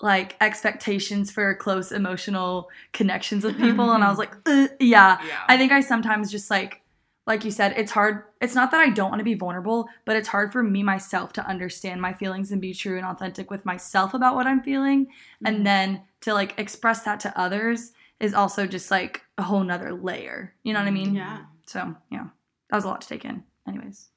like 0.00 0.36
expectations 0.40 1.30
for 1.30 1.54
close 1.54 1.92
emotional 1.92 2.68
connections 2.92 3.44
with 3.44 3.56
people, 3.58 3.92
and 3.92 4.04
I 4.04 4.08
mm-hmm. 4.08 4.10
was 4.10 4.18
like, 4.18 4.36
uh, 4.46 4.68
yeah. 4.78 5.18
Yeah. 5.26 5.42
I 5.48 5.56
think 5.56 5.72
I 5.72 5.80
sometimes 5.80 6.30
just 6.30 6.50
like, 6.50 6.82
like 7.26 7.44
you 7.44 7.50
said, 7.50 7.74
it's 7.76 7.90
hard. 7.90 8.24
It's 8.40 8.54
not 8.54 8.70
that 8.70 8.80
I 8.80 8.90
don't 8.90 9.10
want 9.10 9.20
to 9.20 9.24
be 9.24 9.34
vulnerable, 9.34 9.88
but 10.04 10.16
it's 10.16 10.28
hard 10.28 10.52
for 10.52 10.62
me 10.62 10.82
myself 10.82 11.32
to 11.34 11.46
understand 11.46 12.00
my 12.00 12.12
feelings 12.12 12.52
and 12.52 12.60
be 12.60 12.74
true 12.74 12.98
and 12.98 13.06
authentic 13.06 13.50
with 13.50 13.64
myself 13.64 14.14
about 14.14 14.34
what 14.34 14.46
I'm 14.46 14.62
feeling. 14.62 15.06
Mm-hmm. 15.06 15.46
And 15.46 15.66
then 15.66 16.02
to 16.20 16.34
like 16.34 16.58
express 16.58 17.02
that 17.04 17.20
to 17.20 17.38
others 17.38 17.92
is 18.20 18.34
also 18.34 18.66
just 18.66 18.90
like 18.90 19.22
a 19.38 19.42
whole 19.42 19.64
nother 19.64 19.92
layer. 19.92 20.54
You 20.62 20.72
know 20.72 20.80
what 20.80 20.88
I 20.88 20.90
mm, 20.90 20.94
mean? 20.94 21.14
Yeah. 21.14 21.44
So, 21.66 21.96
yeah, 22.10 22.26
that 22.70 22.76
was 22.76 22.84
a 22.84 22.88
lot 22.88 23.00
to 23.00 23.08
take 23.08 23.24
in. 23.24 23.42
Anyways. 23.66 24.08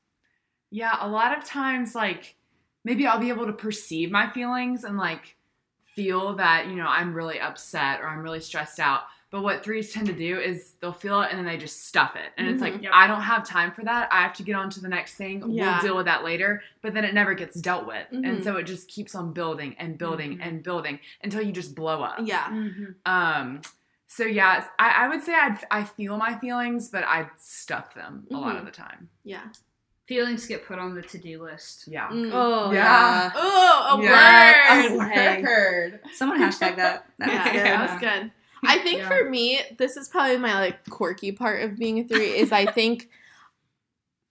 Yeah, 0.72 0.96
a 1.02 1.10
lot 1.10 1.36
of 1.36 1.44
times, 1.44 1.96
like, 1.96 2.36
maybe 2.86 3.08
I'll 3.08 3.20
be 3.20 3.30
able 3.30 3.48
to 3.48 3.54
perceive 3.54 4.12
my 4.12 4.30
feelings 4.30 4.84
and, 4.84 4.98
like, 4.98 5.36
feel 6.00 6.34
that, 6.36 6.68
you 6.68 6.76
know, 6.76 6.88
I'm 6.88 7.14
really 7.14 7.40
upset 7.40 8.00
or 8.02 8.08
I'm 8.08 8.20
really 8.20 8.40
stressed 8.40 8.80
out. 8.80 9.02
But 9.32 9.44
what 9.44 9.64
threes 9.64 9.94
tend 9.94 10.08
to 10.08 10.14
do 10.14 10.40
is 10.40 10.74
they'll 10.82 10.92
feel 10.92 11.22
it 11.22 11.28
and 11.30 11.38
then 11.38 11.46
they 11.46 11.58
just 11.58 11.86
stuff 11.86 12.16
it. 12.16 12.32
And 12.38 12.48
it's 12.48 12.62
like. 12.62 12.82
Yep. 12.82 12.92
I 12.94 13.06
don't 13.06 13.22
have 13.22 13.46
time 13.48 13.72
for 13.72 13.84
that. 13.84 14.12
I 14.12 14.22
have 14.24 14.34
to 14.36 14.44
get 14.44 14.56
on 14.56 14.70
to 14.72 14.80
the 14.80 14.88
next 14.90 15.16
thing. 15.16 15.44
Yeah. 15.52 15.74
We'll 15.74 15.82
deal 15.88 15.96
with 15.98 16.06
that 16.06 16.24
later. 16.24 16.64
But 16.82 16.94
then 16.96 17.04
it 17.06 17.14
never 17.14 17.34
gets 17.36 17.60
dealt 17.62 17.86
with. 17.86 18.08
Mhm. 18.12 18.28
And 18.28 18.44
so 18.44 18.56
it 18.58 18.64
just 18.64 18.88
keeps 18.88 19.14
on 19.14 19.34
building 19.34 19.76
and 19.78 19.98
building 20.00 20.38
Mhm. 20.38 20.48
and 20.48 20.64
building 20.64 21.00
until 21.24 21.42
you 21.44 21.52
just 21.52 21.76
blow 21.76 22.02
up. 22.02 22.20
Yeah. 22.24 22.48
Mhm. 22.50 22.96
Um, 23.06 23.62
so 24.08 24.24
yeah, 24.24 24.66
I, 24.80 25.06
I 25.06 25.08
would 25.10 25.22
say 25.22 25.36
I'd, 25.36 25.60
I 25.70 25.84
feel 25.84 26.18
my 26.18 26.36
feelings, 26.40 26.90
but 26.90 27.04
I 27.04 27.30
stuff 27.38 27.94
them 27.94 28.26
a 28.32 28.38
lot 28.38 28.56
of 28.56 28.66
the 28.66 28.72
time. 28.72 29.10
Yeah. 29.24 29.44
Feelings 30.10 30.48
get 30.48 30.66
put 30.66 30.80
on 30.80 30.96
the 30.96 31.04
to-do 31.04 31.44
list. 31.44 31.88
Yeah. 31.88 32.10
Mm. 32.10 32.32
Oh, 32.34 32.72
Yeah. 32.72 33.32
Oh, 33.36 34.00
a 34.00 34.02
Yes. 34.02 34.92
word. 34.98 35.12
Hey. 35.12 35.44
word. 35.44 36.00
Someone 36.14 36.40
hashtag 36.42 36.78
that. 36.78 37.06
That 37.20 37.28
was 37.28 37.36
yeah, 37.36 37.54
good. 37.54 37.66
that 37.66 37.92
was 37.92 38.00
good. 38.02 38.32
I 38.66 38.80
think 38.80 38.98
Yeah. 39.02 39.08
for 39.08 39.30
me, 39.30 39.62
this 39.78 39.98
is 39.98 40.08
probably 40.10 40.38
my 40.38 40.56
like 40.56 40.90
quirky 40.90 41.32
part 41.32 41.62
of 41.62 41.78
being 41.78 42.00
a 42.00 42.04
three 42.04 42.36
is 42.38 42.52
I 42.52 42.66
think 42.66 43.08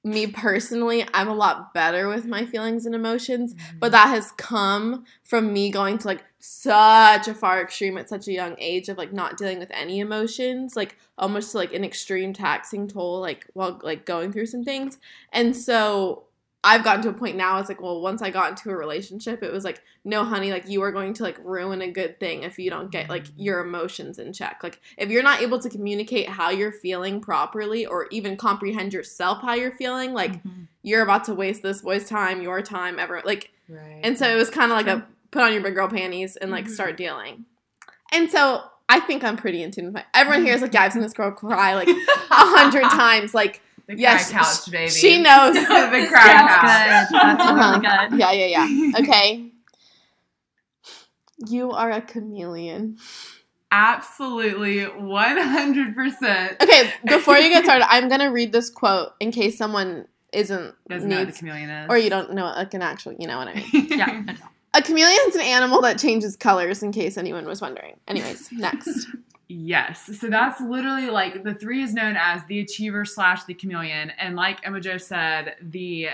me 0.09 0.27
personally, 0.27 1.07
I'm 1.15 1.29
a 1.29 1.35
lot 1.35 1.73
better 1.75 2.09
with 2.09 2.25
my 2.25 2.45
feelings 2.45 2.87
and 2.87 2.95
emotions, 2.95 3.55
but 3.79 3.89
mm-hmm. 3.89 3.93
that 3.93 4.09
has 4.09 4.33
come 4.33 5.05
from 5.23 5.53
me 5.53 5.71
going 5.71 5.99
to 5.99 6.07
like 6.09 6.25
such 6.41 7.29
a 7.29 7.35
far 7.35 7.61
extreme 7.61 7.99
at 7.99 8.09
such 8.09 8.29
a 8.29 8.33
young 8.33 8.57
age 8.59 8.89
of 8.89 8.97
like 8.97 9.13
not 9.13 9.37
dealing 9.37 9.59
with 9.59 9.71
any 9.73 10.01
emotions, 10.01 10.77
like 10.77 10.97
almost 11.17 11.53
to 11.53 11.59
like 11.59 11.75
an 11.75 11.85
extreme 11.85 12.33
taxing 12.33 12.89
toll, 12.89 13.21
like 13.21 13.47
while 13.55 13.81
like 13.83 14.05
going 14.05 14.33
through 14.33 14.47
some 14.47 14.65
things. 14.65 14.99
And 15.33 15.57
so 15.57 16.25
I've 16.65 16.83
gotten 16.83 17.03
to 17.03 17.09
a 17.11 17.13
point 17.13 17.37
now, 17.37 17.59
it's 17.59 17.69
like, 17.69 17.81
well, 17.81 18.01
once 18.01 18.21
I 18.21 18.31
got 18.31 18.51
into 18.51 18.71
a 18.71 18.77
relationship, 18.77 19.45
it 19.45 19.53
was 19.53 19.63
like, 19.63 19.81
no, 20.05 20.25
honey, 20.25 20.51
like 20.51 20.69
you 20.69 20.83
are 20.83 20.91
going 20.91 21.15
to 21.15 21.23
like 21.23 21.39
ruin 21.45 21.81
a 21.83 21.91
good 21.91 22.19
thing 22.19 22.43
if 22.43 22.59
you 22.59 22.69
don't 22.69 22.91
get 22.91 23.09
like 23.09 23.27
your 23.37 23.61
emotions 23.61 24.19
in 24.19 24.33
check. 24.33 24.61
Like 24.65 24.81
if 24.97 25.09
you're 25.09 25.23
not 25.23 25.41
able 25.41 25.61
to 25.61 25.71
communicate 25.71 26.29
how 26.29 26.51
you're 26.51 26.73
feeling 26.73 27.21
properly 27.21 27.87
or 27.87 28.09
even 28.11 28.37
comprehend 28.37 28.93
yourself 28.93 29.41
how 29.41 29.55
you're 29.55 29.71
feeling, 29.77 30.13
like 30.15 30.43
Mhm. 30.43 30.67
you're 30.83 31.03
about 31.03 31.25
to 31.25 31.35
waste 31.35 31.63
this 31.63 31.83
boy's 31.83 32.09
time, 32.09 32.43
your 32.43 32.61
time, 32.61 32.99
ever 32.99 33.23
like 33.25 33.51
Right. 33.69 34.01
and 34.03 34.19
so 34.19 34.29
it 34.29 34.37
was 34.37 34.51
kind 34.51 34.73
of 34.73 34.77
like 34.79 34.89
a 34.89 35.07
put 35.31 35.43
on 35.43 35.53
your 35.53 35.63
big 35.63 35.75
girl 35.77 35.89
panties 35.89 36.35
and 36.37 36.51
like 36.51 36.65
Mhm. 36.67 36.71
start 36.71 36.97
dealing. 36.97 37.45
And 38.11 38.31
so 38.31 38.65
I 38.89 38.99
think 39.01 39.23
I'm 39.23 39.37
pretty 39.37 39.63
in 39.63 39.71
tune 39.71 39.85
with 39.85 39.95
my 39.95 40.05
everyone 40.13 40.45
here 40.45 40.55
is 40.55 40.63
like, 40.63 40.73
yeah, 40.75 40.83
I've 40.85 40.93
seen 40.93 41.03
this 41.03 41.13
girl 41.13 41.31
cry 41.31 41.75
like 41.75 41.89
a 41.89 41.95
hundred 42.31 42.83
times. 42.91 43.33
Like 43.33 43.61
the 43.89 43.97
yes, 43.99 44.31
cry 44.31 44.41
couch, 44.43 44.71
baby. 44.71 44.91
she 44.91 45.21
knows. 45.23 45.55
the 45.55 45.61
That's 45.61 46.09
cry 46.11 46.23
couch. 46.23 47.09
good. 47.11 47.19
That's 47.21 47.43
Uh-huh. 47.43 47.81
really 47.81 48.09
good. 48.11 48.19
Yeah, 48.21 48.33
yeah, 48.33 48.67
yeah. 48.69 48.93
Okay. 49.01 49.51
You 51.47 51.71
are 51.73 51.91
a 51.91 52.01
chameleon. 52.01 52.99
Absolutely, 53.71 54.85
one 54.85 55.37
hundred 55.39 55.95
percent. 55.95 56.57
Okay, 56.63 56.93
before 57.07 57.37
you 57.39 57.49
get 57.51 57.65
started, 57.65 57.87
I'm 57.91 58.09
gonna 58.09 58.31
read 58.33 58.51
this 58.53 58.71
quote 58.71 59.11
in 59.21 59.31
case 59.31 59.57
someone 59.59 60.07
isn't 60.33 60.75
Doesn't 60.89 61.09
know 61.09 61.17
what 61.17 61.21
the 61.21 61.25
needs 61.27 61.39
chameleon 61.39 61.71
is, 61.71 61.87
or 61.89 61.97
you 61.99 62.11
don't 62.11 62.33
know 62.35 62.45
like 62.47 62.75
an 62.75 62.83
actual, 62.83 63.15
you 63.19 63.27
know 63.29 63.37
what 63.39 63.49
I 63.49 63.55
mean. 63.55 63.87
Yeah. 63.89 64.23
A 64.75 64.83
chameleon 64.83 65.19
is 65.29 65.35
an 65.37 65.43
animal 65.43 65.81
that 65.83 65.99
changes 65.99 66.35
colors, 66.37 66.83
in 66.83 66.93
case 66.93 67.17
anyone 67.17 67.47
was 67.47 67.61
wondering. 67.61 67.99
Anyways, 68.09 68.51
next. 68.53 69.07
Yes. 69.49 70.19
So 70.21 70.29
that's 70.29 70.61
literally 70.61 71.09
like 71.11 71.43
the 71.43 71.55
three 71.55 71.83
is 71.83 71.95
known 71.95 72.17
as 72.19 72.45
the 72.47 72.61
achiever 72.61 73.05
slash 73.05 73.45
the 73.45 73.55
chameleon. 73.55 74.11
And 74.19 74.37
like 74.37 74.59
Emma 74.67 74.81
Jo 74.81 74.99
said, 74.99 75.57
the 75.63 76.09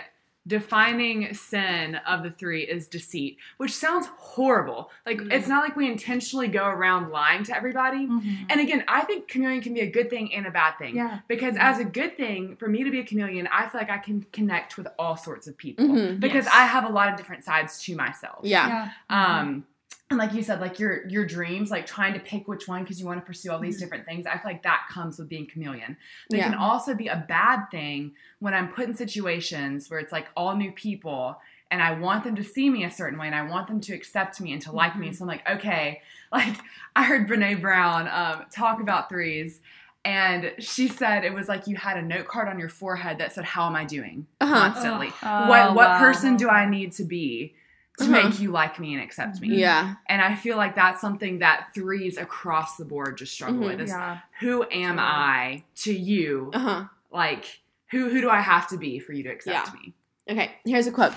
defining 0.46 1.32
sin 1.32 1.94
of 2.06 2.22
the 2.22 2.30
three 2.30 2.62
is 2.64 2.86
deceit, 2.86 3.38
which 3.56 3.72
sounds 3.72 4.06
horrible. 4.18 4.90
Like 5.06 5.16
Mm. 5.18 5.32
it's 5.32 5.48
not 5.48 5.64
like 5.64 5.74
we 5.74 5.90
intentionally 5.90 6.48
go 6.48 6.66
around 6.66 7.10
lying 7.10 7.44
to 7.44 7.56
everybody. 7.56 8.06
Mhm. 8.06 8.46
And 8.50 8.60
again, 8.60 8.84
I 8.86 9.00
think 9.02 9.26
chameleon 9.26 9.62
can 9.62 9.72
be 9.72 9.80
a 9.80 9.90
good 9.90 10.10
thing 10.10 10.34
and 10.34 10.46
a 10.46 10.50
bad 10.50 10.72
thing. 10.78 10.96
Yeah. 10.96 11.20
Because 11.28 11.56
as 11.56 11.78
a 11.78 11.84
good 11.84 12.18
thing, 12.18 12.56
for 12.56 12.68
me 12.68 12.84
to 12.84 12.90
be 12.90 13.00
a 13.00 13.04
chameleon, 13.04 13.48
I 13.50 13.66
feel 13.68 13.80
like 13.80 13.90
I 13.90 13.96
can 13.98 14.26
connect 14.32 14.76
with 14.76 14.86
all 14.98 15.16
sorts 15.16 15.46
of 15.46 15.56
people. 15.56 15.86
Mhm. 15.86 16.20
Because 16.20 16.44
Yes. 16.44 16.54
I 16.54 16.66
have 16.66 16.84
a 16.84 16.90
lot 16.90 17.08
of 17.08 17.16
different 17.16 17.42
sides 17.42 17.82
to 17.84 17.96
myself. 17.96 18.40
Yeah. 18.44 18.90
Um, 19.08 19.64
and 20.10 20.18
like 20.18 20.34
you 20.34 20.42
said, 20.42 20.60
like 20.60 20.78
your 20.78 21.06
your 21.08 21.24
dreams, 21.24 21.70
like 21.70 21.86
trying 21.86 22.12
to 22.14 22.20
pick 22.20 22.46
which 22.46 22.68
one 22.68 22.82
because 22.82 23.00
you 23.00 23.06
want 23.06 23.20
to 23.20 23.24
pursue 23.26 23.50
all 23.50 23.58
these 23.58 23.80
different 23.80 24.04
things. 24.04 24.26
I 24.26 24.32
feel 24.32 24.42
like 24.44 24.62
that 24.64 24.82
comes 24.90 25.18
with 25.18 25.28
being 25.28 25.46
chameleon. 25.46 25.96
But 26.28 26.38
Yeah. 26.38 26.46
it 26.46 26.50
can 26.50 26.58
also 26.58 26.94
be 26.94 27.08
a 27.08 27.24
bad 27.26 27.70
thing 27.70 28.12
when 28.38 28.52
I'm 28.54 28.68
put 28.68 28.86
in 28.88 28.94
situations 28.94 29.88
where 29.90 29.98
it's 29.98 30.12
like 30.12 30.26
all 30.36 30.56
new 30.56 30.72
people 30.72 31.40
and 31.70 31.82
I 31.82 31.92
want 31.98 32.22
them 32.22 32.36
to 32.36 32.44
see 32.44 32.68
me 32.68 32.84
a 32.84 32.90
certain 32.90 33.18
way 33.18 33.26
and 33.26 33.34
I 33.34 33.42
want 33.42 33.66
them 33.66 33.80
to 33.80 33.94
accept 33.94 34.40
me 34.40 34.52
and 34.52 34.60
to 34.62 34.72
like 34.72 34.96
me. 34.96 35.10
So 35.12 35.24
I'm 35.24 35.28
like, 35.28 35.48
okay, 35.48 36.02
like 36.32 36.54
I 36.94 37.04
heard 37.04 37.26
Brene 37.26 37.60
Brown 37.62 38.06
um, 38.08 38.44
talk 38.50 38.80
about 38.80 39.08
threes. 39.08 39.60
And 40.04 40.52
she 40.58 40.88
said 40.88 41.24
it 41.24 41.32
was 41.32 41.48
like 41.48 41.66
you 41.66 41.76
had 41.76 41.96
a 41.96 42.02
note 42.02 42.28
card 42.28 42.46
on 42.48 42.58
your 42.58 42.68
forehead 42.68 43.16
that 43.18 43.32
said, 43.32 43.46
"How 43.46 43.66
am 43.66 43.74
I 43.74 43.86
doing?" 43.86 44.26
Uh-huh. 44.38 44.54
Constantly. 44.54 45.10
Oh, 45.22 45.48
what 45.48 45.74
what 45.74 45.88
wow. 45.88 45.98
person 45.98 46.36
do 46.36 46.50
I 46.50 46.68
need 46.68 46.92
to 46.92 47.04
be 47.04 47.54
to 47.98 48.04
Uh-huh. 48.04 48.28
make 48.28 48.40
you 48.40 48.50
like 48.50 48.78
me 48.80 48.94
and 48.94 49.02
accept 49.02 49.40
me? 49.40 49.48
Yeah. 49.56 49.94
And 50.08 50.20
I 50.20 50.34
feel 50.34 50.56
like 50.56 50.74
that's 50.74 51.00
something 51.00 51.38
that 51.38 51.68
threes 51.74 52.16
across 52.18 52.76
the 52.76 52.84
board 52.84 53.18
just 53.18 53.32
struggle 53.32 53.60
Mhm. 53.62 53.66
with. 53.66 53.80
Is 53.80 53.90
Yeah. 53.90 54.18
who 54.40 54.64
am 54.70 54.98
I 54.98 55.62
to 55.76 55.92
you? 55.92 56.50
Uh 56.52 56.58
huh. 56.58 56.84
Like 57.12 57.60
who 57.90 58.08
who 58.08 58.20
do 58.20 58.28
I 58.30 58.40
have 58.40 58.66
to 58.68 58.76
be 58.76 58.98
for 58.98 59.12
you 59.12 59.22
to 59.24 59.28
accept 59.30 59.68
Yeah. 59.68 59.72
me? 59.80 59.94
Okay, 60.28 60.52
here's 60.64 60.86
a 60.86 60.92
quote. 60.92 61.12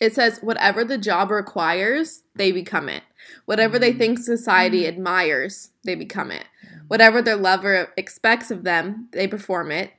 It 0.00 0.12
says, 0.14 0.40
Whatever 0.42 0.84
the 0.84 0.98
job 0.98 1.30
requires, 1.30 2.24
they 2.34 2.50
become 2.52 2.88
it. 2.88 3.04
Whatever 3.46 3.78
they 3.78 3.92
Mm. 3.94 3.98
think 3.98 4.18
society 4.18 4.86
admires, 4.88 5.70
they 5.84 5.94
become 5.94 6.30
it. 6.30 6.44
Whatever 6.88 7.22
their 7.22 7.36
lover 7.36 7.92
expects 7.96 8.50
of 8.50 8.64
them, 8.64 9.08
they 9.12 9.26
perform 9.26 9.70
it. 9.70 9.92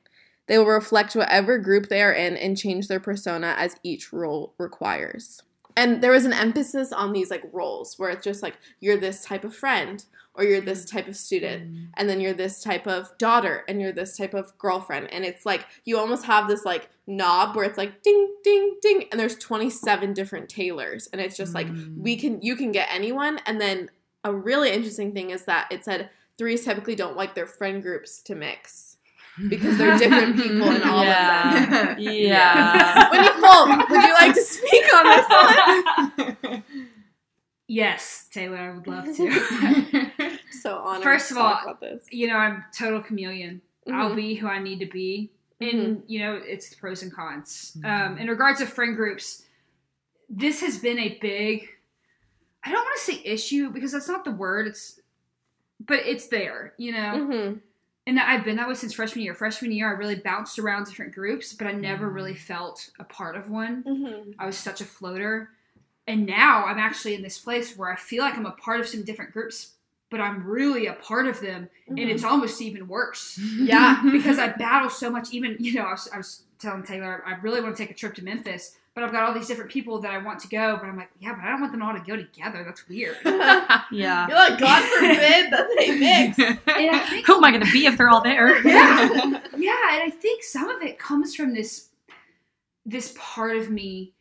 They 0.47 0.57
will 0.59 0.67
reflect 0.67 1.15
whatever 1.15 1.57
group 1.57 1.87
they 1.87 2.03
are 2.03 2.11
in 2.11 2.37
and 2.37 2.55
change 2.57 2.87
their 2.87 2.99
persona 2.99 3.55
as 3.57 3.77
each 3.83 4.13
role 4.13 4.53
requires. 4.59 5.41
And 5.77 6.01
there 6.01 6.11
was 6.11 6.25
an 6.25 6.33
emphasis 6.33 6.93
on 6.93 7.11
these 7.13 7.29
like 7.29 7.43
roles 7.51 7.99
where 7.99 8.09
it's 8.09 8.23
just 8.23 8.41
like 8.41 8.55
you're 8.79 8.97
this 8.97 9.23
type 9.23 9.43
of 9.43 9.55
friend 9.55 10.05
or 10.33 10.43
you're 10.43 10.61
this 10.61 10.85
type 10.85 11.07
of 11.07 11.15
student 11.15 11.89
and 11.95 12.09
then 12.09 12.19
you're 12.19 12.33
this 12.33 12.61
type 12.61 12.87
of 12.87 13.17
daughter 13.17 13.63
and 13.67 13.81
you're 13.81 13.91
this 13.91 14.17
type 14.17 14.33
of 14.33 14.57
girlfriend. 14.57 15.11
And 15.13 15.23
it's 15.25 15.45
like 15.45 15.65
you 15.85 15.97
almost 15.97 16.25
have 16.25 16.47
this 16.47 16.65
like 16.65 16.89
knob 17.07 17.55
where 17.55 17.65
it's 17.65 17.77
like 17.77 18.01
ding 18.03 18.35
ding 18.43 18.75
ding 18.81 19.05
and 19.11 19.19
there's 19.19 19.35
27 19.37 20.13
different 20.13 20.49
tailors. 20.49 21.07
And 21.11 21.21
it's 21.21 21.37
just 21.37 21.53
like 21.53 21.67
Mm. 21.67 21.97
we 21.97 22.15
can 22.15 22.41
you 22.41 22.55
can 22.55 22.71
get 22.71 22.89
anyone. 22.91 23.39
And 23.45 23.59
then 23.59 23.89
a 24.23 24.33
really 24.33 24.71
interesting 24.71 25.13
thing 25.13 25.29
is 25.29 25.45
that 25.45 25.67
it 25.71 25.85
said 25.85 26.09
threes 26.37 26.65
typically 26.65 26.95
don't 26.95 27.15
like 27.15 27.35
their 27.35 27.47
friend 27.47 27.81
groups 27.81 28.21
to 28.23 28.35
mix 28.35 28.94
because 29.49 29.77
they're 29.77 29.97
different 29.97 30.35
people 30.37 30.69
in 30.71 30.83
all 30.83 31.03
Yeah. 31.03 31.63
of 31.63 31.69
them 31.69 31.95
Yeah. 31.99 32.11
yeah. 32.11 33.09
Winnie 33.11 33.27
Folk, 33.41 33.89
would 33.89 34.03
you 34.03 34.13
like 34.13 34.33
to 34.33 34.41
speak 34.41 34.93
on 34.93 35.03
this 36.17 36.45
one? 36.49 36.63
Yes, 37.67 38.27
Taylor, 38.31 38.57
I 38.57 38.71
would 38.75 38.85
love 38.85 39.05
to. 39.05 40.39
so 40.51 40.77
honored 40.77 41.03
First 41.03 41.29
to 41.29 41.33
of 41.35 41.37
all, 41.41 41.51
talk 41.53 41.63
about 41.63 41.81
this. 41.81 42.05
you 42.11 42.27
know, 42.27 42.35
I'm 42.35 42.63
total 42.77 43.01
chameleon. 43.01 43.59
I'll 43.91 44.11
Mhm. 44.11 44.15
be 44.15 44.35
who 44.35 44.47
I 44.47 44.59
need 44.59 44.79
to 44.81 44.85
be. 44.85 45.31
And, 45.59 45.97
Mhm. 45.97 46.03
you 46.07 46.19
know, 46.19 46.35
it's 46.35 46.69
the 46.69 46.75
pros 46.75 47.01
and 47.01 47.11
cons. 47.11 47.75
Mhm. 47.79 47.85
Um, 48.11 48.17
in 48.19 48.27
regards 48.29 48.59
to 48.59 48.67
friend 48.67 48.95
groups, 48.95 49.45
this 50.29 50.61
has 50.61 50.77
been 50.77 50.99
a 50.99 51.17
big, 51.19 51.67
I 52.63 52.71
don't 52.71 52.83
want 52.83 52.97
to 52.99 53.03
say 53.13 53.21
issue 53.25 53.71
because 53.71 53.91
that's 53.93 54.07
not 54.07 54.25
the 54.25 54.31
word. 54.31 54.67
It's, 54.67 54.99
but 55.79 55.99
it's 56.05 56.27
there, 56.27 56.73
you 56.77 56.91
know? 56.91 57.59
And 58.07 58.19
I've 58.19 58.43
been 58.45 58.55
that 58.57 58.67
way 58.67 58.75
since 58.75 58.93
freshman 58.93 59.23
year. 59.23 59.33
Freshman 59.33 59.71
year, 59.71 59.87
I 59.89 59.97
really 59.97 60.15
bounced 60.15 60.59
around 60.59 60.85
different 60.85 61.13
groups, 61.15 61.53
but 61.53 61.65
I 61.67 61.71
never 61.71 62.07
really 62.07 62.35
felt 62.35 62.91
a 62.99 63.03
part 63.03 63.35
of 63.35 63.49
one. 63.49 63.83
Mhm. 63.83 64.35
I 64.37 64.45
was 64.45 64.57
such 64.57 64.79
a 64.81 64.85
floater. 64.85 65.49
And 66.07 66.27
now 66.27 66.65
I'm 66.65 66.77
actually 66.77 67.15
in 67.15 67.23
this 67.23 67.39
place 67.39 67.75
where 67.75 67.91
I 67.91 67.95
feel 67.95 68.21
like 68.23 68.35
I'm 68.37 68.45
a 68.45 68.51
part 68.51 68.79
of 68.79 68.87
some 68.87 69.03
different 69.03 69.33
groups, 69.33 69.71
but 70.11 70.21
I'm 70.21 70.45
really 70.45 70.85
a 70.85 70.93
part 70.93 71.25
of 71.25 71.41
them, 71.41 71.67
and 71.87 71.97
it's 71.97 72.23
almost 72.23 72.61
even 72.61 72.87
worse 72.87 73.39
Yeah. 73.57 74.03
because 74.11 74.37
I 74.37 74.49
battle 74.49 74.91
so 74.91 75.09
much. 75.09 75.33
Even 75.33 75.57
you 75.59 75.73
know, 75.73 75.85
I 75.85 75.91
was, 75.91 76.07
I 76.13 76.17
was 76.17 76.43
telling 76.59 76.83
Taylor 76.83 77.23
I 77.25 77.33
really 77.41 77.59
want 77.59 77.75
to 77.75 77.81
take 77.83 77.89
a 77.89 77.95
trip 77.95 78.13
to 78.15 78.23
Memphis, 78.23 78.77
but 78.95 79.03
I've 79.03 79.11
got 79.11 79.23
all 79.23 79.33
these 79.33 79.47
different 79.47 79.69
people 79.69 79.99
that 80.01 80.11
I 80.11 80.17
want 80.19 80.39
to 80.39 80.47
go, 80.47 80.77
but 80.77 80.85
I'm 80.87 80.95
like, 80.97 81.09
yeah, 81.19 81.33
but 81.35 81.43
I 81.43 81.49
don't 81.51 81.59
want 81.59 81.73
them 81.73 81.83
all 81.83 81.93
to 81.93 81.99
go 81.99 82.15
together. 82.15 82.63
That's 82.63 82.87
weird. 82.89 83.17
Yeah. 83.91 84.27
You're 84.27 84.37
like, 84.37 84.57
God 84.57 84.83
forbid 84.83 85.51
that 85.51 85.67
they 85.77 85.99
mix. 85.99 86.35
Think 87.09 87.25
Who 87.27 87.35
am 87.35 87.43
I 87.43 87.51
going 87.51 87.63
to 87.65 87.71
be 87.71 87.85
if 87.85 87.97
they're 87.97 88.09
all 88.09 88.21
there? 88.23 88.57
Yeah. 88.65 89.09
yeah, 89.57 89.93
and 89.93 90.03
I 90.03 90.09
think 90.09 90.43
some 90.43 90.69
of 90.69 90.81
it 90.81 90.97
comes 90.97 91.35
from 91.35 91.53
this 91.53 91.89
this 92.85 93.13
part 93.17 93.57
of 93.57 93.69
me 93.69 94.13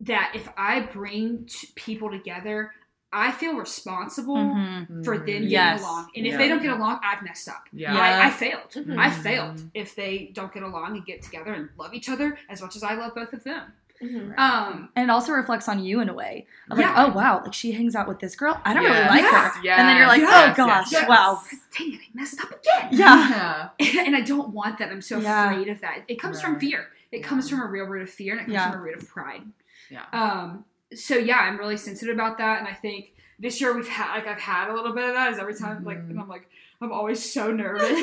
that 0.00 0.32
if 0.34 0.48
I 0.58 0.80
bring 0.80 1.46
t- 1.46 1.68
people 1.74 2.10
together, 2.10 2.72
I 3.12 3.30
feel 3.32 3.54
responsible 3.54 4.36
Mhm. 4.36 5.04
for 5.04 5.16
them 5.16 5.26
getting 5.26 5.48
Yes. 5.48 5.80
along. 5.80 6.10
And 6.16 6.26
if 6.26 6.32
Yeah. 6.32 6.38
they 6.38 6.48
don't 6.48 6.60
get 6.62 6.72
along, 6.72 7.00
I've 7.04 7.22
messed 7.22 7.48
up. 7.48 7.64
Yeah. 7.72 7.94
Yeah. 7.94 8.00
I, 8.00 8.26
I 8.26 8.30
failed. 8.30 8.70
Mhm. 8.72 8.98
I 8.98 9.10
failed 9.10 9.62
if 9.72 9.94
they 9.94 10.30
don't 10.34 10.52
get 10.52 10.62
along 10.64 10.96
and 10.96 11.06
get 11.06 11.22
together 11.22 11.52
and 11.54 11.68
love 11.78 11.94
each 11.94 12.08
other 12.08 12.38
as 12.50 12.60
much 12.60 12.76
as 12.76 12.82
I 12.82 12.94
love 12.94 13.14
both 13.14 13.32
of 13.32 13.42
them. 13.44 13.72
Mhm. 14.02 14.38
Um, 14.38 14.90
And 14.94 15.04
it 15.08 15.10
also 15.10 15.32
reflects 15.32 15.68
on 15.68 15.82
you 15.84 16.00
in 16.00 16.08
a 16.08 16.14
way. 16.14 16.46
Of 16.70 16.78
like, 16.78 16.86
oh 16.96 17.08
wow, 17.12 17.40
like 17.42 17.54
she 17.54 17.72
hangs 17.72 17.94
out 17.94 18.06
with 18.08 18.20
this 18.20 18.36
girl. 18.36 18.60
I 18.64 18.74
don't 18.74 18.84
really 18.84 18.94
like 19.00 19.22
Yes. 19.22 19.54
her. 19.56 19.70
And 19.70 19.88
then 19.88 19.96
you're 19.96 20.06
like, 20.06 20.20
Yes. 20.20 20.54
oh 20.58 20.66
gosh, 20.66 20.92
Yes. 20.92 21.08
wow. 21.08 21.40
dang 21.78 21.94
it, 21.94 22.00
I 22.00 22.04
messed 22.14 22.40
up 22.40 22.48
again. 22.50 22.88
Yeah. 22.90 23.68
Yeah. 23.80 24.02
and 24.04 24.14
I 24.16 24.20
don't 24.20 24.50
want 24.50 24.78
that. 24.78 24.90
I'm 24.90 25.00
so 25.02 25.18
Yeah. 25.18 25.50
afraid 25.50 25.68
of 25.68 25.80
that. 25.80 26.02
It 26.08 26.20
comes 26.20 26.40
from 26.40 26.58
fear. 26.60 26.88
It 27.12 27.20
Yeah. 27.20 27.26
comes 27.26 27.48
from 27.48 27.60
a 27.62 27.66
real 27.66 27.84
root 27.86 28.02
of 28.02 28.10
fear 28.10 28.32
and 28.32 28.40
it 28.42 28.44
comes 28.44 28.54
Yeah. 28.54 28.70
from 28.70 28.80
a 28.80 28.82
root 28.82 28.96
of 29.02 29.08
pride. 29.08 29.42
Yeah. 29.88 30.02
Um, 30.12 30.64
so 30.94 31.16
yeah, 31.16 31.38
I'm 31.38 31.56
really 31.56 31.76
sensitive 31.76 32.14
about 32.14 32.38
that, 32.38 32.58
and 32.58 32.68
I 32.68 32.72
think 32.74 33.12
this 33.38 33.60
year 33.60 33.74
we've 33.74 33.88
had 33.88 34.14
like 34.14 34.26
I've 34.26 34.40
had 34.40 34.68
a 34.70 34.74
little 34.74 34.92
bit 34.94 35.04
of 35.04 35.14
that. 35.14 35.32
Is 35.32 35.38
every 35.38 35.54
time 35.54 35.84
like 35.84 35.98
and 35.98 36.18
I'm 36.20 36.28
like 36.28 36.48
I'm 36.80 36.92
always 36.92 37.32
so 37.32 37.50
nervous, 37.62 38.02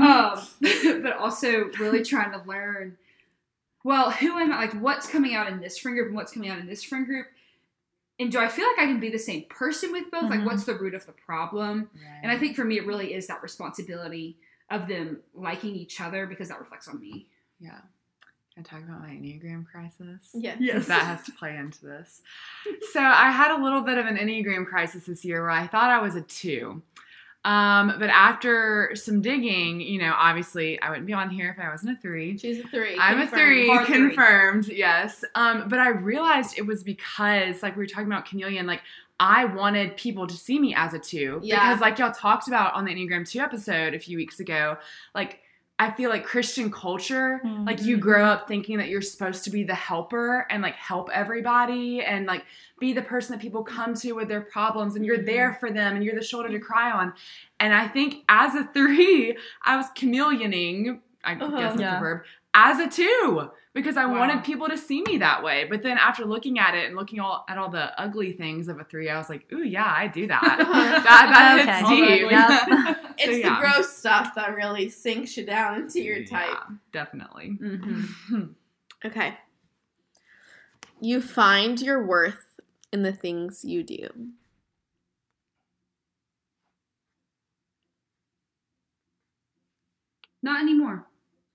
um, 0.00 1.02
but 1.02 1.16
also 1.18 1.70
really 1.80 2.02
trying 2.04 2.32
to 2.32 2.42
learn. 2.46 2.96
Well, 3.84 4.10
who 4.10 4.38
am 4.38 4.52
I? 4.52 4.56
Like, 4.66 4.74
what's 4.80 5.06
coming 5.08 5.34
out 5.34 5.48
in 5.48 5.60
this 5.60 5.78
friend 5.78 5.96
group 5.96 6.08
and 6.08 6.16
what's 6.16 6.32
coming 6.32 6.48
out 6.50 6.58
in 6.58 6.66
this 6.66 6.82
friend 6.84 7.04
group? 7.06 7.26
And 8.20 8.30
do 8.30 8.38
I 8.38 8.48
feel 8.48 8.66
like 8.68 8.78
I 8.78 8.86
can 8.86 9.00
be 9.00 9.10
the 9.10 9.18
same 9.18 9.44
person 9.48 9.90
with 9.92 10.10
both? 10.10 10.30
Like, 10.30 10.40
Mhm. 10.40 10.44
what's 10.44 10.64
the 10.64 10.74
root 10.74 10.94
of 10.94 11.04
the 11.06 11.12
problem? 11.12 11.90
And 12.22 12.30
I 12.30 12.38
think 12.38 12.54
for 12.54 12.64
me, 12.64 12.78
it 12.78 12.86
really 12.86 13.14
is 13.14 13.26
that 13.26 13.42
responsibility 13.42 14.38
of 14.70 14.86
them 14.86 15.20
liking 15.34 15.74
each 15.74 16.00
other 16.00 16.26
because 16.26 16.48
that 16.48 16.60
reflects 16.60 16.86
on 16.88 17.00
me. 17.00 17.26
Yeah. 17.58 17.80
Can 18.54 18.60
I 18.60 18.62
talk 18.62 18.82
about 18.82 19.00
my 19.00 19.08
Enneagram 19.08 19.64
crisis? 19.66 20.30
Yeah. 20.34 20.56
yes. 20.60 20.86
that 20.86 21.02
has 21.06 21.22
to 21.24 21.32
play 21.32 21.56
into 21.56 21.84
this. 21.86 22.22
So 22.92 23.00
I 23.00 23.30
had 23.30 23.50
a 23.50 23.62
little 23.62 23.80
bit 23.80 23.96
of 23.98 24.06
an 24.06 24.16
Enneagram 24.18 24.66
crisis 24.66 25.06
this 25.06 25.24
year 25.24 25.40
where 25.40 25.50
I 25.50 25.66
thought 25.66 25.90
I 25.90 25.98
was 26.00 26.14
a 26.14 26.20
two. 26.22 26.82
Um, 27.44 27.94
but 27.98 28.08
after 28.08 28.92
some 28.94 29.20
digging, 29.20 29.80
you 29.80 29.98
know, 29.98 30.14
obviously 30.16 30.80
I 30.80 30.90
wouldn't 30.90 31.06
be 31.06 31.12
on 31.12 31.28
here 31.28 31.50
if 31.50 31.64
I 31.64 31.70
wasn't 31.70 31.98
a 31.98 32.00
three. 32.00 32.38
She's 32.38 32.60
a 32.60 32.68
three. 32.68 32.96
I'm 32.98 33.20
a 33.20 33.26
three, 33.26 33.68
Hard 33.68 33.86
three. 33.86 33.96
confirmed, 33.96 34.68
yes. 34.68 35.24
Um, 35.34 35.68
but 35.68 35.80
I 35.80 35.88
realized 35.88 36.56
it 36.56 36.66
was 36.66 36.84
because, 36.84 37.62
like 37.62 37.76
we 37.76 37.82
were 37.82 37.88
talking 37.88 38.06
about 38.06 38.26
chameleon, 38.26 38.66
like 38.66 38.82
I 39.18 39.44
wanted 39.44 39.96
people 39.96 40.26
to 40.26 40.34
see 40.34 40.58
me 40.58 40.74
as 40.74 40.94
a 40.94 40.98
two. 40.98 41.40
Yeah. 41.42 41.68
Because 41.68 41.80
like 41.80 41.98
y'all 41.98 42.12
talked 42.12 42.48
about 42.48 42.74
on 42.74 42.84
the 42.84 42.92
Enneagram 42.94 43.28
2 43.28 43.40
episode 43.40 43.94
a 43.94 43.98
few 43.98 44.16
weeks 44.16 44.40
ago, 44.40 44.76
like 45.14 45.40
I 45.82 45.90
feel 45.90 46.10
like 46.10 46.24
Christian 46.24 46.70
culture, 46.70 47.40
Mhm. 47.44 47.66
like 47.66 47.82
you 47.82 47.96
grow 47.96 48.24
up 48.24 48.46
thinking 48.46 48.78
that 48.78 48.88
you're 48.88 49.02
supposed 49.02 49.42
to 49.44 49.50
be 49.50 49.64
the 49.64 49.74
helper 49.74 50.46
and 50.48 50.62
like 50.62 50.76
help 50.76 51.10
everybody 51.12 52.02
and 52.02 52.24
like 52.24 52.44
be 52.78 52.92
the 52.92 53.02
person 53.02 53.32
that 53.32 53.42
people 53.42 53.64
come 53.64 53.92
to 53.94 54.12
with 54.12 54.28
their 54.28 54.42
problems 54.42 54.94
and 54.94 55.04
you're 55.04 55.24
there 55.24 55.54
for 55.54 55.70
them 55.72 55.96
and 55.96 56.04
you're 56.04 56.14
the 56.14 56.22
shoulder 56.22 56.48
to 56.50 56.60
cry 56.60 56.92
on. 56.92 57.12
And 57.58 57.74
I 57.74 57.88
think 57.88 58.22
as 58.28 58.54
a 58.54 58.62
three, 58.72 59.36
I 59.64 59.76
was 59.76 59.86
chameleoning, 59.96 61.00
I 61.24 61.32
Uh-huh. 61.34 61.50
guess 61.58 61.72
that's 61.72 61.80
Yeah. 61.80 61.96
a 61.96 62.00
verb, 62.00 62.22
as 62.54 62.78
a 62.78 62.88
two 62.88 63.50
because 63.74 63.96
I 63.96 64.04
Wow. 64.06 64.18
wanted 64.18 64.44
people 64.44 64.68
to 64.68 64.76
see 64.76 65.02
me 65.02 65.18
that 65.18 65.42
way. 65.42 65.66
But 65.68 65.82
then 65.82 65.96
after 65.98 66.24
looking 66.24 66.58
at 66.58 66.74
it 66.74 66.86
and 66.86 66.96
looking 66.96 67.20
all 67.20 67.44
at 67.48 67.56
all 67.58 67.70
the 67.70 67.98
ugly 68.00 68.32
things 68.32 68.68
of 68.68 68.78
a 68.78 68.84
three, 68.84 69.08
I 69.08 69.16
was 69.18 69.28
like, 69.28 69.46
ooh 69.52 69.62
yeah, 69.62 69.84
I 69.86 70.08
do 70.08 70.26
that. 70.26 70.56
that 71.04 71.04
that 71.04 71.60
Okay. 71.60 71.70
hits 71.70 71.82
All 71.84 71.96
deep. 71.96 72.64
ugly. 72.66 72.94
It's 73.18 73.24
So, 73.26 73.30
the 73.32 73.38
yeah. 73.40 73.60
gross 73.60 73.92
stuff 73.96 74.34
that 74.36 74.54
really 74.56 74.88
sinks 74.88 75.36
you 75.36 75.44
down 75.46 75.82
into 75.82 76.00
your 76.02 76.24
type. 76.24 76.48
Yeah, 76.50 76.76
definitely. 76.92 77.58
Mm-hmm. 77.62 78.44
Okay. 79.04 79.36
You 81.00 81.20
find 81.20 81.80
your 81.80 82.06
worth 82.06 82.60
in 82.92 83.02
the 83.02 83.12
things 83.12 83.64
you 83.64 83.82
do. 83.82 84.08
Not 90.42 90.60
anymore. 90.62 91.06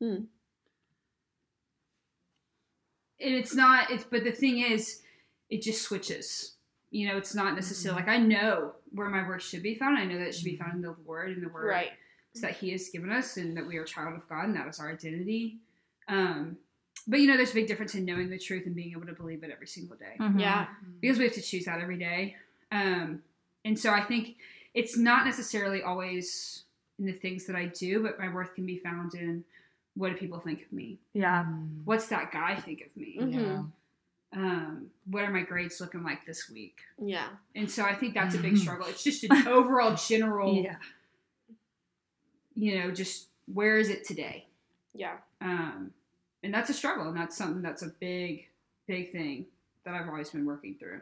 Hmm. 0.02 0.26
And 3.20 3.34
it's 3.34 3.56
not. 3.56 3.90
It's 3.92 4.04
but 4.04 4.24
the 4.24 4.32
thing 4.32 4.60
is, 4.60 5.02
it 5.50 5.62
just 5.62 5.82
switches. 5.82 6.54
You 6.92 7.08
know, 7.10 7.18
it's 7.18 7.36
not 7.36 7.56
necessarily 7.56 8.02
like 8.02 8.10
I 8.10 8.18
know 8.18 8.74
where 8.92 9.10
my 9.10 9.28
worth 9.28 9.44
should 9.44 9.64
be 9.64 9.76
found. 9.76 9.98
I 9.98 10.06
know 10.06 10.18
that 10.18 10.28
it 10.28 10.36
should 10.36 10.46
be 10.46 10.56
found 10.56 10.74
in 10.76 10.82
the 10.82 10.96
Word 11.06 11.32
and 11.32 11.44
the 11.44 11.50
Word 11.50 11.68
Right. 11.68 11.92
that 12.42 12.58
He 12.58 12.72
has 12.72 12.90
given 12.90 13.12
us, 13.12 13.38
and 13.38 13.58
that 13.58 13.66
we 13.68 13.78
are 13.78 13.84
a 13.84 13.88
child 13.88 14.14
of 14.16 14.28
God, 14.30 14.46
and 14.46 14.56
that 14.56 14.68
is 14.68 14.80
our 14.80 14.92
identity. 14.92 15.58
Um, 16.08 16.58
but 17.08 17.20
you 17.20 17.28
know, 17.28 17.36
there's 17.38 17.52
a 17.52 17.56
big 17.56 17.68
difference 17.68 17.96
in 17.96 18.06
knowing 18.06 18.30
the 18.30 18.38
truth 18.40 18.66
and 18.66 18.76
being 18.76 18.92
able 18.92 19.06
to 19.08 19.14
believe 19.14 19.44
it 19.44 19.52
every 19.52 19.68
single 19.68 19.96
day 19.98 20.16
Mhm. 20.20 20.40
Yeah. 20.40 20.68
because 21.02 21.18
we 21.18 21.26
have 21.26 21.34
to 21.34 21.42
choose 21.42 21.66
that 21.66 21.80
every 21.82 21.98
day. 21.98 22.36
Um, 22.72 23.24
and 23.66 23.78
so 23.80 23.92
I 23.92 24.02
think 24.04 24.38
it's 24.74 24.98
not 24.98 25.26
necessarily 25.26 25.82
always 25.82 26.64
in 27.00 27.06
the 27.06 27.14
things 27.14 27.46
that 27.46 27.56
I 27.56 27.66
do, 27.68 28.02
but 28.04 28.20
my 28.20 28.34
worth 28.34 28.56
can 28.56 28.66
be 28.66 28.78
found 28.80 29.14
in 29.16 29.44
what 29.98 30.12
do 30.12 30.18
people 30.18 30.40
think 30.40 30.62
of 30.64 30.72
me? 30.72 31.00
Yeah. 31.14 31.44
What's 31.86 32.08
that 32.10 32.32
guy 32.32 32.56
think 32.56 32.82
of 32.82 32.96
me? 32.96 33.18
Mhm. 33.20 33.34
Yeah. 33.34 33.64
Um, 34.34 34.92
what 35.10 35.24
are 35.24 35.32
my 35.32 35.42
grades 35.42 35.80
looking 35.82 36.04
like 36.04 36.26
this 36.26 36.50
week? 36.50 36.78
Yeah. 37.02 37.30
And 37.56 37.70
so 37.72 37.84
I 37.84 37.96
think 37.96 38.14
that's 38.14 38.36
a 38.36 38.40
big 38.40 38.54
Mhm. 38.54 38.58
struggle. 38.60 38.88
It's 38.88 39.04
just 39.04 39.24
an 39.30 39.48
overall 39.48 39.96
general, 39.96 40.54
Yeah. 40.64 40.78
you 42.56 42.78
know, 42.80 42.92
just 42.92 43.28
where 43.46 43.78
is 43.78 43.90
it 43.90 44.04
today? 44.06 44.46
Yeah. 44.94 45.18
Um, 45.42 45.94
and 46.44 46.54
that's 46.54 46.70
a 46.70 46.74
struggle, 46.74 47.08
and 47.08 47.18
that's 47.18 47.36
something 47.38 47.62
that's 47.62 47.82
a 47.84 47.88
big, 48.00 48.48
big 48.88 49.12
thing 49.12 49.46
that 49.84 49.94
I've 49.94 50.08
always 50.08 50.30
been 50.30 50.46
working 50.46 50.76
through. 50.76 51.02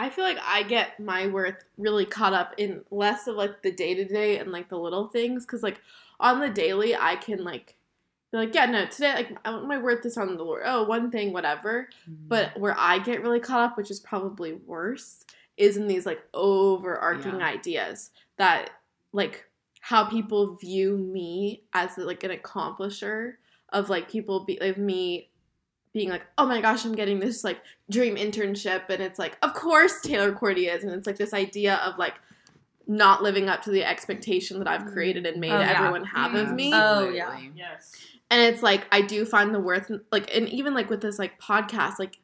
I 0.00 0.08
feel 0.08 0.24
like 0.24 0.38
I 0.42 0.62
get 0.62 0.98
my 0.98 1.26
worth 1.26 1.62
really 1.76 2.06
caught 2.06 2.32
up 2.32 2.54
in 2.56 2.80
less 2.90 3.26
of 3.26 3.36
like 3.36 3.62
the 3.62 3.70
day 3.70 3.94
to 3.94 4.04
day 4.04 4.38
and 4.38 4.50
like 4.50 4.70
the 4.70 4.78
little 4.78 5.08
things 5.08 5.44
because 5.44 5.62
like 5.62 5.80
on 6.18 6.40
the 6.40 6.48
daily 6.48 6.96
I 6.96 7.16
can 7.16 7.44
like 7.44 7.76
be 8.32 8.38
like 8.38 8.54
yeah 8.54 8.64
no 8.66 8.86
today 8.86 9.12
like 9.14 9.36
I 9.44 9.50
want 9.50 9.68
my 9.68 9.76
worth 9.76 10.06
is 10.06 10.16
on 10.16 10.36
the 10.36 10.42
Lord. 10.42 10.62
Oh 10.64 10.84
one 10.84 11.10
thing 11.10 11.32
whatever. 11.34 11.88
Mm-hmm. 12.10 12.28
But 12.28 12.58
where 12.58 12.74
I 12.78 12.98
get 12.98 13.22
really 13.22 13.40
caught 13.40 13.60
up 13.60 13.76
which 13.76 13.90
is 13.90 14.00
probably 14.00 14.54
worse 14.54 15.24
is 15.58 15.76
in 15.76 15.86
these 15.86 16.06
like 16.06 16.22
overarching 16.32 17.40
Yeah. 17.40 17.46
ideas 17.46 18.10
that 18.38 18.70
like 19.12 19.46
how 19.80 20.04
people 20.04 20.54
view 20.56 20.96
me 20.96 21.62
as 21.74 21.98
like 21.98 22.24
an 22.24 22.30
accomplisher 22.30 23.34
of 23.70 23.88
like 23.88 24.10
people 24.10 24.44
be 24.44 24.58
like 24.60 24.78
me 24.78 25.29
being 25.92 26.08
like, 26.08 26.22
oh 26.38 26.46
my 26.46 26.60
gosh, 26.60 26.84
I'm 26.84 26.94
getting 26.94 27.18
this 27.20 27.42
like 27.44 27.60
dream 27.90 28.16
internship, 28.16 28.88
and 28.88 29.02
it's 29.02 29.18
like, 29.18 29.36
of 29.42 29.54
course 29.54 30.00
Taylor 30.02 30.32
Cordy 30.32 30.66
is, 30.66 30.84
and 30.84 30.92
it's 30.92 31.06
like 31.06 31.16
this 31.16 31.34
idea 31.34 31.76
of 31.76 31.98
like 31.98 32.14
not 32.86 33.22
living 33.22 33.48
up 33.48 33.62
to 33.62 33.70
the 33.70 33.84
expectation 33.84 34.58
that 34.58 34.68
I've 34.68 34.84
created 34.86 35.26
and 35.26 35.40
made 35.40 35.52
Oh, 35.52 35.60
yeah. 35.60 35.78
everyone 35.78 36.04
have 36.04 36.34
of 36.34 36.52
me. 36.52 36.72
Oh, 36.74 37.08
yeah. 37.08 37.38
Yes. 37.54 37.92
And 38.30 38.42
it's 38.42 38.62
like 38.62 38.86
I 38.92 39.00
do 39.00 39.24
find 39.24 39.54
the 39.54 39.60
worth 39.60 39.90
like 40.12 40.34
and 40.34 40.48
even 40.48 40.74
like 40.74 40.90
with 40.90 41.00
this 41.00 41.18
like 41.18 41.40
podcast, 41.40 41.98
like 41.98 42.18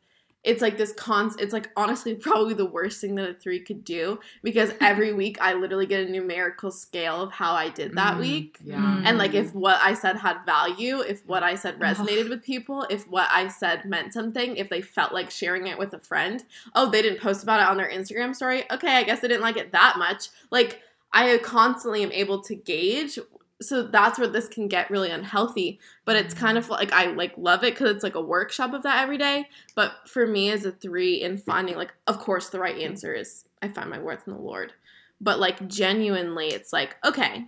it's 0.47 0.63
like 0.63 0.79
this 0.79 0.93
cons 0.93 1.35
it's 1.39 1.53
like 1.53 1.69
honestly 1.77 2.15
probably 2.29 2.55
the 2.55 2.65
worst 2.65 3.01
thing 3.01 3.17
that 3.17 3.29
a 3.29 3.35
three 3.35 3.61
could 3.61 3.85
do 3.85 4.19
because 4.43 4.73
every 4.81 5.13
week 5.13 5.37
I 5.41 5.53
literally 5.55 5.85
get 5.87 6.07
a 6.07 6.11
numerical 6.11 6.71
scale 6.71 7.21
of 7.21 7.33
how 7.33 7.53
I 7.53 7.69
did 7.69 7.95
that 7.97 8.15
Mhm. 8.15 8.21
week. 8.21 8.59
Yeah. 8.65 9.03
And 9.05 9.19
like 9.19 9.35
if 9.35 9.53
what 9.55 9.79
I 9.83 9.93
said 9.95 10.17
had 10.17 10.39
value, 10.47 11.01
if 11.01 11.27
what 11.27 11.43
I 11.43 11.57
said 11.57 11.79
resonated 11.81 12.31
with 12.31 12.43
people, 12.43 12.87
if 12.89 13.07
what 13.09 13.29
I 13.31 13.49
said 13.49 13.85
meant 13.85 14.13
something, 14.13 14.57
if 14.57 14.69
they 14.71 14.81
felt 14.81 15.13
like 15.13 15.31
sharing 15.31 15.67
it 15.67 15.79
with 15.79 15.93
a 15.93 15.99
friend, 15.99 16.45
oh, 16.75 16.91
they 16.91 17.03
didn't 17.03 17.21
post 17.21 17.43
about 17.43 17.61
it 17.61 17.67
on 17.69 17.77
their 17.77 17.91
Instagram 17.91 18.35
story. 18.35 18.65
Okay, 18.71 18.97
I 18.97 19.03
guess 19.03 19.21
they 19.21 19.29
didn't 19.29 19.43
like 19.43 19.57
it 19.57 19.73
that 19.73 19.97
much. 19.99 20.29
Like 20.51 20.81
I 21.13 21.37
constantly 21.39 22.03
am 22.03 22.13
able 22.13 22.41
to 22.43 22.55
gauge. 22.55 23.19
So 23.63 23.83
that's 23.83 24.19
where 24.19 24.29
this 24.29 24.49
can 24.49 24.69
get 24.69 24.91
really 24.91 25.11
unhealthy. 25.11 25.81
But 26.05 26.17
it's 26.17 26.35
mm. 26.35 26.39
kind 26.39 26.59
of 26.59 26.69
like 26.69 26.93
I 26.93 27.07
like 27.07 27.33
love 27.37 27.65
it 27.65 27.75
because 27.75 27.91
it's 27.91 28.05
like 28.05 28.15
a 28.15 28.21
workshop 28.21 28.73
of 28.73 28.83
that 28.83 29.03
every 29.03 29.19
day. 29.19 29.49
But 29.75 29.93
for 30.07 30.27
me 30.27 30.51
as 30.51 30.65
a 30.65 30.73
three 30.73 31.23
in 31.23 31.39
finding 31.39 31.77
like, 31.77 31.95
of 32.07 32.19
course, 32.19 32.49
the 32.49 32.61
right 32.61 32.79
answer 32.79 33.15
is 33.15 33.45
I 33.63 33.69
find 33.69 33.91
my 33.91 33.99
worth 33.99 34.27
in 34.27 34.35
the 34.35 34.41
Lord. 34.41 34.73
But 35.21 35.39
like 35.39 35.67
genuinely, 35.69 36.49
it's 36.49 36.73
like 36.73 36.97
okay, 37.05 37.47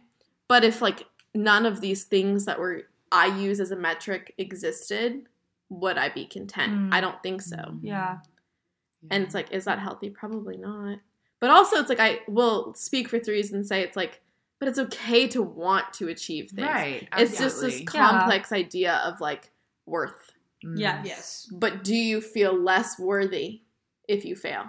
but 0.48 0.64
if 0.64 0.80
like 0.80 1.04
none 1.34 1.66
of 1.66 1.80
these 1.80 2.04
things 2.04 2.46
that 2.46 2.58
were 2.58 2.84
I 3.12 3.26
use 3.26 3.60
as 3.60 3.70
a 3.70 3.76
metric 3.76 4.34
existed, 4.38 5.22
would 5.68 5.98
I 5.98 6.08
be 6.08 6.26
content? 6.26 6.72
Mm. 6.72 6.94
I 6.94 7.00
don't 7.00 7.22
think 7.22 7.42
so. 7.42 7.56
Mm. 7.56 7.80
Mm. 7.80 7.80
Yeah. 7.82 8.18
And 9.10 9.22
it's 9.22 9.34
like, 9.34 9.52
is 9.52 9.64
that 9.64 9.78
healthy? 9.78 10.10
Probably 10.10 10.56
not. 10.56 10.98
But 11.40 11.50
also, 11.50 11.76
it's 11.76 11.88
like 11.88 12.00
I 12.00 12.20
will 12.26 12.74
speak 12.74 13.08
for 13.08 13.18
threes 13.18 13.52
and 13.52 13.66
say 13.66 13.82
it's 13.82 13.96
like, 13.96 14.20
but 14.58 14.68
it's 14.68 14.78
okay 14.78 15.28
to 15.28 15.42
want 15.42 15.92
to 15.94 16.08
achieve 16.08 16.50
things. 16.50 16.66
right. 16.66 17.08
Absolutely. 17.12 17.22
It's 17.22 17.38
just 17.38 17.60
this 17.60 17.80
absolutely. 17.80 17.84
complex 17.86 18.52
idea 18.52 18.94
of 19.04 19.20
like 19.20 19.50
worth. 19.86 20.32
Mm. 20.64 20.78
Yes. 20.78 21.06
Yes. 21.06 21.48
But 21.52 21.84
do 21.84 21.94
you 21.94 22.20
feel 22.20 22.52
less 22.52 22.98
worthy 22.98 23.62
if 24.08 24.24
you 24.24 24.34
fail? 24.34 24.64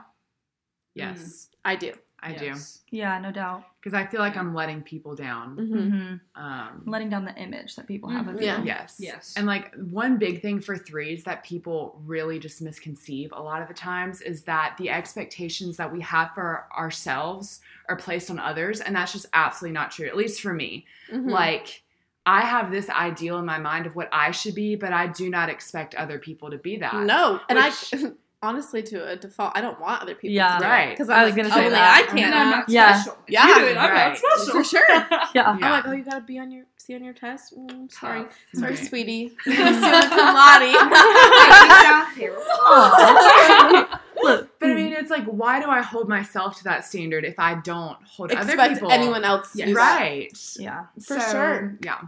Yes, 0.94 1.50
I 1.64 1.76
do. 1.76 1.94
I 2.20 2.34
do. 2.34 2.54
Yeah, 2.92 3.20
no 3.20 3.32
doubt. 3.32 3.64
Because 3.82 3.94
I 3.94 4.06
feel 4.06 4.20
like 4.20 4.36
I'm 4.36 4.54
letting 4.54 4.82
people 4.82 5.16
down. 5.16 5.56
hmm 5.56 5.90
hmm 5.90 6.16
Um, 6.42 6.84
Letting 6.86 7.10
down 7.10 7.24
the 7.24 7.34
image 7.36 7.76
that 7.78 7.88
people 7.88 8.10
have 8.10 8.28
of 8.28 8.36
Mhm. 8.36 8.42
you. 8.42 8.46
Yeah. 8.48 8.64
Yes. 8.64 8.98
Yes. 9.00 9.34
And 9.38 9.48
like 9.48 9.74
one 9.76 10.18
big 10.18 10.42
thing 10.42 10.60
for 10.60 10.78
threes 10.78 11.24
that 11.24 11.44
people 11.46 12.02
really 12.06 12.40
just 12.40 12.62
misconceive 12.62 13.32
a 13.32 13.42
lot 13.42 13.62
of 13.62 13.70
the 13.70 13.74
times 13.74 14.22
is 14.22 14.44
that 14.44 14.76
the 14.78 14.90
expectations 14.90 15.78
that 15.78 15.92
we 15.94 16.02
have 16.02 16.34
for 16.34 16.66
ourselves 16.76 17.62
are 17.88 17.96
placed 17.96 18.30
on 18.30 18.38
others. 18.38 18.82
And 18.82 18.96
that's 18.98 19.14
just 19.14 19.28
absolutely 19.34 19.74
not 19.76 19.92
true, 19.92 20.08
at 20.08 20.18
least 20.18 20.42
for 20.42 20.54
me. 20.54 20.86
Mhm. 21.10 21.30
Like, 21.32 21.84
I 22.26 22.42
have 22.42 22.72
this 22.72 22.90
ideal 22.90 23.40
in 23.40 23.46
my 23.46 23.60
mind 23.60 23.86
of 23.86 23.96
what 23.96 24.10
I 24.12 24.32
should 24.32 24.56
be, 24.56 24.76
but 24.76 24.92
I 24.92 25.08
do 25.08 25.30
not 25.30 25.48
expect 25.50 25.96
other 25.96 26.20
people 26.20 26.52
to 26.52 26.58
be 26.58 26.78
that. 26.78 26.94
no, 27.06 27.40
and 27.48 27.58
Which- 27.58 27.94
I 27.94 28.12
honestly 28.42 28.82
to 28.84 29.06
a 29.06 29.16
default, 29.18 29.52
I 29.56 29.62
don't 29.62 29.80
want 29.82 30.02
other 30.02 30.16
people 30.16 30.30
Yeah. 30.34 30.58
to 30.58 30.64
do 30.64 30.70
Right. 30.70 30.90
because 30.92 31.10
I 31.10 31.24
was 31.24 31.32
like, 31.34 31.44
gonna 31.44 31.54
say 31.54 31.60
only 31.66 31.72
that. 31.72 32.06
I 32.10 32.16
can't. 32.16 32.34
I'm 32.34 32.50
not 32.52 32.70
Yeah. 32.70 32.94
special. 33.02 33.18
Yeah. 33.28 33.48
you 33.48 33.56
do 33.56 33.66
it, 33.68 33.78
I'm 33.78 33.92
Right. 33.92 34.08
not 34.10 34.18
special. 34.18 34.54
for 34.54 34.64
sure. 34.64 34.84
Yeah. 34.90 35.26
Yeah. 35.36 35.50
I'm 35.50 35.60
like, 35.60 35.88
oh, 35.88 35.92
you 35.92 36.04
gotta 36.04 36.22
be 36.22 36.40
on 36.40 36.50
your 36.52 36.66
see 36.78 36.96
on 36.96 37.04
your 37.04 37.14
test. 37.14 37.54
Mm, 37.58 37.92
sorry, 37.92 38.24
Tough. 38.24 38.34
sorry, 38.56 38.76
Right. 38.76 38.80
sweetie. 38.88 39.36
You're 39.46 39.56
gonna 39.58 39.72
be 39.72 39.78
summa 39.80 40.10
cum 40.10 40.36
laude. 40.36 40.62
Like, 40.62 41.70
you 41.70 41.76
sound 41.84 42.16
terrible. 42.16 44.00
Look, 44.24 44.50
But 44.60 44.70
I 44.70 44.74
mean, 44.74 44.94
it's 44.94 45.10
like, 45.10 45.26
why 45.26 45.62
do 45.62 45.70
I 45.70 45.82
hold 45.82 46.08
myself 46.10 46.58
to 46.60 46.64
that 46.66 46.86
standard 46.86 47.24
if 47.26 47.40
I 47.40 47.56
don't 47.56 47.98
hold 48.06 48.32
other 48.32 48.42
Expect 48.54 48.74
people? 48.76 48.92
anyone 48.92 49.24
else 49.24 49.52
Yes. 49.56 49.74
Right. 49.74 50.30
yeah. 50.58 50.86
For 51.06 51.20
sure. 51.20 51.78
Yeah. 51.82 52.02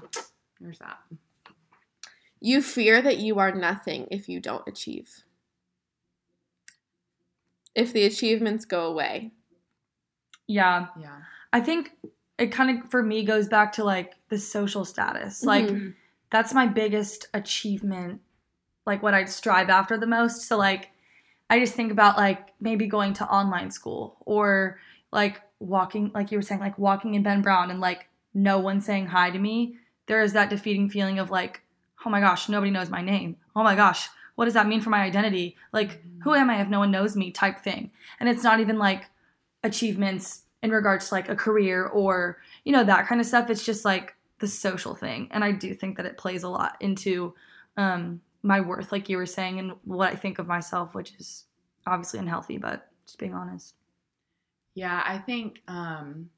There's 0.59 0.79
that. 0.79 0.97
You 2.39 2.61
fear 2.61 3.01
that 3.01 3.17
you 3.17 3.37
are 3.39 3.51
nothing 3.51 4.07
if 4.11 4.27
you 4.27 4.39
don't 4.39 4.67
achieve. 4.67 5.23
If 7.75 7.93
the 7.93 8.03
achievements 8.05 8.65
go 8.65 8.85
away. 8.85 9.31
Yeah. 10.47 10.87
Yeah. 10.99 11.17
I 11.53 11.61
think 11.61 11.91
it 12.37 12.47
kind 12.51 12.79
of 12.83 12.89
for 12.89 13.03
me 13.03 13.23
goes 13.23 13.47
back 13.47 13.73
to 13.73 13.83
like 13.83 14.15
the 14.29 14.37
social 14.37 14.85
status. 14.85 15.43
Like 15.43 15.65
Mhm. 15.65 15.93
that's 16.29 16.53
my 16.53 16.65
biggest 16.65 17.27
achievement, 17.33 18.21
like 18.85 19.03
what 19.03 19.13
I 19.13 19.25
strive 19.25 19.69
after 19.69 19.97
the 19.97 20.07
most. 20.07 20.41
So 20.43 20.57
like 20.57 20.91
I 21.49 21.59
just 21.59 21.73
think 21.73 21.91
about 21.91 22.17
like 22.17 22.53
maybe 22.59 22.87
going 22.87 23.13
to 23.15 23.25
online 23.27 23.71
school 23.71 24.17
or 24.25 24.79
like 25.11 25.41
walking 25.59 26.11
like 26.13 26.31
you 26.31 26.37
were 26.37 26.41
saying 26.41 26.61
like 26.61 26.77
walking 26.79 27.13
in 27.13 27.23
Ben 27.23 27.41
Brown 27.41 27.69
and 27.69 27.79
like 27.79 28.07
no 28.33 28.59
one 28.59 28.81
saying 28.81 29.07
hi 29.07 29.29
to 29.29 29.39
me. 29.39 29.77
There 30.07 30.21
is 30.21 30.33
that 30.33 30.49
defeating 30.49 30.89
feeling 30.89 31.19
of 31.19 31.29
like, 31.29 31.61
oh 32.05 32.09
my 32.09 32.19
gosh, 32.21 32.49
nobody 32.49 32.71
knows 32.71 32.89
my 32.89 33.01
name. 33.01 33.35
Oh 33.55 33.63
my 33.63 33.75
gosh, 33.75 34.09
what 34.41 34.45
does 34.45 34.55
that 34.55 34.67
mean 34.67 34.81
for 34.81 34.89
my 34.89 35.03
identity? 35.03 35.55
Like, 35.71 36.01
who 36.23 36.33
am 36.33 36.49
I 36.49 36.61
if 36.61 36.67
no 36.67 36.79
one 36.79 36.89
knows 36.89 37.15
me 37.15 37.29
type 37.29 37.59
thing. 37.59 37.91
And 38.19 38.27
it's 38.27 38.41
not 38.41 38.59
even 38.59 38.79
like 38.79 39.03
achievements 39.63 40.45
in 40.63 40.71
regards 40.71 41.09
to 41.09 41.13
like 41.13 41.29
a 41.29 41.35
career 41.35 41.85
or, 41.85 42.39
you 42.65 42.71
know, 42.71 42.83
that 42.83 43.05
kind 43.05 43.21
of 43.21 43.27
stuff. 43.27 43.51
It's 43.51 43.63
just 43.63 43.85
like 43.85 44.15
the 44.39 44.47
social 44.47 44.95
thing. 44.95 45.27
And 45.29 45.43
I 45.43 45.51
do 45.51 45.75
think 45.75 45.95
that 45.97 46.07
it 46.07 46.17
plays 46.17 46.41
a 46.41 46.49
lot 46.49 46.75
into 46.79 47.35
um, 47.77 48.19
my 48.41 48.61
worth, 48.61 48.91
like 48.91 49.09
you 49.09 49.17
were 49.17 49.27
saying, 49.27 49.59
and 49.59 49.73
what 49.83 50.11
I 50.11 50.15
think 50.15 50.39
of 50.39 50.47
myself, 50.47 50.95
which 50.95 51.13
is 51.19 51.45
obviously 51.85 52.17
unhealthy, 52.17 52.57
but 52.57 52.89
just 53.05 53.19
being 53.19 53.35
honest. 53.35 53.75
Yeah, 54.73 55.03
I 55.05 55.19
think 55.19 55.61
um, 55.67 56.31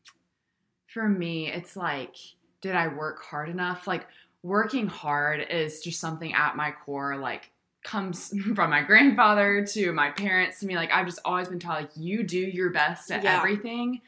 for 0.87 1.07
me, 1.07 1.49
it's 1.49 1.77
like, 1.77 2.17
did 2.59 2.75
I 2.75 2.89
work 2.89 3.23
hard 3.23 3.47
enough? 3.47 3.87
Like, 3.87 4.07
working 4.41 4.87
hard 4.87 5.47
is 5.49 5.79
just 5.79 6.01
something 6.01 6.33
at 6.33 6.57
my 6.57 6.73
core, 6.85 7.15
like, 7.15 7.49
comes 7.83 8.33
from 8.55 8.69
my 8.69 8.81
grandfather 8.81 9.65
to 9.73 9.91
my 9.93 10.09
parents 10.11 10.59
to 10.61 10.65
me. 10.65 10.75
Like, 10.75 10.91
I've 10.91 11.05
just 11.05 11.19
always 11.25 11.47
been 11.49 11.59
taught, 11.59 11.81
like, 11.81 11.91
you 11.95 12.23
do 12.23 12.39
your 12.39 12.69
best 12.71 13.11
at 13.11 13.23
Yeah. 13.23 13.37
everything. 13.37 14.01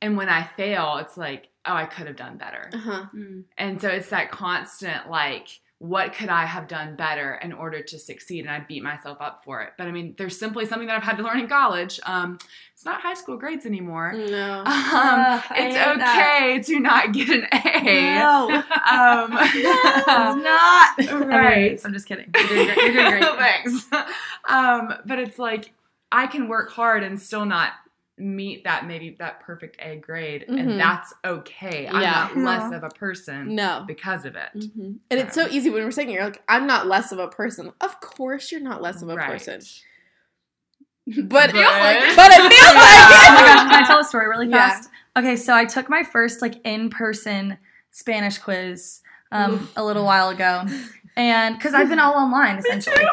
And 0.00 0.16
when 0.16 0.28
I 0.28 0.44
fail, 0.44 0.98
it's 0.98 1.16
like, 1.16 1.48
oh, 1.64 1.74
I 1.74 1.84
could 1.86 2.06
have 2.06 2.16
done 2.16 2.36
better. 2.38 2.70
Uh-huh. 2.72 3.06
Mm. 3.14 3.44
And 3.56 3.80
so 3.80 3.88
it's 3.88 4.10
that 4.10 4.30
constant, 4.30 5.10
like, 5.10 5.48
what 5.80 6.12
could 6.12 6.28
I 6.28 6.44
have 6.44 6.66
done 6.66 6.96
better 6.96 7.34
in 7.40 7.52
order 7.52 7.80
to 7.82 7.98
succeed? 8.00 8.40
And 8.40 8.50
I 8.50 8.64
beat 8.66 8.82
myself 8.82 9.18
up 9.20 9.44
for 9.44 9.62
it. 9.62 9.74
But 9.78 9.86
I 9.86 9.92
mean, 9.92 10.14
there's 10.18 10.36
simply 10.36 10.66
something 10.66 10.88
that 10.88 10.96
I've 10.96 11.04
had 11.04 11.16
to 11.18 11.22
learn 11.22 11.38
in 11.38 11.46
college. 11.46 12.00
Um, 12.04 12.38
it's 12.74 12.84
not 12.84 13.00
high 13.00 13.14
school 13.14 13.36
grades 13.36 13.64
anymore. 13.64 14.12
No. 14.12 14.58
Um, 14.60 14.64
Ugh, 14.66 14.66
I 14.66 15.54
it's 15.56 15.76
hate 15.76 15.98
that. 15.98 16.48
okay 16.50 16.62
to 16.62 16.80
not 16.80 17.12
get 17.12 17.28
an 17.28 17.46
A. 17.52 18.18
No, 18.18 18.48
Um, 18.90 19.30
it's 19.40 20.42
not. 20.44 21.28
Right. 21.28 21.80
I'm 21.84 21.92
just 21.92 22.06
kidding. 22.08 22.30
You're 22.34 22.48
doing 22.48 22.66
great. 22.66 22.76
You're 22.78 22.92
doing 22.92 23.10
great. 23.20 23.38
Thanks. 23.38 23.86
Um, 24.48 24.94
but 25.06 25.18
it's 25.20 25.38
like 25.38 25.72
I 26.10 26.26
can 26.26 26.48
work 26.48 26.70
hard 26.70 27.04
and 27.04 27.20
still 27.20 27.44
not 27.46 27.72
meet 28.20 28.64
that 28.64 28.86
maybe 28.86 29.16
that 29.18 29.40
perfect 29.40 29.76
A 29.80 29.96
grade, 29.96 30.44
Mhm. 30.48 30.60
and 30.60 30.80
that's 30.80 31.12
okay. 31.24 31.86
I'm 31.88 32.00
Yeah. 32.02 32.28
not 32.34 32.36
less 32.36 32.72
of 32.72 32.82
a 32.84 32.88
person 32.90 33.54
No. 33.54 33.84
because 33.86 34.24
of 34.24 34.36
it. 34.36 34.50
hmm 34.52 34.92
And 35.10 35.20
it's 35.20 35.34
so 35.34 35.46
easy 35.48 35.70
when 35.70 35.84
we're 35.84 35.90
saying 35.90 36.10
it, 36.10 36.14
you're 36.14 36.24
like, 36.24 36.42
I'm 36.48 36.66
not 36.66 36.86
less 36.86 37.12
of 37.12 37.18
a 37.18 37.28
person. 37.28 37.72
Of 37.80 38.00
course, 38.00 38.50
you're 38.52 38.60
not 38.60 38.82
less 38.82 39.02
of 39.02 39.08
a 39.08 39.14
Right. 39.14 39.28
person. 39.30 39.60
But, 41.06 41.28
But- 41.28 41.50
Feels 41.52 41.64
like 41.64 41.96
it. 42.02 42.16
but 42.16 42.30
it 42.32 42.52
feels 42.52 42.52
oh 42.70 42.74
my 42.74 43.38
like 43.38 43.46
gosh, 43.46 43.70
can 43.70 43.82
I 43.82 43.86
tell 43.86 44.00
a 44.00 44.04
story 44.04 44.28
really 44.28 44.48
Yeah. 44.48 44.70
fast? 44.70 44.90
Okay, 45.16 45.36
so 45.36 45.54
I 45.54 45.64
took 45.64 45.88
my 45.88 46.02
first 46.02 46.42
like 46.42 46.64
in-person 46.66 47.58
Spanish 47.90 48.38
quiz 48.38 49.00
um, 49.32 49.68
a 49.76 49.84
little 49.84 50.04
while 50.04 50.28
ago, 50.30 50.64
and 51.16 51.56
because 51.56 51.74
I've 51.74 51.88
been 51.88 51.98
all 51.98 52.14
online 52.14 52.56
essentially, 52.58 53.04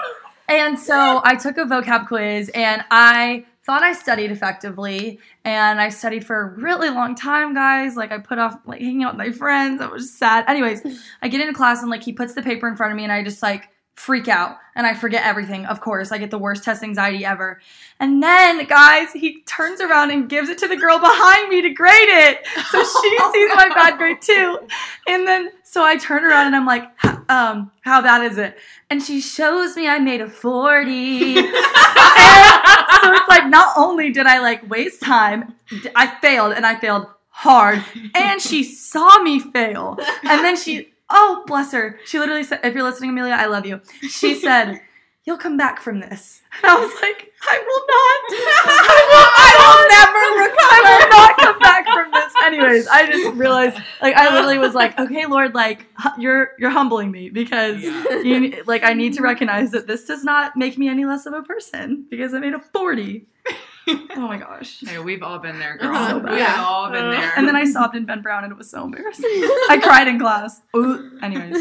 and 0.48 0.78
so 0.80 1.22
I 1.24 1.36
took 1.36 1.58
a 1.58 1.64
vocab 1.66 2.08
quiz, 2.08 2.50
and 2.54 2.84
I 2.92 3.46
thought 3.66 3.84
I 3.84 3.94
studied 3.94 4.32
effectively, 4.32 5.20
and 5.44 5.82
I 5.82 5.90
studied 5.90 6.26
for 6.26 6.40
a 6.40 6.46
really 6.62 6.90
long 6.90 7.16
time, 7.16 7.54
guys. 7.54 7.96
Like 7.96 8.12
I 8.12 8.20
put 8.20 8.38
off 8.38 8.60
like 8.66 8.80
hanging 8.80 9.04
out 9.04 9.18
with 9.18 9.28
my 9.28 9.32
friends. 9.32 9.82
I 9.82 9.88
was 9.88 10.14
sad. 10.14 10.46
Anyways, 10.48 10.82
I 11.22 11.28
get 11.28 11.42
into 11.42 11.54
class 11.54 11.82
and 11.82 11.90
like 11.90 12.04
he 12.04 12.14
puts 12.14 12.34
the 12.34 12.44
paper 12.44 12.68
in 12.68 12.76
front 12.76 12.92
of 12.92 12.98
me, 12.98 13.04
and 13.04 13.12
I 13.12 13.24
just 13.24 13.42
like 13.42 13.70
freak 13.96 14.28
out 14.28 14.58
and 14.76 14.86
I 14.86 14.94
forget 14.94 15.26
everything. 15.26 15.66
Of 15.66 15.80
course, 15.80 16.12
I 16.12 16.18
get 16.18 16.30
the 16.30 16.38
worst 16.38 16.64
test 16.64 16.84
anxiety 16.84 17.26
ever. 17.26 17.62
And 18.00 18.22
then, 18.22 18.66
guys, 18.66 19.14
he 19.14 19.42
turns 19.44 19.80
around 19.80 20.12
and 20.12 20.30
gives 20.30 20.50
it 20.50 20.58
to 20.60 20.68
the 20.68 20.76
girl 20.76 21.00
behind 21.00 21.50
me 21.50 21.62
to 21.62 21.70
grade 21.70 21.94
it. 21.96 22.46
So 22.72 22.84
she 22.84 23.10
sees 23.34 23.56
my 23.56 23.70
bad 23.74 23.98
grade 23.98 24.22
too. 24.22 24.60
And 25.08 25.26
then, 25.26 25.52
so 25.76 25.84
I 25.84 25.98
turn 25.98 26.24
around 26.24 26.48
and 26.48 26.56
I'm 26.56 26.66
like, 26.66 26.86
um, 27.30 27.70
how 27.82 28.02
bad 28.02 28.32
is 28.32 28.38
it? 28.38 28.58
And 28.90 29.04
she 29.04 29.20
shows 29.20 29.76
me 29.76 29.90
I 29.90 30.00
made 30.00 30.22
a 30.22 30.30
40. 30.30 31.36
So 33.04 33.12
it's 33.14 33.28
like, 33.28 33.48
not 33.48 33.78
only 33.78 34.12
did 34.12 34.26
I 34.26 34.40
like 34.40 34.68
waste 34.68 35.02
time, 35.02 35.54
I 35.96 36.08
failed 36.22 36.54
and 36.54 36.66
I 36.66 36.80
failed 36.80 37.06
hard. 37.28 37.84
And 38.16 38.42
she 38.42 38.64
saw 38.64 39.22
me 39.22 39.40
fail. 39.40 40.00
And 40.24 40.44
then 40.44 40.56
she, 40.56 40.94
oh, 41.10 41.44
bless 41.46 41.72
her. 41.74 42.00
She 42.06 42.18
literally 42.18 42.44
said, 42.46 42.62
if 42.64 42.74
you're 42.74 42.82
listening, 42.82 43.12
Amelia, 43.12 43.34
I 43.34 43.46
love 43.46 43.66
you. 43.68 43.82
She 44.10 44.34
said, 44.34 44.82
You'll 45.26 45.38
come 45.38 45.58
back 45.58 45.80
from 45.82 46.00
this. 46.02 46.42
And 46.64 46.72
I 46.72 46.76
was 46.80 46.94
like, 47.02 47.32
I 47.50 47.58
will 47.68 47.84
not. 47.94 48.22
I 48.88 49.02
will, 49.12 49.30
I 49.38 49.52
will 49.60 49.84
never 49.90 50.24
recover. 50.46 50.70
I 50.72 51.00
will 51.02 51.10
not 51.10 51.38
come 51.38 51.60
back 51.60 51.86
from 51.94 52.12
this. 52.12 52.34
Anyways, 52.44 52.88
I 52.88 53.08
just 53.12 53.36
realized, 53.36 53.78
like, 54.02 54.16
I 54.16 54.34
literally 54.34 54.58
was 54.60 54.74
like, 54.74 54.98
okay, 54.98 55.26
Lord, 55.26 55.54
like, 55.54 55.86
you're 56.18 56.52
you're 56.58 56.70
humbling 56.70 57.12
me 57.12 57.30
because 57.30 57.84
Yeah. 57.84 58.20
you, 58.22 58.64
like, 58.66 58.84
I 58.84 58.94
need 58.94 59.14
to 59.16 59.22
recognize 59.22 59.72
that 59.72 59.86
this 59.88 60.06
does 60.06 60.24
not 60.24 60.56
make 60.56 60.78
me 60.78 60.88
any 60.88 61.04
less 61.06 61.26
of 61.26 61.34
a 61.34 61.42
person 61.44 62.06
because 62.10 62.34
I 62.34 62.40
made 62.40 62.54
a 62.54 62.60
40. 62.60 63.26
Oh 63.88 64.22
my 64.28 64.38
gosh. 64.38 64.80
Hey, 64.84 64.98
we've 64.98 65.22
all 65.22 65.38
been 65.38 65.60
there, 65.60 65.78
girl. 65.78 65.94
so 66.10 66.16
We've 66.16 66.26
bad. 66.26 66.58
all 66.60 66.90
been 66.90 67.12
there. 67.12 67.32
And 67.38 67.48
then 67.48 67.56
I 67.56 67.66
sobbed 67.66 67.96
in 67.96 68.06
Ben 68.06 68.24
Brown 68.24 68.44
and 68.44 68.52
it 68.52 68.58
was 68.58 68.68
so 68.68 68.84
embarrassing. 68.84 69.26
I 69.70 69.80
cried 69.80 70.08
in 70.08 70.18
class. 70.20 70.60
Ooh. 70.76 71.20
Anyways. 71.22 71.54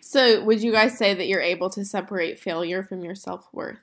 So, 0.00 0.42
would 0.44 0.62
you 0.62 0.72
guys 0.72 0.96
say 0.96 1.14
that 1.14 1.26
you're 1.26 1.40
able 1.40 1.70
to 1.70 1.84
separate 1.84 2.38
failure 2.38 2.82
from 2.82 3.02
your 3.04 3.14
self 3.14 3.48
worth? 3.52 3.78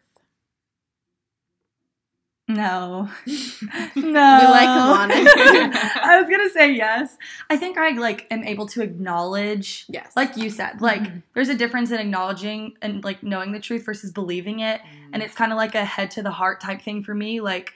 No. 2.47 3.07
no. 3.27 3.91
We 3.95 4.11
like 4.11 4.67
honest. 4.67 5.37
I 5.37 6.19
was 6.19 6.27
gonna 6.29 6.49
say 6.49 6.71
yes. 6.73 7.15
I 7.47 7.57
think 7.57 7.77
I 7.77 7.89
like 7.91 8.25
am 8.31 8.43
able 8.43 8.65
to 8.69 8.81
acknowledge 8.81 9.85
Yes. 9.87 10.13
like 10.15 10.35
you 10.35 10.49
said, 10.49 10.81
like 10.81 11.01
Mhm. 11.03 11.21
there's 11.35 11.49
a 11.49 11.55
difference 11.55 11.91
in 11.91 11.99
acknowledging 11.99 12.73
and 12.81 13.03
like 13.03 13.21
knowing 13.21 13.51
the 13.51 13.59
truth 13.59 13.85
versus 13.85 14.11
believing 14.11 14.61
it. 14.61 14.81
Mm. 14.81 15.09
And 15.13 15.21
it's 15.23 15.35
kind 15.35 15.51
of 15.51 15.57
like 15.57 15.75
a 15.75 15.85
head 15.85 16.09
to 16.11 16.23
the 16.23 16.31
heart 16.31 16.59
type 16.59 16.81
thing 16.81 17.03
for 17.03 17.13
me. 17.13 17.39
Like 17.39 17.73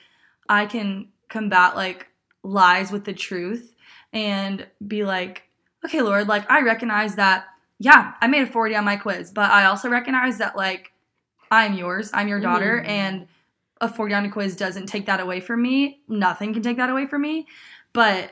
I 0.49 0.65
can 0.65 1.09
combat 1.29 1.75
like 1.75 2.07
lies 2.41 2.91
with 2.91 3.05
the 3.05 3.13
truth 3.13 3.75
and 4.11 4.65
be 4.85 5.03
like, 5.03 5.43
okay, 5.85 6.01
Lord, 6.01 6.27
like 6.27 6.49
I 6.49 6.61
recognize 6.61 7.15
that, 7.15 7.45
yeah, 7.83 8.13
I 8.21 8.27
made 8.27 8.43
a 8.43 8.47
40 8.51 8.75
on 8.77 8.85
my 8.85 8.95
quiz, 8.95 9.31
but 9.31 9.51
I 9.51 9.65
also 9.65 9.89
recognize 9.89 10.37
that 10.37 10.55
like 10.55 10.93
I'm 11.51 11.73
yours. 11.73 12.09
I'm 12.13 12.27
your 12.29 12.39
daughter. 12.39 12.81
Mhm. 12.83 12.87
And 12.89 13.27
a 13.81 13.89
40 13.89 14.13
on 14.15 14.25
a 14.25 14.29
quiz 14.31 14.55
doesn't 14.55 14.85
take 14.87 15.05
that 15.07 15.19
away 15.19 15.39
from 15.41 15.61
me. 15.61 16.01
Nothing 16.07 16.53
can 16.53 16.63
take 16.63 16.77
that 16.77 16.89
away 16.89 17.05
from 17.05 17.21
me. 17.21 17.45
But 17.91 18.31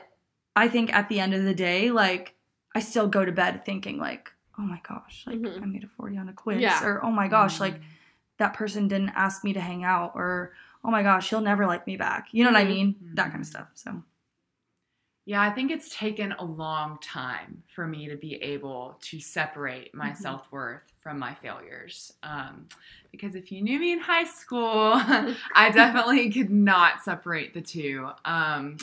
I 0.56 0.68
think 0.68 0.92
at 0.92 1.08
the 1.08 1.20
end 1.20 1.34
of 1.34 1.44
the 1.44 1.54
day, 1.54 1.90
like, 1.90 2.34
I 2.74 2.80
still 2.80 3.06
go 3.08 3.24
to 3.24 3.30
bed 3.30 3.64
thinking, 3.64 3.98
like, 3.98 4.32
oh 4.58 4.62
my 4.62 4.80
gosh, 4.88 5.24
like, 5.26 5.38
Mhm. 5.38 5.62
I 5.62 5.66
made 5.66 5.84
a 5.84 5.88
40 5.88 6.16
on 6.16 6.28
a 6.30 6.32
quiz. 6.32 6.60
Yeah. 6.62 6.82
Or, 6.82 7.04
oh 7.04 7.10
my 7.12 7.28
gosh, 7.28 7.60
like, 7.60 7.80
that 8.38 8.54
person 8.54 8.88
didn't 8.88 9.10
ask 9.10 9.44
me 9.44 9.52
to 9.52 9.60
hang 9.60 9.84
out. 9.84 10.12
Or, 10.14 10.52
oh 10.82 10.90
my 10.90 11.02
gosh, 11.02 11.28
he'll 11.30 11.42
never 11.42 11.66
like 11.66 11.86
me 11.86 11.96
back. 11.96 12.28
You 12.32 12.42
know 12.44 12.50
what 12.50 12.60
I 12.60 12.64
Mhm. 12.64 12.68
mean? 12.68 12.96
That 13.14 13.28
kind 13.30 13.40
of 13.42 13.46
stuff. 13.46 13.68
So, 13.74 14.02
Yeah, 15.24 15.40
I 15.40 15.50
think 15.50 15.70
it's 15.70 15.94
taken 15.94 16.32
a 16.32 16.44
long 16.44 16.98
time 17.00 17.62
for 17.74 17.86
me 17.86 18.08
to 18.08 18.16
be 18.16 18.34
able 18.42 18.96
to 19.02 19.20
separate 19.20 19.94
my 19.94 20.10
Mhm. 20.10 20.16
self 20.16 20.50
worth 20.50 20.82
from 21.00 21.18
my 21.18 21.34
failures. 21.34 22.12
Um, 22.24 22.66
because 23.12 23.34
if 23.36 23.52
you 23.52 23.62
knew 23.62 23.78
me 23.78 23.92
in 23.92 24.00
high 24.00 24.24
school, 24.24 24.92
I 25.54 25.70
definitely 25.72 26.30
could 26.32 26.50
not 26.50 27.02
separate 27.04 27.54
the 27.54 27.60
two. 27.60 28.08
Um, 28.24 28.78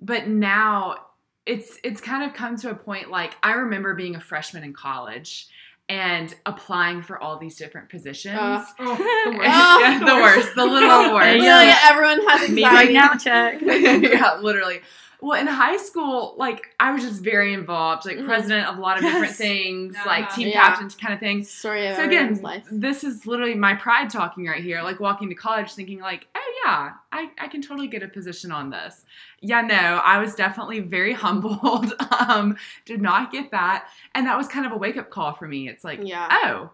but 0.00 0.26
now 0.26 1.06
it's 1.46 1.78
it's 1.84 2.00
kind 2.00 2.24
of 2.24 2.34
come 2.34 2.56
to 2.56 2.70
a 2.70 2.74
point 2.74 3.10
like 3.10 3.36
I 3.42 3.52
remember 3.52 3.94
being 3.94 4.16
a 4.16 4.20
freshman 4.20 4.64
in 4.64 4.72
college 4.72 5.48
and 5.88 6.34
applying 6.46 7.02
for 7.02 7.18
all 7.20 7.36
these 7.38 7.56
different 7.56 7.88
positions. 7.88 8.34
Uh, 8.36 8.64
Oh, 8.80 8.96
the 9.24 9.36
worst. 9.38 9.50
Oh, 9.52 9.78
Yeah, 9.80 9.98
the 10.00 10.14
worst, 10.16 10.54
the 10.56 10.64
literal 10.64 11.14
worst. 11.14 11.38
Literally, 11.38 11.66
go. 11.66 11.74
everyone 11.84 12.28
has 12.28 12.48
me 12.50 12.64
right 12.64 12.92
now, 12.92 13.14
check. 13.14 13.60
yeah, 13.62 14.36
literally. 14.40 14.80
Well, 15.22 15.38
in 15.40 15.46
high 15.46 15.76
school, 15.76 16.34
like 16.38 16.74
I 16.80 16.92
was 16.92 17.02
just 17.02 17.22
very 17.22 17.52
involved, 17.52 18.06
like 18.06 18.16
Mhm. 18.18 18.24
president 18.24 18.68
of 18.68 18.78
a 18.78 18.80
lot 18.80 18.98
of 18.98 19.04
different 19.04 19.34
things, 19.36 19.94
Uh-huh. 19.96 20.08
like 20.08 20.32
team 20.34 20.48
Yeah. 20.48 20.62
captains 20.64 20.94
kind 20.94 21.12
of 21.12 21.20
things. 21.20 21.50
Story 21.50 21.92
So 21.94 22.04
again, 22.04 22.40
this 22.70 23.04
is 23.04 23.26
literally 23.26 23.54
my 23.54 23.74
pride 23.74 24.08
talking 24.10 24.46
right 24.46 24.62
here. 24.62 24.80
Like 24.82 25.00
walking 25.00 25.28
to 25.28 25.34
college, 25.34 25.72
thinking 25.74 26.00
like, 26.00 26.26
oh 26.34 26.62
yeah, 26.64 26.92
I, 27.12 27.30
I 27.38 27.48
can 27.48 27.60
totally 27.62 27.88
get 27.88 28.02
a 28.02 28.08
position 28.08 28.50
on 28.52 28.70
this. 28.70 29.04
Yeah, 29.40 29.60
no, 29.62 29.74
I 30.04 30.18
was 30.18 30.34
definitely 30.34 30.80
very 30.80 31.12
humbled. 31.24 31.92
um, 32.28 32.56
did 32.84 33.00
not 33.02 33.30
get 33.32 33.50
that, 33.50 33.88
and 34.14 34.26
that 34.26 34.36
was 34.38 34.48
kind 34.48 34.66
of 34.66 34.72
a 34.72 34.76
wake 34.76 34.96
up 34.96 35.10
call 35.10 35.34
for 35.34 35.46
me. 35.48 35.68
It's 35.68 35.84
like, 35.84 36.00
Yeah. 36.02 36.28
oh, 36.44 36.70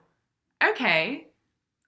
okay, 0.70 1.26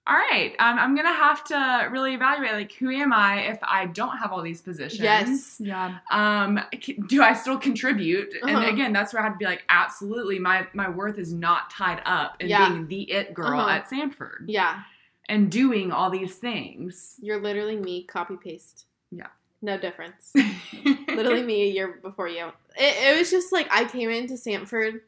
all 0.09 0.15
right. 0.15 0.53
Um, 0.59 0.79
I'm 0.79 0.95
gonna 0.95 1.13
have 1.13 1.43
to 1.45 1.87
really 1.91 2.13
evaluate 2.15 2.53
like 2.53 2.71
who 2.73 2.89
am 2.89 3.13
I 3.13 3.41
if 3.41 3.59
I 3.61 3.85
don't 3.85 4.17
have 4.17 4.31
all 4.31 4.41
these 4.41 4.61
positions. 4.61 4.99
Yes. 5.01 5.57
Yeah. 5.59 5.99
Um, 6.09 6.59
do 7.07 7.21
I 7.21 7.33
still 7.33 7.57
contribute? 7.59 8.33
Uh-huh. 8.41 8.57
And 8.57 8.65
again, 8.65 8.91
that's 8.91 9.13
where 9.13 9.21
I 9.21 9.25
had 9.25 9.33
to 9.33 9.37
be 9.37 9.45
like, 9.45 9.63
absolutely, 9.69 10.39
my 10.39 10.65
my 10.73 10.89
worth 10.89 11.19
is 11.19 11.31
not 11.31 11.69
tied 11.69 12.01
up 12.05 12.37
in 12.39 12.49
Yeah. 12.49 12.69
being 12.69 12.87
the 12.87 13.03
it 13.11 13.33
girl 13.33 13.59
Uh-huh. 13.59 13.69
at 13.69 13.89
Samford 13.89 14.45
Yeah. 14.47 14.81
and 15.27 15.51
doing 15.51 15.91
all 15.91 16.09
these 16.09 16.35
things. 16.35 17.15
You're 17.21 17.39
literally 17.41 17.75
me, 17.77 18.03
copy 18.03 18.35
paste. 18.35 18.85
Yeah. 19.11 19.27
No 19.61 19.77
difference. 19.77 20.33
literally 21.07 21.43
me 21.43 21.63
a 21.63 21.71
year 21.71 21.99
before 22.01 22.29
you. 22.29 22.47
It, 22.77 23.13
it 23.15 23.17
was 23.19 23.29
just 23.29 23.51
like 23.51 23.67
I 23.71 23.83
came 23.85 24.09
into 24.09 24.35
Samford 24.35 25.01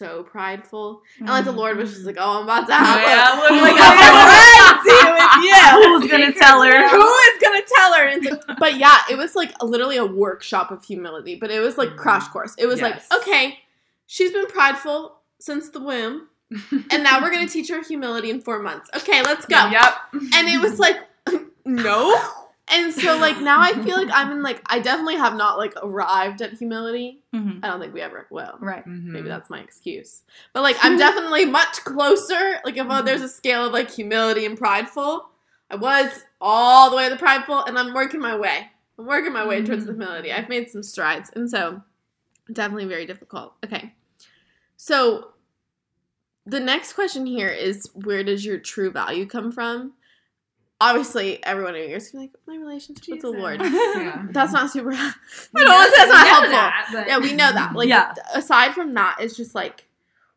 so 0.00 0.22
prideful, 0.22 1.02
and 1.18 1.28
like 1.28 1.44
the 1.44 1.52
Lord 1.52 1.76
was 1.76 1.90
just 1.90 2.00
mm-hmm. 2.00 2.08
like, 2.08 2.16
"Oh, 2.18 2.38
I'm 2.38 2.44
about 2.44 2.66
to 2.68 2.74
have 2.74 2.96
oh, 2.96 3.06
Yeah, 3.06 3.28
a, 3.28 3.40
literally. 3.40 3.62
like 3.62 3.78
a 3.78 4.82
frenzy 4.82 5.12
with 5.12 5.44
you." 5.44 6.00
Who's 6.00 6.10
gonna 6.10 6.32
tell 6.32 6.62
her? 6.62 6.88
Who 6.88 7.06
is 7.06 7.42
gonna 7.42 7.62
tell 7.76 7.94
her? 7.94 8.06
And 8.06 8.26
it's 8.26 8.48
like, 8.48 8.58
but 8.58 8.78
yeah, 8.78 8.96
it 9.10 9.18
was 9.18 9.36
like 9.36 9.52
literally 9.62 9.98
a 9.98 10.06
workshop 10.06 10.70
of 10.70 10.82
humility, 10.82 11.36
but 11.36 11.50
it 11.50 11.60
was 11.60 11.76
like 11.76 11.90
mm-hmm. 11.90 11.98
crash 11.98 12.26
course. 12.28 12.54
It 12.56 12.64
was 12.64 12.80
Yes. 12.80 13.06
like, 13.10 13.20
okay, 13.20 13.58
she's 14.06 14.32
been 14.32 14.46
prideful 14.46 15.18
since 15.38 15.68
the 15.68 15.80
womb, 15.80 16.28
and 16.90 17.04
now 17.04 17.20
we're 17.22 17.30
gonna 17.30 17.46
teach 17.46 17.68
her 17.68 17.82
humility 17.82 18.30
in 18.30 18.40
four 18.40 18.60
months. 18.62 18.88
Okay, 18.96 19.22
let's 19.22 19.44
go. 19.44 19.68
Yep. 19.68 19.94
And 20.34 20.48
it 20.48 20.62
was 20.62 20.78
like, 20.78 20.96
no. 21.66 22.18
And 22.72 22.94
so 22.94 23.18
like 23.18 23.40
now 23.40 23.60
I 23.60 23.72
feel 23.72 23.96
like 23.96 24.08
I'm 24.12 24.30
in 24.32 24.42
like 24.42 24.62
I 24.66 24.78
definitely 24.78 25.16
have 25.16 25.34
not 25.34 25.58
like 25.58 25.74
arrived 25.82 26.40
at 26.40 26.52
humility. 26.54 27.20
Mhm. 27.34 27.60
I 27.64 27.68
don't 27.68 27.80
think 27.80 27.92
we 27.92 28.00
ever 28.00 28.26
will. 28.30 28.56
Right. 28.60 28.86
Maybe 28.86 29.28
that's 29.28 29.50
my 29.50 29.60
excuse. 29.60 30.22
But 30.52 30.62
like 30.62 30.76
I'm 30.82 30.96
definitely 30.96 31.46
much 31.46 31.84
closer. 31.84 32.60
Like 32.64 32.76
if 32.76 32.88
uh, 32.88 33.02
there's 33.02 33.22
a 33.22 33.28
scale 33.28 33.66
of 33.66 33.72
like 33.72 33.90
humility 33.90 34.46
and 34.46 34.56
prideful, 34.56 35.28
I 35.70 35.76
was 35.76 36.24
all 36.40 36.90
the 36.90 36.96
way 36.96 37.04
to 37.08 37.10
the 37.10 37.18
prideful, 37.18 37.64
and 37.64 37.78
I'm 37.78 37.92
working 37.94 38.20
my 38.20 38.36
way. 38.36 38.68
I'm 38.98 39.06
working 39.06 39.32
my 39.32 39.46
way 39.46 39.64
towards 39.64 39.86
the 39.86 39.92
humility. 39.92 40.32
I've 40.32 40.48
made 40.48 40.70
some 40.70 40.82
strides, 40.82 41.30
and 41.34 41.48
so 41.50 41.82
definitely 42.52 42.86
very 42.86 43.06
difficult. 43.06 43.54
Okay, 43.64 43.94
so 44.76 45.32
the 46.46 46.60
next 46.60 46.94
question 46.94 47.26
here 47.26 47.48
is 47.48 47.88
where 47.94 48.24
does 48.24 48.44
your 48.44 48.58
true 48.58 48.90
value 48.90 49.26
come 49.26 49.52
from? 49.52 49.92
Obviously, 50.82 51.44
everyone 51.44 51.74
in 51.76 51.88
here 51.88 51.98
is 51.98 52.08
gonna 52.10 52.22
like 52.24 52.32
my 52.46 52.56
relationship 52.56 53.04
with 53.10 53.20
the 53.20 53.30
Lord. 53.30 53.60
Yeah. 53.62 54.26
That's 54.30 54.52
not 54.52 54.70
super. 54.70 54.92
I 54.92 55.12
don't 55.54 55.68
want 55.68 55.90
to 55.90 55.96
say 55.96 56.06
that's 56.06 56.10
not 56.10 56.22
We 56.22 56.28
helpful. 56.28 56.50
that, 56.52 56.88
but- 56.92 57.06
Yeah, 57.06 57.18
we 57.18 57.32
know 57.34 57.52
that. 57.52 57.72
Like, 57.74 57.88
Yeah. 57.88 58.14
aside 58.34 58.72
from 58.72 58.94
that, 58.94 59.16
it's 59.20 59.36
just 59.36 59.54
like, 59.54 59.86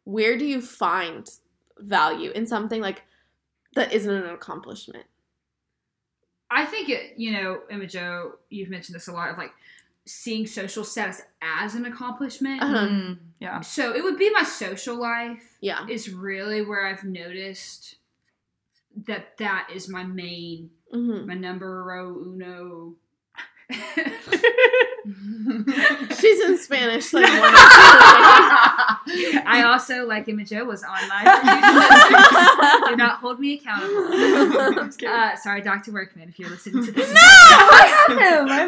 where 0.03 0.37
do 0.37 0.45
you 0.45 0.61
find 0.61 1.29
value 1.79 2.31
in 2.31 2.45
something 2.45 2.81
like 2.81 3.03
that 3.75 3.93
isn't 3.93 4.11
an 4.13 4.25
accomplishment? 4.29 5.05
I 6.51 6.65
think 6.65 6.89
it, 6.89 7.13
you 7.17 7.31
know, 7.31 7.61
Emma 7.69 7.87
Jo, 7.87 8.33
you've 8.49 8.69
mentioned 8.69 8.95
this 8.95 9.07
a 9.07 9.11
lot 9.13 9.29
of 9.31 9.37
like 9.37 9.51
seeing 10.05 10.45
social 10.45 10.83
status 10.83 11.21
as 11.41 11.73
an 11.75 11.85
accomplishment. 11.85 12.61
Uh-huh. 12.61 12.87
Mm, 12.87 13.17
yeah. 13.39 13.61
So 13.61 13.95
it 13.95 14.03
would 14.03 14.19
be 14.19 14.29
my 14.31 14.43
social 14.43 14.95
life 14.99 15.57
Yeah. 15.61 15.87
is 15.89 16.11
really 16.13 16.63
where 16.63 16.85
I've 16.85 17.03
noticed 17.05 17.95
that 19.07 19.37
that 19.37 19.69
is 19.73 19.89
my 19.89 20.03
main, 20.03 20.69
hmm 20.91 21.25
my 21.27 21.33
numero 21.33 22.15
uno. 22.19 22.95
She's 26.19 26.39
in 26.41 26.57
Spanish. 26.57 27.11
Like, 29.05 29.45
I 29.45 29.63
also, 29.65 30.05
like 30.05 30.27
Emma 30.29 30.45
Jo, 30.45 30.63
was 30.63 30.83
on 30.83 31.07
my 31.09 31.23
Do 32.87 32.95
not 32.95 33.17
hold 33.19 33.39
me 33.39 33.55
accountable. 33.55 34.09
Uh, 35.13 35.35
sorry, 35.35 35.61
Dr. 35.61 35.91
Workman, 35.91 36.29
if 36.29 36.39
you're 36.39 36.49
listening 36.49 36.85
to 36.85 36.91
this. 36.91 37.13
No, 37.13 37.19
I 37.19 38.05
have 38.07 38.17
him. 38.17 38.47
I 38.49 38.65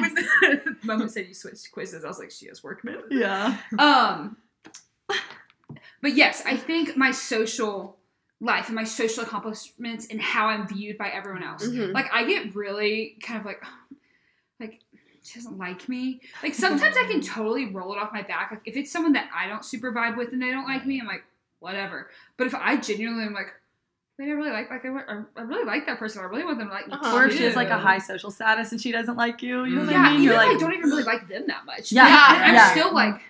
miss 0.00 0.64
him. 0.64 0.76
When 0.84 1.08
said 1.08 1.26
you 1.26 1.34
switched 1.34 1.72
quizzes, 1.72 2.04
I 2.04 2.08
was 2.08 2.18
like, 2.18 2.30
she 2.30 2.46
has 2.48 2.62
Workman. 2.62 3.04
Yeah. 3.10 3.56
Um, 3.78 4.36
but 6.00 6.14
yes, 6.14 6.42
I 6.46 6.56
think 6.56 6.96
my 6.96 7.10
social 7.10 7.97
life 8.40 8.66
and 8.66 8.74
my 8.76 8.84
social 8.84 9.24
accomplishments 9.24 10.06
and 10.10 10.20
how 10.20 10.46
I'm 10.46 10.66
viewed 10.68 10.96
by 10.96 11.08
everyone 11.08 11.42
else. 11.42 11.66
Mhm. 11.66 11.92
Like 11.92 12.06
I 12.12 12.24
get 12.24 12.54
really 12.54 13.16
kind 13.22 13.40
of 13.40 13.44
like, 13.46 13.62
like 14.60 14.80
she 15.24 15.38
doesn't 15.38 15.58
like 15.58 15.88
me. 15.88 16.20
Like 16.42 16.54
sometimes 16.54 16.96
I 16.96 17.04
can 17.04 17.20
totally 17.20 17.66
roll 17.72 17.92
it 17.92 17.98
off 17.98 18.12
my 18.12 18.22
back. 18.22 18.50
Like 18.50 18.62
if 18.64 18.76
it's 18.76 18.90
someone 18.92 19.12
that 19.14 19.28
I 19.34 19.48
don't 19.48 19.64
super 19.64 19.92
vibe 19.92 20.16
with 20.16 20.32
and 20.32 20.40
they 20.40 20.50
don't 20.50 20.66
like 20.66 20.86
me, 20.86 21.00
I'm 21.00 21.06
like 21.06 21.24
whatever. 21.60 22.10
But 22.36 22.46
if 22.46 22.54
I 22.54 22.76
genuinely 22.76 23.24
am 23.24 23.34
like, 23.34 23.48
wait, 24.18 24.28
I 24.28 24.32
really 24.32 24.50
like 24.50 24.70
like 24.70 24.84
I, 24.84 25.22
I 25.36 25.40
really 25.42 25.64
like 25.64 25.86
that 25.86 25.98
person. 25.98 26.20
I 26.22 26.24
really 26.26 26.44
want 26.44 26.58
them 26.58 26.68
to 26.68 26.74
like 26.74 26.86
me 26.86 26.94
Uh-huh. 26.94 27.16
Or 27.16 27.26
if 27.26 27.36
she 27.36 27.42
has 27.42 27.56
like 27.56 27.70
a 27.70 27.78
high 27.78 27.98
social 27.98 28.30
status 28.30 28.70
and 28.70 28.80
she 28.80 28.92
doesn't 28.92 29.16
like 29.16 29.42
you. 29.42 29.64
You 29.64 29.76
know 29.76 29.82
what 29.82 29.90
Yeah, 29.90 29.98
I 30.02 30.12
mean? 30.12 30.12
even 30.14 30.24
You're 30.24 30.32
if 30.34 30.38
like, 30.38 30.56
I 30.56 30.58
don't 30.60 30.74
even 30.74 30.90
really 30.90 31.02
like 31.02 31.28
them 31.28 31.44
that 31.48 31.66
much. 31.66 31.90
Yeah, 31.92 32.04
Like, 32.04 32.38
I'm 32.42 32.54
yeah. 32.54 32.70
still 32.70 32.94
like, 32.94 33.20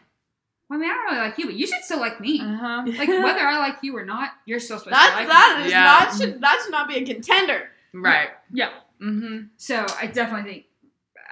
I 0.70 0.76
mean, 0.76 0.90
I 0.90 0.94
don't 0.94 1.04
really 1.06 1.18
like 1.28 1.38
you, 1.38 1.46
but 1.46 1.54
you 1.54 1.66
should 1.66 1.82
still 1.82 1.98
like 2.00 2.20
me. 2.20 2.40
Uh-huh. 2.40 2.82
Like 2.86 3.08
whether 3.08 3.40
I 3.40 3.58
like 3.58 3.76
you 3.82 3.96
or 3.96 4.04
not, 4.04 4.30
you're 4.44 4.60
still 4.60 4.78
supposed 4.78 4.94
That's 4.96 5.12
to 5.12 5.16
like 5.20 5.28
that 5.28 5.56
me. 5.60 5.66
is 5.66 5.70
Yeah. 5.72 5.82
not 5.84 6.14
should 6.16 6.40
that 6.42 6.60
should 6.62 6.72
not 6.72 6.88
be 6.88 6.96
a 6.96 7.04
contender. 7.06 7.70
Right. 7.94 8.28
Yeah. 8.52 8.70
Mm-hmm. 9.02 9.46
So 9.56 9.86
I 10.00 10.06
definitely 10.06 10.50
think 10.52 10.64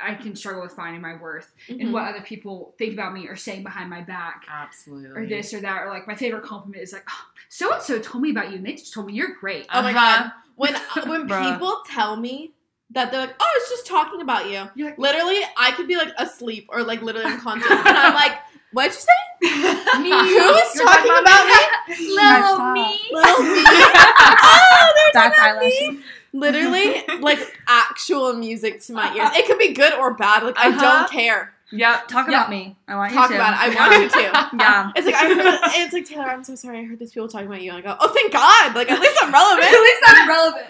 I 0.02 0.14
can 0.14 0.36
struggle 0.36 0.62
with 0.62 0.72
finding 0.72 1.00
my 1.02 1.16
worth 1.16 1.52
Mm-hmm. 1.68 1.80
in 1.80 1.92
what 1.92 2.04
other 2.08 2.20
people 2.22 2.74
think 2.78 2.92
about 2.94 3.12
me 3.12 3.28
or 3.28 3.36
saying 3.36 3.62
behind 3.62 3.90
my 3.90 4.00
back. 4.02 4.44
Absolutely. 4.48 5.10
Or 5.22 5.26
this 5.26 5.52
or 5.52 5.60
that, 5.60 5.82
or 5.82 5.88
like 5.90 6.06
my 6.06 6.14
favorite 6.14 6.42
compliment 6.44 6.82
is 6.82 6.92
like, 6.92 7.06
so 7.48 7.72
and 7.74 7.82
so 7.82 7.98
told 7.98 8.22
me 8.22 8.30
about 8.30 8.50
you, 8.50 8.56
and 8.56 8.64
they 8.66 8.72
just 8.74 8.92
told 8.94 9.06
me 9.06 9.12
you're 9.14 9.34
great. 9.38 9.66
Oh 9.72 9.82
my 9.82 9.90
Uh-huh. 9.92 10.22
god. 10.24 10.32
When 10.56 10.74
when 11.08 11.28
people 11.52 11.82
tell 11.86 12.16
me 12.16 12.52
that 12.90 13.10
they're 13.10 13.20
like, 13.20 13.34
"Oh, 13.40 13.52
it's 13.56 13.70
just 13.70 13.86
talking 13.86 14.20
about 14.20 14.48
you." 14.50 14.68
Like, 14.84 14.98
Literally, 14.98 15.40
I 15.58 15.72
could 15.72 15.88
be 15.88 15.96
like 15.96 16.12
asleep 16.18 16.66
or 16.70 16.82
like 16.82 17.02
literally 17.02 17.26
unconscious, 17.32 17.70
and 17.70 17.88
I'm 17.88 18.14
like, 18.14 18.38
"What'd 18.72 18.92
you 18.92 19.00
say? 19.00 19.10
me. 20.00 20.10
Who 20.10 20.54
is 20.54 20.72
talking 20.80 21.10
about 21.12 21.46
me? 21.46 21.54
Guys, 22.16 22.42
Little 22.52 22.72
me, 22.72 23.00
little 23.12 23.42
me." 23.42 23.62
oh, 23.66 24.92
they're 24.96 25.22
That's 25.22 25.36
talking 25.36 25.52
about 25.52 25.62
me. 25.64 26.00
Literally, 26.32 27.02
like 27.20 27.38
actual 27.66 28.34
music 28.34 28.80
to 28.82 28.92
my 28.92 29.14
ears. 29.14 29.30
It 29.34 29.46
could 29.46 29.58
be 29.58 29.72
good 29.72 29.94
or 29.94 30.14
bad. 30.14 30.42
Like 30.42 30.58
I 30.58 30.68
Uh-huh. 30.68 30.80
don't 30.80 31.10
care. 31.10 31.52
Yep. 31.72 32.08
Talk 32.08 32.28
Yeah. 32.28 32.36
about 32.42 32.50
me. 32.50 32.76
I 32.86 32.94
want 32.94 33.12
Talk 33.12 33.30
you 33.30 33.36
to. 33.36 33.42
Talk 33.42 33.52
about 33.56 33.66
it. 33.68 33.76
I 33.78 33.88
want 33.88 34.02
you 34.02 34.08
to. 34.10 34.56
Yeah. 34.62 34.92
It's 34.94 35.06
like 35.06 35.14
I 35.16 35.26
heard. 35.34 35.60
It's 35.82 35.92
like 35.92 36.04
Taylor. 36.04 36.24
I'm 36.24 36.44
so 36.44 36.54
sorry. 36.54 36.78
I 36.80 36.84
heard 36.84 36.98
these 36.98 37.10
people 37.12 37.26
talking 37.26 37.46
about 37.48 37.60
you. 37.62 37.70
And 37.70 37.78
I 37.78 37.80
go, 37.82 37.96
oh, 37.98 38.08
thank 38.12 38.32
God. 38.32 38.74
Like 38.74 38.90
at 38.90 39.00
least 39.00 39.18
I'm 39.22 39.32
relevant. 39.32 39.66
At 39.66 39.80
least 39.80 40.02
I'm 40.06 40.28
relevant. 40.28 40.66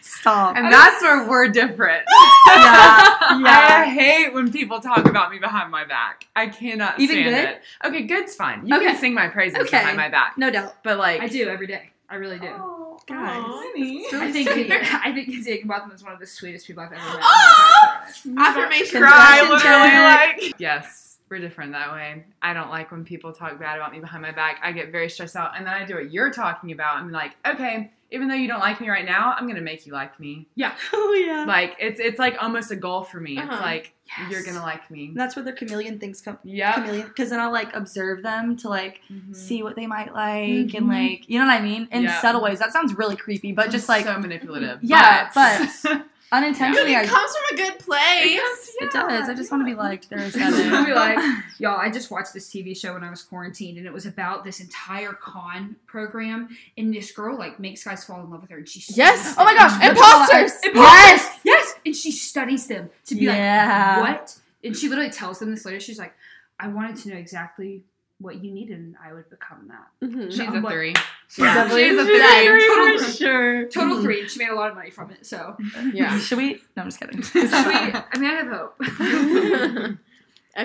Stop. 0.00 0.56
And 0.56 0.72
that's 0.72 1.00
where 1.02 1.28
we're 1.28 1.48
different. 1.48 2.04
Yeah. 2.50 3.44
I 3.84 3.84
hate 3.84 4.32
when 4.32 4.50
people 4.50 4.80
talk 4.80 5.04
about 5.04 5.30
me 5.30 5.38
behind 5.38 5.70
my 5.70 5.84
back. 5.84 6.26
I 6.34 6.46
cannot 6.46 6.98
Even 6.98 7.16
stand 7.16 7.34
good? 7.36 7.48
it. 7.50 7.62
Okay, 7.84 8.02
good's 8.06 8.34
fine. 8.34 8.66
You 8.66 8.74
Okay. 8.76 8.86
can 8.86 8.96
sing 8.96 9.12
my 9.12 9.28
praises 9.28 9.58
Okay. 9.58 9.78
behind 9.78 9.98
my 9.98 10.08
back. 10.08 10.38
No 10.38 10.50
doubt. 10.50 10.76
But 10.82 10.96
like 10.96 11.20
I 11.20 11.28
do 11.28 11.46
every 11.48 11.66
day. 11.66 11.90
I 12.08 12.14
really 12.16 12.38
do. 12.38 12.48
Oh, 12.48 12.98
guys. 13.06 13.44
I 13.44 14.30
think 14.32 14.48
I 14.72 15.12
think 15.12 15.28
Kinsey 15.28 15.50
Higginbotham 15.52 15.92
is 15.92 16.02
one 16.02 16.14
of 16.14 16.20
the 16.20 16.26
sweetest 16.26 16.66
people 16.66 16.82
I've 16.82 16.92
ever 16.92 17.00
met. 17.04 17.14
in 17.14 17.20
my 17.20 17.22
ah! 17.22 18.06
entire 18.24 18.34
life. 18.34 18.56
Affirmation. 18.56 19.02
Cry 19.02 19.42
literally 19.42 20.42
like 20.48 20.54
yes 20.58 21.07
we're 21.30 21.38
different 21.38 21.72
that 21.72 21.92
way 21.92 22.24
i 22.42 22.52
don't 22.52 22.70
like 22.70 22.90
when 22.90 23.04
people 23.04 23.32
talk 23.32 23.58
bad 23.58 23.76
about 23.76 23.92
me 23.92 24.00
behind 24.00 24.22
my 24.22 24.32
back 24.32 24.58
i 24.62 24.72
get 24.72 24.90
very 24.92 25.08
stressed 25.10 25.36
out 25.36 25.52
and 25.56 25.66
then 25.66 25.74
i 25.74 25.84
do 25.84 25.94
what 25.94 26.10
you're 26.12 26.30
talking 26.30 26.72
about 26.72 26.96
i'm 26.96 27.10
like 27.12 27.36
okay 27.46 27.90
even 28.10 28.26
though 28.28 28.34
you 28.34 28.48
don't 28.48 28.60
like 28.60 28.80
me 28.80 28.88
right 28.88 29.04
now 29.04 29.34
i'm 29.36 29.46
gonna 29.46 29.60
make 29.60 29.86
you 29.86 29.92
like 29.92 30.18
me 30.20 30.46
Yeah. 30.54 30.74
Oh 30.92 31.12
yeah. 31.14 31.44
like 31.46 31.76
it's 31.78 32.00
it's 32.00 32.18
like 32.18 32.36
almost 32.42 32.70
a 32.70 32.76
goal 32.76 33.02
for 33.04 33.20
me 33.20 33.38
it's 33.38 33.48
Uh-huh. 33.50 33.60
like 33.62 33.92
Yes. 34.18 34.30
you're 34.30 34.42
gonna 34.42 34.62
like 34.64 34.90
me 34.90 35.12
That's 35.14 35.36
where 35.36 35.44
the 35.44 35.52
chameleon 35.52 35.98
things 36.00 36.22
come. 36.22 36.38
yeah 36.42 36.72
Chameleon, 36.72 37.08
because 37.08 37.28
then 37.28 37.40
I'll 37.40 37.52
like 37.52 37.76
observe 37.76 38.22
them 38.22 38.56
to 38.58 38.68
like 38.70 39.02
Mm-hmm. 39.12 39.34
see 39.34 39.62
what 39.62 39.76
they 39.76 39.86
might 39.86 40.14
like 40.14 40.72
and 40.74 40.86
Mhm. 40.86 40.88
like 40.88 41.28
you 41.28 41.38
know 41.38 41.44
what 41.46 41.52
I 41.52 41.60
mean 41.60 41.88
in 41.92 42.04
Yeah. 42.04 42.20
subtle 42.22 42.40
ways. 42.40 42.58
That 42.58 42.72
sounds 42.72 42.94
really 42.96 43.16
creepy, 43.16 43.52
but 43.52 43.70
just 43.70 43.86
like 43.86 44.04
so 44.06 44.18
manipulative 44.18 44.78
Yeah, 44.82 45.28
but, 45.34 45.68
unintentionally, 46.32 46.92
It 46.92 46.98
I, 46.98 47.06
comes 47.06 47.32
from 47.36 47.56
a 47.58 47.62
good 47.62 47.78
place. 47.80 48.74
it 48.80 48.92
does. 48.92 49.28
I 49.28 49.34
just 49.34 49.50
want 49.50 49.62
to 49.62 49.64
be 49.64 49.74
liked. 49.74 50.10
They're 50.10 50.30
I'll 50.40 50.84
be 50.86 50.92
like, 50.94 51.18
y'all, 51.58 51.78
I 51.78 51.90
just 51.90 52.10
watched 52.10 52.32
this 52.34 52.50
TV 52.50 52.76
show 52.76 52.94
when 52.94 53.04
I 53.04 53.10
was 53.10 53.22
quarantined, 53.22 53.78
and 53.78 53.86
it 53.86 53.92
was 53.92 54.06
about 54.06 54.44
this 54.44 54.60
entire 54.60 55.12
con 55.12 55.76
program, 55.86 56.48
and 56.76 56.92
this 56.94 57.12
girl 57.12 57.36
like 57.38 57.58
makes 57.58 57.84
guys 57.84 58.04
fall 58.04 58.20
in 58.22 58.30
love 58.30 58.42
with 58.42 58.50
her, 58.50 58.58
and 58.58 58.68
she 58.68 58.80
Yes. 58.94 59.20
studies 59.20 59.36
Oh 59.38 59.44
my 59.44 59.54
gosh. 59.54 59.82
Imposters. 59.88 60.62
Imposters! 60.64 61.40
Yes, 61.44 61.74
and 61.86 61.96
she 61.96 62.12
studies 62.12 62.66
them 62.66 62.90
to 63.06 63.14
be 63.14 63.22
Yeah. 63.26 63.98
like, 64.00 64.10
what? 64.20 64.38
And 64.64 64.76
she 64.76 64.88
literally 64.88 65.10
tells 65.10 65.38
them 65.38 65.50
this 65.50 65.64
later. 65.64 65.80
She's 65.80 65.98
like, 65.98 66.14
I 66.60 66.68
wanted 66.68 66.96
to 66.96 67.10
know 67.10 67.16
exactly 67.16 67.84
what 68.20 68.42
you 68.42 68.50
needed, 68.50 68.76
and 68.78 68.96
I 69.04 69.12
would 69.12 69.30
become 69.30 69.68
that. 69.68 69.88
Mhm. 70.06 70.30
she's 70.30 70.40
I'm 70.40 70.56
a 70.56 70.60
like- 70.60 70.72
three 70.74 70.88
Yeah. 70.90 71.02
she's 71.28 71.44
a 71.44 71.68
three. 71.68 71.88
She's 71.90 72.04
three 72.06 72.20
a 72.20 72.46
three 72.46 72.98
for 72.98 73.12
sure. 73.12 73.68
Total 73.68 74.02
three. 74.02 74.28
She 74.28 74.38
made 74.40 74.48
a 74.50 74.54
lot 74.54 74.70
of 74.70 74.76
money 74.76 74.90
from 74.90 75.10
it. 75.12 75.24
So, 75.26 75.56
Yeah. 75.92 76.18
Should 76.26 76.38
we? 76.38 76.54
No, 76.76 76.82
I'm 76.82 76.88
just 76.88 76.98
kidding. 77.00 77.22
Should 77.22 77.42
we- 77.44 77.50
I 77.52 78.18
mean, 78.18 78.30
I 78.30 78.34
have 78.34 78.48
hope. 78.48 78.80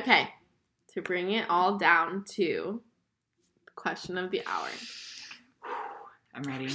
okay. 0.02 0.34
To 0.94 1.02
bring 1.02 1.32
it 1.32 1.46
all 1.50 1.78
down 1.78 2.24
to 2.30 2.82
the 3.66 3.72
question 3.76 4.18
of 4.18 4.32
the 4.32 4.42
hour. 4.46 4.68
i'm 6.36 6.44
ready 6.44 6.70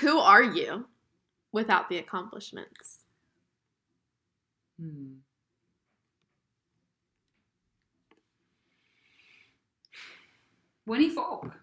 Who 0.00 0.18
are 0.18 0.42
you 0.42 0.86
without 1.52 1.88
the 1.88 1.98
accomplishments? 1.98 2.98
Hmm. 4.80 5.14
Winnie 10.90 11.08
Folk. 11.08 11.54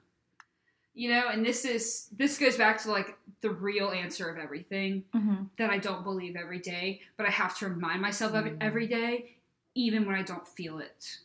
You 0.93 1.09
know, 1.11 1.27
and 1.27 1.45
this 1.45 1.65
is 1.65 2.07
this 2.17 2.39
goes 2.39 2.55
back 2.57 2.81
to 2.83 2.91
like 2.91 3.17
the 3.41 3.51
real 3.51 3.89
answer 3.91 4.29
of 4.29 4.37
everything 4.37 5.03
Mhm. 5.13 5.49
that 5.57 5.69
I 5.69 5.77
don't 5.79 6.03
believe 6.03 6.35
every 6.37 6.59
day, 6.59 7.01
but 7.17 7.27
I 7.27 7.29
have 7.29 7.55
to 7.59 7.67
remind 7.67 8.01
myself 8.01 8.33
of 8.33 8.45
it 8.47 8.57
Mm. 8.57 8.63
every 8.63 8.87
day, 8.87 9.35
even 9.75 10.05
when 10.07 10.15
I 10.15 10.23
don't 10.23 10.47
feel 10.47 10.79
it. 10.79 11.19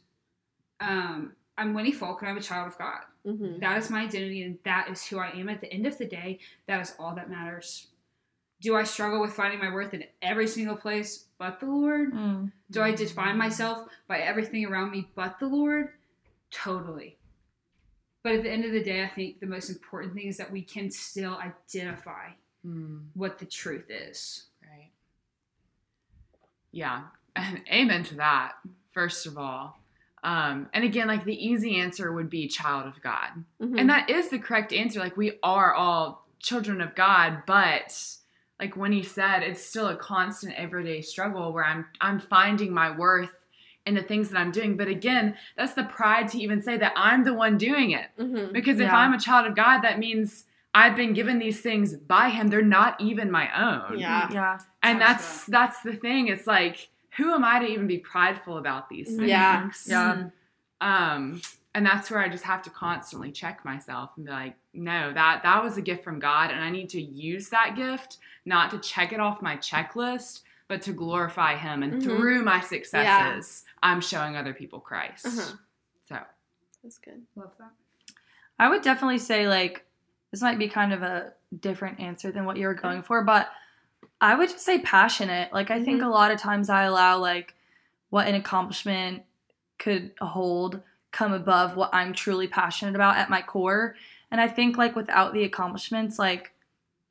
Um, 0.81 1.37
I'm 1.57 1.75
Winnie 1.75 1.93
Folk 1.93 2.21
and 2.21 2.29
I'm 2.31 2.37
a 2.37 2.43
child 2.43 2.67
of 2.73 2.77
God. 2.77 3.03
Mm-hmm. 3.25 3.61
That 3.61 3.79
is 3.79 3.89
my 3.89 4.03
identity 4.03 4.43
and 4.43 4.59
that 4.65 4.91
is 4.91 5.07
who 5.07 5.19
I 5.21 5.31
am 5.31 5.49
at 5.49 5.61
the 5.61 5.73
end 5.73 5.87
of 5.87 5.97
the 5.97 6.05
day. 6.07 6.41
That 6.67 6.81
is 6.81 6.95
all 6.99 7.15
that 7.15 7.31
matters. 7.31 7.87
Do 8.61 8.75
I 8.77 8.83
struggle 8.83 9.21
with 9.21 9.33
finding 9.33 9.61
my 9.61 9.73
worth 9.73 9.95
in 9.95 10.05
every 10.21 10.49
single 10.49 10.77
place 10.77 11.29
but 11.39 11.61
the 11.61 11.67
Lord? 11.67 12.13
Mm. 12.13 12.51
Do 12.71 12.83
I 12.83 12.95
define 12.95 13.39
myself 13.39 13.89
by 14.09 14.19
everything 14.19 14.67
around 14.67 14.91
me 14.91 15.09
but 15.15 15.39
the 15.39 15.47
Lord? 15.47 15.95
Totally. 16.51 17.17
But 18.23 18.35
at 18.35 18.43
the 18.45 18.51
end 18.51 18.65
of 18.65 18.73
the 18.73 18.83
day, 18.83 19.03
I 19.03 19.09
think 19.09 19.41
the 19.41 19.47
most 19.47 19.69
important 19.69 20.15
thing 20.15 20.27
is 20.29 20.37
that 20.37 20.53
we 20.53 20.63
can 20.63 20.91
still 20.91 21.37
identify 21.37 22.31
Hmm. 22.63 22.99
what 23.15 23.39
the 23.41 23.45
truth 23.45 23.91
is. 23.91 24.45
Right. 24.63 24.91
Yeah. 26.71 27.03
And 27.35 27.61
amen 27.73 28.05
to 28.05 28.15
that, 28.17 28.53
first 28.93 29.27
of 29.27 29.37
all. 29.37 29.79
Um, 30.23 30.69
and 30.73 30.85
again, 30.85 31.09
like 31.09 31.25
the 31.25 31.35
easy 31.35 31.77
answer 31.81 32.13
would 32.13 32.31
be 32.31 32.47
child 32.47 32.87
of 32.87 33.03
God. 33.03 33.31
Mm-hmm. 33.61 33.79
And 33.79 33.91
that 33.91 34.09
is 34.09 34.29
the 34.29 34.39
correct 34.39 34.73
answer. 34.73 35.01
Like 35.01 35.17
we 35.17 35.39
are 35.43 35.75
all 35.75 36.25
children 36.39 36.81
of 36.81 36.95
God, 36.95 37.43
but 37.47 38.01
like 38.61 38.77
when 38.77 38.93
he 38.93 39.03
said 39.03 39.43
it's 39.43 39.65
still 39.65 39.89
a 39.89 39.97
constant 39.97 40.55
everyday 40.55 41.01
struggle 41.01 41.53
where 41.53 41.65
I'm 41.65 41.87
I'm 42.01 42.21
finding 42.21 42.73
my 42.73 42.97
worth 42.97 43.31
in 43.87 43.95
the 43.95 44.03
things 44.03 44.31
that 44.31 44.39
I'm 44.39 44.53
doing. 44.53 44.77
But 44.77 44.89
again, 44.89 45.37
that's 45.57 45.75
the 45.75 45.85
pride 45.85 46.29
to 46.29 46.39
even 46.39 46.63
say 46.63 46.77
that 46.79 46.93
I'm 46.97 47.25
the 47.25 47.35
one 47.35 47.59
doing 47.59 47.91
it. 47.91 48.07
Mm-hmm. 48.19 48.53
Because 48.53 48.79
if 48.79 48.87
Yeah. 48.87 48.97
I'm 48.97 49.13
a 49.13 49.19
child 49.21 49.47
of 49.47 49.57
God, 49.57 49.83
that 49.83 49.99
means 49.99 50.45
I've 50.75 50.97
been 50.97 51.13
given 51.13 51.39
these 51.39 51.61
things 51.61 51.95
by 51.95 52.31
him. 52.31 52.49
They're 52.49 52.63
not 52.63 53.01
even 53.01 53.31
my 53.31 53.49
own. 53.61 53.99
Yeah. 53.99 54.29
Yeah. 54.33 54.59
And 54.83 55.01
Talks 55.01 55.23
that's 55.23 55.47
that's 55.47 55.83
the 55.83 55.95
thing. 55.95 56.29
It's 56.29 56.47
like, 56.47 56.89
who 57.17 57.35
am 57.35 57.45
I 57.45 57.59
to 57.59 57.67
even 57.67 57.87
be 57.87 57.99
prideful 57.99 58.57
about 58.59 58.89
these 58.89 59.09
things? 59.09 59.29
Yeah. 59.29 59.71
Yeah. 59.87 60.29
Um, 60.81 61.43
and 61.75 61.87
that's 61.87 62.11
where 62.11 62.21
I 62.21 62.29
just 62.29 62.45
have 62.45 62.63
to 62.63 62.71
constantly 62.71 63.33
check 63.33 63.65
myself 63.65 64.11
and 64.17 64.27
be 64.27 64.33
like, 64.33 64.57
no, 64.75 65.13
that 65.13 65.43
that 65.43 65.63
was 65.63 65.77
a 65.77 65.83
gift 65.83 66.05
from 66.05 66.19
God, 66.19 66.51
and 66.51 66.61
I 66.61 66.71
need 66.71 66.89
to 66.91 67.01
use 67.01 67.49
that 67.51 67.77
gift 67.77 68.19
not 68.45 68.71
to 68.71 68.79
check 68.79 69.13
it 69.13 69.21
off 69.21 69.41
my 69.43 69.57
checklist, 69.57 70.41
but 70.73 70.81
to 70.81 70.93
glorify 70.95 71.55
Him. 71.55 71.83
And 71.83 71.93
Mhm. 71.93 72.03
through 72.03 72.43
my 72.43 72.61
successes, 72.61 73.65
I'm 73.83 74.01
showing 74.01 74.37
other 74.39 74.55
people 74.55 74.81
Christ. 74.81 75.27
Uh-huh. 75.27 75.57
So 76.09 76.19
That's 76.83 76.97
good. 76.99 77.23
Love 77.37 77.53
that. 77.59 77.73
I 78.59 78.71
would 78.71 78.81
definitely 78.81 79.19
say 79.19 79.47
like 79.47 79.85
this 80.31 80.41
might 80.41 80.59
be 80.59 80.69
kind 80.69 80.95
of 80.95 81.03
a 81.03 81.35
different 81.61 82.01
answer 82.01 82.33
than 82.33 82.47
what 82.47 82.57
you 82.57 82.67
were 82.67 82.75
going 82.75 83.03
for, 83.03 83.23
but 83.23 83.51
I 84.19 84.35
would 84.35 84.49
just 84.49 84.65
say 84.65 84.79
passionate. 84.81 85.53
Like 85.53 85.71
I 85.71 85.85
think 85.85 86.01
Mhm. 86.01 86.07
a 86.07 86.09
lot 86.09 86.31
of 86.31 86.41
times 86.41 86.71
I 86.71 86.85
allow 86.85 87.19
like 87.19 87.55
what 88.09 88.27
an 88.27 88.35
accomplishment 88.35 89.25
could 89.79 90.13
hold 90.23 90.83
come 91.11 91.35
above 91.35 91.77
what 91.77 91.91
I'm 91.93 92.15
truly 92.15 92.49
passionate 92.49 92.95
about 92.95 93.19
at 93.19 93.29
my 93.29 93.43
core. 93.43 93.95
And 94.31 94.41
I 94.41 94.49
think 94.49 94.79
like 94.79 94.97
without 94.97 95.35
the 95.35 95.45
accomplishments, 95.45 96.19
like 96.19 96.55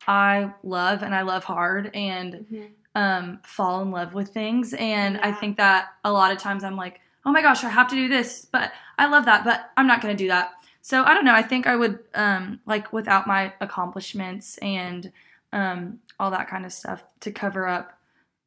I 0.07 0.51
love 0.63 1.03
and 1.03 1.13
I 1.13 1.21
love 1.21 1.43
hard 1.43 1.91
and 1.93 2.33
Mm-hmm. 2.33 2.65
Um, 2.95 3.39
fall 3.43 3.81
in 3.81 3.91
love 3.91 4.13
with 4.13 4.29
things. 4.29 4.73
And 4.73 5.17
I 5.19 5.31
think 5.31 5.57
that 5.57 5.89
a 6.03 6.11
lot 6.11 6.31
of 6.31 6.37
times 6.37 6.63
I'm 6.63 6.75
like, 6.75 6.99
oh 7.25 7.31
my 7.31 7.41
gosh, 7.41 7.63
I 7.63 7.69
have 7.69 7.87
to 7.89 7.95
do 7.95 8.07
this, 8.07 8.45
but 8.51 8.71
I 8.97 9.07
love 9.07 9.25
that, 9.25 9.43
but 9.43 9.71
I'm 9.77 9.87
not 9.87 10.01
going 10.01 10.15
to 10.15 10.23
do 10.23 10.27
that. 10.29 10.51
So 10.81 11.03
I 11.03 11.13
don't 11.13 11.25
know. 11.25 11.33
I 11.35 11.43
think 11.43 11.67
I 11.67 11.75
would 11.75 11.99
um, 12.15 12.59
like 12.65 12.91
without 12.91 13.27
my 13.27 13.53
accomplishments 13.61 14.57
and 14.57 15.11
um, 15.53 15.99
all 16.19 16.31
that 16.31 16.47
kind 16.49 16.65
of 16.65 16.73
stuff 16.73 17.03
to 17.21 17.31
cover 17.31 17.67
up 17.67 17.99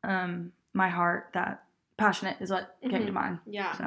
um, 0.03 0.53
my 0.73 0.89
heart. 0.89 1.31
That 1.35 1.63
passionate 1.97 2.37
is 2.41 2.51
what 2.51 2.77
came 2.83 3.07
to 3.07 3.13
Mhm. 3.13 3.15
mind. 3.15 3.39
Yeah. 3.47 3.73
So 3.77 3.85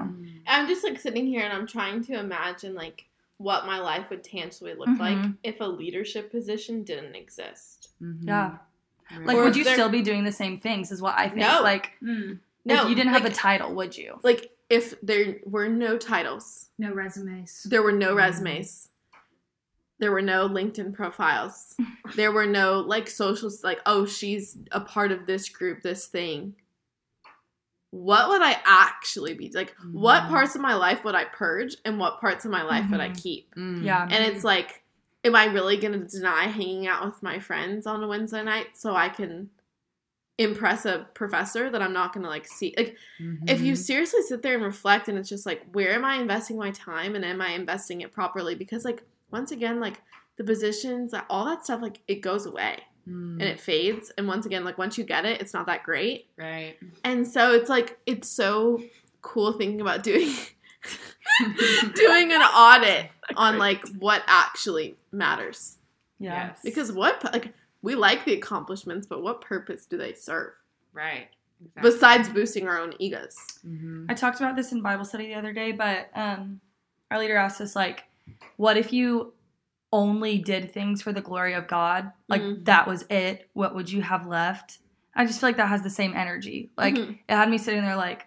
I'm 0.47 0.67
just 0.67 0.83
like 0.83 0.99
sitting 0.99 1.25
here 1.27 1.41
and 1.43 1.51
I'm 1.51 1.67
trying 1.67 2.03
to 2.05 2.13
imagine 2.17 2.73
like 2.73 3.09
what 3.37 3.65
my 3.67 3.79
life 3.79 4.09
would 4.09 4.23
tangibly 4.23 4.73
look 4.75 4.87
Mhm. 4.89 4.99
like 4.99 5.17
if 5.43 5.59
a 5.59 5.65
leadership 5.65 6.31
position 6.31 6.83
didn't 6.83 7.15
exist. 7.15 7.89
Mhm. 8.01 8.25
yeah, 8.25 8.57
Right. 9.11 9.25
like 9.25 9.37
Or 9.37 9.43
would 9.45 9.55
you 9.55 9.63
they're- 9.63 9.73
still 9.73 9.89
be 9.89 10.01
doing 10.01 10.23
the 10.25 10.31
same 10.31 10.59
things? 10.59 10.91
Is 10.91 11.01
what 11.01 11.15
I 11.17 11.27
think. 11.27 11.39
No. 11.41 11.61
Like 11.61 11.93
Mm, 12.03 12.39
No, 12.65 12.83
if 12.83 12.89
you 12.89 12.95
didn't 12.95 13.13
have 13.13 13.23
like, 13.23 13.31
a 13.31 13.35
title, 13.35 13.73
would 13.75 13.97
you? 13.97 14.19
like 14.23 14.51
if 14.69 14.99
there 15.01 15.37
were 15.45 15.69
no 15.69 15.97
titles, 15.97 16.69
no 16.77 16.91
resumes. 16.93 17.63
there 17.69 17.81
were 17.81 17.91
no 17.93 18.13
Mhm. 18.13 18.17
resumes, 18.17 18.89
there 19.99 20.11
were 20.11 20.21
no 20.21 20.47
LinkedIn 20.49 20.93
profiles, 20.93 21.75
there 22.15 22.31
were 22.33 22.45
no 22.45 22.79
like 22.81 23.07
socials 23.09 23.63
like 23.63 23.79
oh 23.85 24.05
she's 24.05 24.57
a 24.71 24.81
part 24.81 25.11
of 25.13 25.25
this 25.25 25.47
group, 25.49 25.81
this 25.83 26.07
thing. 26.07 26.55
What 27.91 28.27
would 28.29 28.41
I 28.41 28.59
actually 28.65 29.33
be 29.33 29.49
like? 29.55 29.73
What 29.93 30.23
Mhm. 30.23 30.29
parts 30.29 30.55
of 30.55 30.61
my 30.61 30.73
life 30.75 31.05
would 31.05 31.15
I 31.15 31.23
purge, 31.23 31.77
and 31.85 31.97
what 31.97 32.19
parts 32.19 32.43
of 32.43 32.51
my 32.51 32.61
life 32.63 32.89
would 32.91 32.99
I 32.99 33.09
Mhm. 33.09 33.23
keep? 33.23 33.55
Mm. 33.55 33.83
Yeah. 33.83 34.03
And 34.03 34.25
it's 34.25 34.43
like, 34.43 34.83
am 35.27 35.35
I 35.35 35.45
really 35.45 35.77
going 35.77 35.93
to 35.93 36.05
deny 36.07 36.45
hanging 36.47 36.87
out 36.87 37.05
with 37.05 37.21
my 37.21 37.39
friends 37.39 37.85
on 37.85 38.03
a 38.03 38.07
Wednesday 38.07 38.41
night 38.43 38.75
so 38.75 38.95
I 38.95 39.09
can 39.09 39.49
impress 40.39 40.85
a 40.85 41.07
professor 41.15 41.69
that 41.69 41.81
I'm 41.81 41.93
not 41.93 42.13
going 42.13 42.23
to 42.23 42.29
like 42.29 42.47
see? 42.47 42.73
Like, 42.77 42.95
if 43.47 43.61
you 43.61 43.73
Mhm. 43.73 43.77
seriously 43.77 44.21
sit 44.23 44.41
there 44.41 44.55
and 44.55 44.63
reflect, 44.63 45.07
and 45.07 45.17
it's 45.17 45.29
just 45.29 45.45
like, 45.45 45.63
where 45.71 45.91
am 45.93 46.05
I 46.05 46.15
investing 46.15 46.57
my 46.57 46.71
time 46.71 47.15
and 47.15 47.23
am 47.25 47.41
I 47.41 47.49
investing 47.49 48.01
it 48.01 48.13
properly? 48.13 48.55
Because, 48.55 48.85
like, 48.85 49.03
once 49.31 49.51
again, 49.51 49.79
like 49.79 50.01
the 50.37 50.43
positions, 50.43 51.13
all 51.29 51.45
that 51.45 51.63
stuff, 51.65 51.81
like 51.81 52.01
it 52.07 52.21
goes 52.21 52.45
away 52.45 52.83
Mm. 53.07 53.33
and 53.39 53.43
it 53.43 53.59
fades. 53.59 54.11
And 54.17 54.27
once 54.27 54.45
again, 54.45 54.63
like 54.65 54.77
once 54.77 54.97
you 54.97 55.03
get 55.03 55.25
it, 55.25 55.41
it's 55.41 55.53
not 55.53 55.65
that 55.67 55.83
great. 55.83 56.29
right. 56.37 56.77
And 57.03 57.25
so 57.27 57.53
it's 57.53 57.69
like, 57.69 57.97
it's 58.05 58.29
so 58.29 58.83
cool 59.21 59.53
thinking 59.53 59.81
about 59.81 60.03
doing. 60.11 60.33
doing 61.95 62.31
an 62.31 62.41
audit 62.41 63.09
on 63.35 63.57
like 63.57 63.87
what 63.99 64.23
actually 64.27 64.95
matters 65.11 65.77
Yeah. 66.19 66.47
Yes. 66.47 66.59
because 66.63 66.91
what 66.91 67.23
like 67.25 67.53
we 67.81 67.95
like 67.95 68.25
the 68.25 68.33
accomplishments 68.33 69.05
but 69.07 69.21
what 69.21 69.41
purpose 69.41 69.85
do 69.85 69.97
they 69.97 70.13
serve 70.13 70.53
right. 70.93 71.27
Exactly. 71.65 71.91
besides 71.91 72.29
boosting 72.29 72.67
our 72.67 72.79
own 72.79 72.93
egos 72.99 73.35
Mhm. 73.65 74.05
I 74.09 74.13
talked 74.13 74.39
about 74.39 74.55
this 74.55 74.71
in 74.71 74.81
Bible 74.81 75.05
study 75.05 75.27
the 75.27 75.35
other 75.35 75.53
day, 75.53 75.71
but 75.71 76.09
um, 76.15 76.61
our 77.11 77.17
leader 77.19 77.35
asked 77.37 77.59
us 77.61 77.75
like, 77.75 78.03
"What 78.57 78.77
if 78.77 78.93
you 78.93 79.33
only 79.91 80.37
did 80.37 80.71
things 80.71 81.01
for 81.01 81.11
the 81.13 81.21
glory 81.21 81.53
of 81.53 81.67
God, 81.67 82.11
like 82.27 82.41
Mhm. 82.41 82.65
that 82.65 82.87
was 82.87 83.05
it, 83.09 83.49
what 83.53 83.73
would 83.73 83.89
you 83.91 84.01
have 84.01 84.27
left? 84.27 84.79
I 85.15 85.25
just 85.25 85.39
feel 85.39 85.49
like 85.49 85.57
that 85.57 85.69
has 85.69 85.81
the 85.81 85.89
same 85.89 86.13
energy. 86.15 86.69
Like 86.77 86.93
Mhm. 86.95 87.17
it 87.27 87.33
had 87.35 87.49
me 87.49 87.57
sitting 87.57 87.81
there 87.81 87.95
like, 87.95 88.26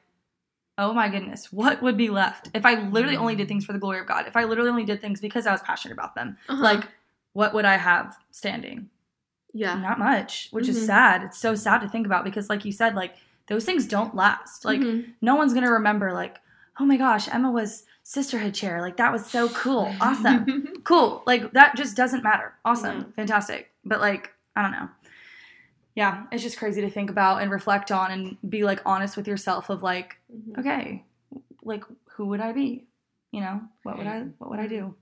oh 0.78 0.92
my 0.92 1.08
goodness, 1.08 1.52
what 1.52 1.82
would 1.82 1.96
be 1.96 2.08
left 2.08 2.48
if 2.54 2.64
I 2.64 2.80
literally 2.88 3.16
only 3.16 3.36
did 3.36 3.48
things 3.48 3.64
for 3.64 3.72
the 3.72 3.78
glory 3.78 4.00
of 4.00 4.06
God? 4.06 4.26
If 4.26 4.36
I 4.36 4.44
literally 4.44 4.70
only 4.70 4.84
did 4.84 5.00
things 5.00 5.20
because 5.20 5.46
I 5.46 5.52
was 5.52 5.60
passionate 5.62 5.94
about 5.94 6.14
them, 6.14 6.36
Uh-huh. 6.48 6.62
like 6.62 6.88
what 7.32 7.52
would 7.54 7.64
I 7.64 7.76
have 7.76 8.16
standing? 8.30 8.88
yeah. 9.52 9.74
Not 9.74 9.98
much, 9.98 10.48
which 10.52 10.66
Mhm. 10.66 10.70
is 10.70 10.86
sad. 10.86 11.22
It's 11.24 11.38
so 11.38 11.54
sad 11.56 11.80
to 11.80 11.88
think 11.88 12.06
about 12.06 12.22
because, 12.24 12.48
like 12.48 12.64
you 12.64 12.70
said, 12.72 12.94
like 12.94 13.14
those 13.48 13.64
things 13.64 13.84
don't 13.86 14.14
last. 14.14 14.64
Like 14.64 14.80
Mhm. 14.80 15.12
no 15.20 15.34
one's 15.34 15.52
gonna 15.52 15.72
remember 15.72 16.12
like, 16.12 16.38
oh 16.78 16.84
my 16.86 16.96
gosh, 16.96 17.28
Emma 17.28 17.50
was 17.50 17.84
sisterhood 18.04 18.54
chair. 18.54 18.80
Like 18.80 18.96
that 18.98 19.10
was 19.12 19.26
so 19.26 19.48
cool. 19.48 19.92
Awesome. 20.00 20.46
cool. 20.84 21.24
Like 21.26 21.52
that 21.52 21.74
just 21.76 21.96
doesn't 21.96 22.22
matter. 22.22 22.54
Awesome. 22.64 22.98
Yeah. 22.98 23.04
Fantastic. 23.16 23.72
But 23.84 24.00
like, 24.00 24.32
I 24.54 24.62
don't 24.62 24.70
know. 24.72 24.88
Yeah, 25.94 26.24
it's 26.30 26.42
just 26.42 26.58
crazy 26.58 26.80
to 26.80 26.90
think 26.90 27.10
about 27.10 27.42
and 27.42 27.50
reflect 27.50 27.90
on 27.90 28.10
and 28.10 28.36
be 28.48 28.62
like 28.64 28.80
honest 28.86 29.16
with 29.16 29.26
yourself 29.26 29.70
of 29.70 29.82
like, 29.82 30.16
Mhm. 30.32 30.58
okay, 30.58 31.04
like 31.62 31.84
who 32.12 32.26
would 32.26 32.40
I 32.40 32.52
be? 32.52 32.86
You 33.32 33.40
know, 33.40 33.60
what 33.82 33.98
would 33.98 34.06
I 34.06 34.22
what 34.38 34.50
would 34.50 34.60
I 34.60 34.66
do? 34.66 34.94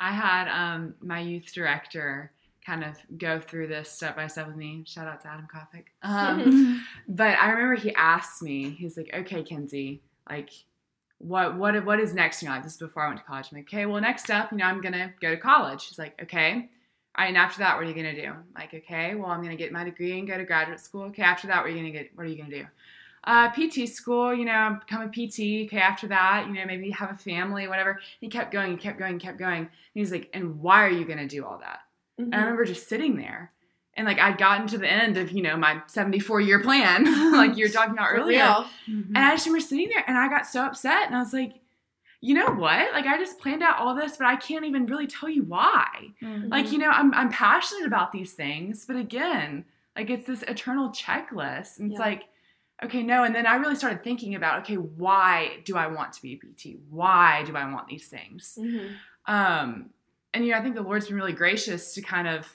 I 0.00 0.12
had 0.12 0.48
um, 0.48 0.94
my 1.00 1.20
youth 1.20 1.52
director 1.54 2.32
kind 2.64 2.84
of 2.84 2.96
go 3.16 3.38
through 3.40 3.68
this 3.68 3.88
step 3.90 4.16
by 4.16 4.26
step 4.26 4.46
with 4.48 4.56
me. 4.56 4.82
Shout 4.86 5.06
out 5.06 5.20
to 5.22 5.28
Adam 5.28 5.46
Kofik. 5.52 5.84
Um, 6.02 6.84
but 7.08 7.38
I 7.38 7.50
remember 7.50 7.76
he 7.76 7.94
asked 7.94 8.42
me, 8.42 8.70
he's 8.70 8.96
like, 8.96 9.10
"Okay, 9.14 9.42
Kenzie, 9.42 10.02
like, 10.28 10.50
what 11.18 11.56
what 11.56 11.82
what 11.84 11.98
is 12.00 12.12
next 12.12 12.42
in 12.42 12.46
your 12.46 12.54
life?" 12.54 12.64
This 12.64 12.72
is 12.74 12.78
before 12.78 13.04
I 13.04 13.08
went 13.08 13.20
to 13.20 13.24
college. 13.24 13.48
I'm 13.50 13.58
like, 13.58 13.68
"Okay, 13.68 13.86
well, 13.86 14.00
next 14.00 14.30
up, 14.30 14.50
you 14.52 14.58
know, 14.58 14.64
I'm 14.64 14.80
gonna 14.80 15.12
go 15.20 15.30
to 15.30 15.36
college." 15.38 15.86
He's 15.86 15.98
like, 15.98 16.20
"Okay." 16.22 16.68
All 17.16 17.24
right, 17.24 17.28
and 17.28 17.36
after 17.38 17.60
that, 17.60 17.76
what 17.76 17.84
are 17.84 17.88
you 17.88 17.94
gonna 17.94 18.14
do? 18.14 18.32
Like, 18.54 18.74
okay, 18.74 19.14
well, 19.14 19.30
I'm 19.30 19.42
gonna 19.42 19.56
get 19.56 19.72
my 19.72 19.84
degree 19.84 20.18
and 20.18 20.28
go 20.28 20.36
to 20.36 20.44
graduate 20.44 20.80
school. 20.80 21.04
Okay, 21.04 21.22
after 21.22 21.46
that, 21.46 21.62
what 21.62 21.66
are 21.66 21.70
you 21.70 21.76
gonna 21.76 21.90
get? 21.90 22.10
What 22.14 22.26
are 22.26 22.28
you 22.28 22.36
gonna 22.36 22.50
do? 22.50 22.66
Uh, 23.24 23.50
PT 23.50 23.88
school, 23.88 24.34
you 24.34 24.44
know, 24.44 24.78
become 24.86 25.02
a 25.02 25.08
PT. 25.08 25.66
Okay, 25.66 25.78
after 25.80 26.06
that, 26.08 26.46
you 26.46 26.52
know, 26.54 26.64
maybe 26.66 26.90
have 26.90 27.10
a 27.10 27.16
family, 27.16 27.66
whatever. 27.68 27.98
He 28.20 28.28
kept 28.28 28.52
going, 28.52 28.70
he 28.72 28.76
kept 28.76 28.98
going, 28.98 29.14
he 29.14 29.18
kept 29.18 29.38
going. 29.38 29.60
And 29.60 29.68
he's 29.94 30.12
like, 30.12 30.28
and 30.34 30.60
why 30.60 30.84
are 30.84 30.90
you 30.90 31.04
gonna 31.06 31.26
do 31.26 31.44
all 31.44 31.58
that? 31.58 31.80
And 32.18 32.34
I 32.34 32.40
remember 32.40 32.64
just 32.64 32.88
sitting 32.88 33.16
there. 33.16 33.50
And 33.94 34.06
like 34.06 34.18
I'd 34.18 34.36
gotten 34.36 34.66
to 34.68 34.78
the 34.78 34.90
end 34.90 35.16
of, 35.16 35.32
you 35.32 35.42
know, 35.42 35.56
my 35.56 35.82
74 35.86 36.42
year 36.42 36.60
plan, 36.60 37.04
like 37.32 37.56
you 37.56 37.64
were 37.64 37.72
talking 37.72 37.94
about 37.94 38.08
earlier. 38.12 38.38
real. 38.38 38.66
And 38.86 39.16
I 39.18 39.30
just 39.32 39.46
remember 39.46 39.66
sitting 39.66 39.88
there 39.88 40.04
and 40.06 40.18
I 40.18 40.28
got 40.28 40.46
so 40.46 40.62
upset 40.66 41.06
and 41.06 41.16
I 41.16 41.18
was 41.18 41.32
like, 41.32 41.54
you 42.20 42.34
know 42.34 42.46
what? 42.50 42.92
Like 42.92 43.06
I 43.06 43.18
just 43.18 43.38
planned 43.38 43.62
out 43.62 43.78
all 43.78 43.94
this, 43.94 44.16
but 44.16 44.26
I 44.26 44.36
can't 44.36 44.64
even 44.64 44.86
really 44.86 45.06
tell 45.06 45.28
you 45.28 45.42
why. 45.42 45.86
Mm. 46.22 46.50
Like, 46.50 46.72
you 46.72 46.78
know, 46.78 46.88
I'm 46.88 47.12
I'm 47.14 47.30
passionate 47.30 47.86
about 47.86 48.12
these 48.12 48.32
things, 48.32 48.84
but 48.86 48.96
again, 48.96 49.64
like 49.96 50.10
it's 50.10 50.26
this 50.26 50.42
eternal 50.42 50.90
checklist. 50.90 51.78
And 51.78 51.90
it's 51.92 51.98
Yeah. 51.98 52.06
like, 52.06 52.24
okay, 52.84 53.02
no. 53.02 53.24
And 53.24 53.34
then 53.34 53.46
I 53.46 53.56
really 53.56 53.76
started 53.76 54.02
thinking 54.02 54.34
about, 54.34 54.60
okay, 54.62 54.76
why 54.76 55.58
do 55.64 55.76
I 55.76 55.86
want 55.86 56.12
to 56.14 56.22
be 56.22 56.32
a 56.34 56.36
PT? 56.38 56.78
Why 56.90 57.42
do 57.44 57.56
I 57.56 57.70
want 57.72 57.86
these 57.88 58.08
things? 58.08 58.58
Mhm. 58.60 58.94
Um, 59.26 59.90
and 60.34 60.44
you 60.44 60.52
know, 60.52 60.58
I 60.58 60.62
think 60.62 60.74
the 60.74 60.82
Lord's 60.82 61.06
been 61.06 61.16
really 61.16 61.32
gracious 61.32 61.94
to 61.94 62.02
kind 62.02 62.28
of 62.28 62.52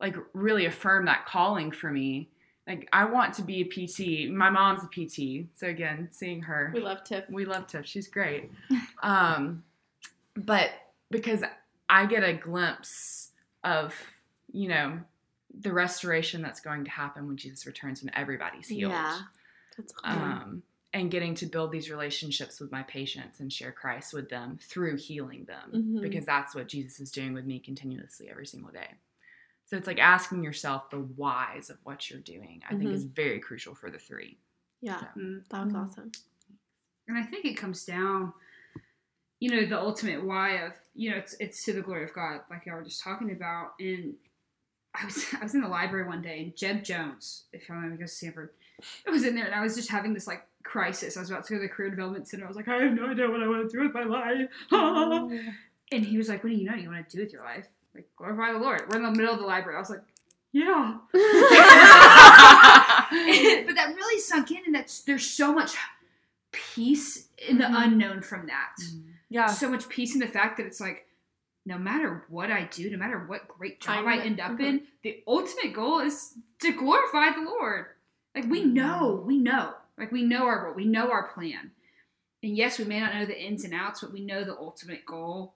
like 0.00 0.16
really 0.32 0.66
affirm 0.66 1.06
that 1.06 1.24
calling 1.26 1.70
for 1.70 1.90
me. 1.90 2.28
Like 2.66 2.88
I 2.92 3.04
want 3.04 3.34
to 3.34 3.42
be 3.42 3.60
a 3.60 3.64
PT. 3.64 4.30
My 4.32 4.48
mom's 4.50 4.82
a 4.82 4.86
PT, 4.86 5.46
so 5.54 5.66
again, 5.66 6.08
seeing 6.10 6.40
her, 6.42 6.70
We 6.74 6.80
love 6.80 7.04
Tiff. 7.04 7.24
we 7.28 7.44
love 7.44 7.66
Tiff. 7.66 7.86
She's 7.86 8.08
great. 8.08 8.50
Um, 9.02 9.62
but 10.34 10.70
because 11.10 11.42
I 11.90 12.06
get 12.06 12.24
a 12.24 12.32
glimpse 12.32 13.32
of, 13.62 13.94
you 14.50 14.68
know, 14.68 14.98
the 15.60 15.72
restoration 15.72 16.40
that's 16.40 16.60
going 16.60 16.84
to 16.84 16.90
happen 16.90 17.26
when 17.26 17.36
Jesus 17.36 17.66
returns 17.66 18.02
when 18.02 18.14
everybody's 18.14 18.68
healed. 18.68 18.92
Yeah. 18.92 19.18
That's 19.76 19.92
cool. 19.92 20.12
Um, 20.12 20.62
and 20.94 21.10
getting 21.10 21.34
to 21.36 21.46
build 21.46 21.70
these 21.70 21.90
relationships 21.90 22.60
with 22.60 22.72
my 22.72 22.82
patients 22.84 23.40
and 23.40 23.52
share 23.52 23.72
Christ 23.72 24.14
with 24.14 24.30
them 24.30 24.58
through 24.62 24.96
healing 24.96 25.44
them 25.44 25.70
Mhm. 25.98 26.00
because 26.00 26.24
that's 26.24 26.54
what 26.54 26.68
Jesus 26.68 26.98
is 27.00 27.10
doing 27.12 27.34
with 27.34 27.44
me 27.44 27.58
continuously 27.58 28.28
every 28.30 28.46
single 28.46 28.70
day. 28.72 28.94
So 29.66 29.76
it's 29.76 29.86
like 29.86 29.98
asking 29.98 30.44
yourself 30.44 30.90
the 30.90 30.98
whys 30.98 31.70
of 31.70 31.78
what 31.84 32.10
you're 32.10 32.20
doing, 32.20 32.62
I 32.68 32.74
think 32.76 32.90
Mhm. 32.90 32.94
is 32.94 33.04
very 33.04 33.40
crucial 33.40 33.74
for 33.74 33.90
the 33.90 33.98
three. 33.98 34.38
yeah. 34.80 35.08
Mm. 35.16 35.48
That 35.48 35.64
was 35.64 35.72
Mhm. 35.72 35.82
awesome. 35.82 36.12
And 37.08 37.16
I 37.16 37.22
think 37.22 37.46
it 37.46 37.54
comes 37.54 37.84
down, 37.86 38.34
you 39.40 39.50
know, 39.50 39.64
the 39.66 39.78
ultimate 39.80 40.22
why 40.24 40.50
of, 40.66 40.72
you 40.94 41.10
know, 41.10 41.16
it's 41.16 41.34
it's 41.40 41.64
to 41.64 41.72
the 41.72 41.80
glory 41.82 42.04
of 42.04 42.12
God, 42.12 42.42
like 42.50 42.66
y'all 42.66 42.76
were 42.76 42.82
just 42.84 43.02
talking 43.02 43.30
about. 43.32 43.74
And 43.80 44.16
I 44.94 45.06
was 45.06 45.16
I 45.40 45.42
was 45.42 45.54
in 45.54 45.62
the 45.62 45.68
library 45.68 46.06
one 46.06 46.20
day, 46.22 46.42
and 46.42 46.56
Jeb 46.56 46.82
Jones, 46.84 47.46
if 47.52 47.66
y'all 47.68 47.76
remember, 47.76 47.96
he 47.96 48.00
goes 48.00 48.18
to 48.18 48.26
Samford, 48.26 48.50
I 49.06 49.10
was 49.10 49.24
in 49.24 49.34
there, 49.34 49.46
and 49.46 49.54
I 49.54 49.62
was 49.62 49.74
just 49.74 49.88
having 49.90 50.12
this 50.12 50.26
like 50.26 50.46
crisis. 50.62 51.16
I 51.16 51.20
was 51.20 51.30
about 51.30 51.44
to 51.46 51.54
go 51.54 51.58
to 51.58 51.62
the 51.62 51.68
career 51.72 51.88
development 51.90 52.28
center. 52.28 52.44
I 52.44 52.48
was 52.48 52.56
like, 52.56 52.68
I 52.68 52.82
have 52.82 52.92
no 52.92 53.06
idea 53.10 53.30
what 53.30 53.42
I 53.42 53.48
want 53.48 53.70
to 53.70 53.76
do 53.76 53.82
with 53.84 53.94
my 53.94 54.04
life. 54.04 54.50
and 55.92 56.04
he 56.04 56.16
was 56.18 56.28
like, 56.28 56.44
What 56.44 56.50
do 56.50 56.56
you 56.56 56.64
know? 56.68 56.74
You 56.76 56.90
want 56.90 57.08
to 57.08 57.16
do 57.16 57.22
with 57.22 57.32
your 57.32 57.42
life? 57.42 57.66
Like 57.94 58.08
glorify 58.16 58.52
the 58.52 58.58
Lord. 58.58 58.82
We're 58.90 58.96
in 58.98 59.04
the 59.04 59.10
middle 59.12 59.32
of 59.34 59.40
the 59.40 59.46
library. 59.46 59.76
I 59.76 59.80
was 59.80 59.90
like, 59.90 60.02
Yeah. 60.52 60.96
but 61.12 61.20
that 63.76 63.92
really 63.94 64.20
sunk 64.20 64.50
in, 64.50 64.62
and 64.66 64.74
that's 64.74 65.00
there's 65.02 65.26
so 65.28 65.52
much 65.52 65.74
peace 66.52 67.28
in 67.48 67.58
the 67.58 67.64
Mhm. 67.64 67.84
unknown 67.86 68.22
from 68.22 68.46
that. 68.46 68.76
Yeah. 69.28 69.46
So 69.46 69.68
much 69.70 69.88
peace 69.88 70.14
in 70.14 70.20
the 70.20 70.26
fact 70.28 70.56
that 70.58 70.66
it's 70.66 70.80
like, 70.80 71.06
no 71.66 71.78
matter 71.78 72.24
what 72.28 72.50
I 72.50 72.64
do, 72.64 72.90
no 72.90 72.98
matter 72.98 73.18
what 73.18 73.48
great 73.48 73.80
job 73.80 74.06
I 74.06 74.12
I'm- 74.12 74.20
end 74.20 74.40
up 74.40 74.52
mhm. 74.52 74.60
in, 74.60 74.86
the 75.02 75.22
ultimate 75.26 75.72
goal 75.72 76.00
is 76.00 76.34
to 76.60 76.72
glorify 76.72 77.30
the 77.32 77.42
Lord. 77.42 77.86
Like 78.34 78.44
we 78.46 78.64
know, 78.64 79.22
we 79.26 79.38
know, 79.38 79.74
like 79.96 80.12
we 80.12 80.22
know 80.24 80.46
our 80.46 80.66
role, 80.66 80.74
we 80.74 80.84
know 80.84 81.10
our 81.10 81.28
plan, 81.28 81.70
and 82.42 82.56
yes, 82.56 82.78
we 82.78 82.84
may 82.84 83.00
not 83.00 83.14
know 83.14 83.24
the 83.26 83.40
ins 83.40 83.64
and 83.64 83.72
outs, 83.72 84.00
but 84.00 84.12
we 84.12 84.24
know 84.24 84.44
the 84.44 84.56
ultimate 84.58 85.06
goal, 85.06 85.54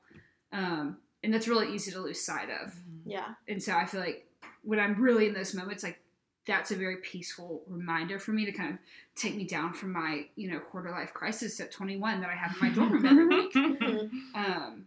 um, 0.52 0.98
and 1.22 1.32
that's 1.32 1.48
really 1.48 1.74
easy 1.74 1.90
to 1.90 2.00
lose 2.00 2.20
sight 2.20 2.48
of 2.50 2.74
yeah. 3.04 3.34
and 3.46 3.62
so 3.62 3.74
I 3.74 3.86
feel 3.86 4.00
like 4.00 4.26
when 4.62 4.78
I'm 4.78 5.00
really 5.00 5.28
in 5.28 5.34
those 5.34 5.54
moments, 5.54 5.82
like 5.82 6.00
that's 6.46 6.70
a 6.70 6.76
very 6.76 6.96
peaceful 6.96 7.62
reminder 7.66 8.18
for 8.18 8.32
me 8.32 8.44
to 8.46 8.52
kind 8.52 8.72
of 8.72 8.78
take 9.14 9.34
me 9.36 9.44
down 9.44 9.72
from 9.72 9.92
my, 9.92 10.26
you 10.36 10.50
know, 10.50 10.58
quarter 10.58 10.90
life 10.90 11.12
crisis 11.12 11.60
at 11.60 11.70
21 11.70 12.20
that 12.20 12.30
I 12.30 12.34
have 12.34 12.54
in 12.54 12.60
my 12.60 12.74
dorm 12.74 12.92
room 12.92 13.06
every 13.06 13.26
week. 13.26 13.52
Mhm. 13.54 14.10
Um, 14.34 14.86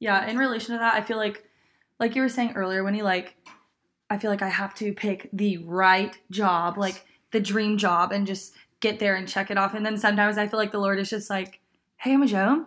Yeah, 0.00 0.26
in 0.26 0.38
relation 0.38 0.74
to 0.74 0.78
that, 0.78 0.94
I 0.94 1.02
feel 1.02 1.16
like, 1.16 1.44
like 1.98 2.14
you 2.14 2.22
were 2.22 2.28
saying 2.28 2.52
earlier, 2.54 2.84
when 2.84 2.94
you 2.94 3.02
like, 3.02 3.34
I 4.08 4.18
feel 4.18 4.30
like 4.30 4.42
I 4.42 4.48
have 4.48 4.74
to 4.76 4.92
pick 4.92 5.28
the 5.32 5.58
right 5.58 6.16
job, 6.30 6.78
like 6.78 7.04
the 7.32 7.40
dream 7.40 7.78
job, 7.78 8.12
and 8.12 8.26
just 8.26 8.54
get 8.80 9.00
there 9.00 9.16
and 9.16 9.26
check 9.26 9.50
it 9.50 9.58
off. 9.58 9.74
And 9.74 9.84
then 9.84 9.98
sometimes 9.98 10.38
I 10.38 10.46
feel 10.46 10.58
like 10.58 10.70
the 10.72 10.78
Lord 10.78 10.98
is 10.98 11.10
just 11.10 11.28
like, 11.28 11.60
hey, 11.96 12.12
Emma 12.12 12.26
Jo, 12.26 12.66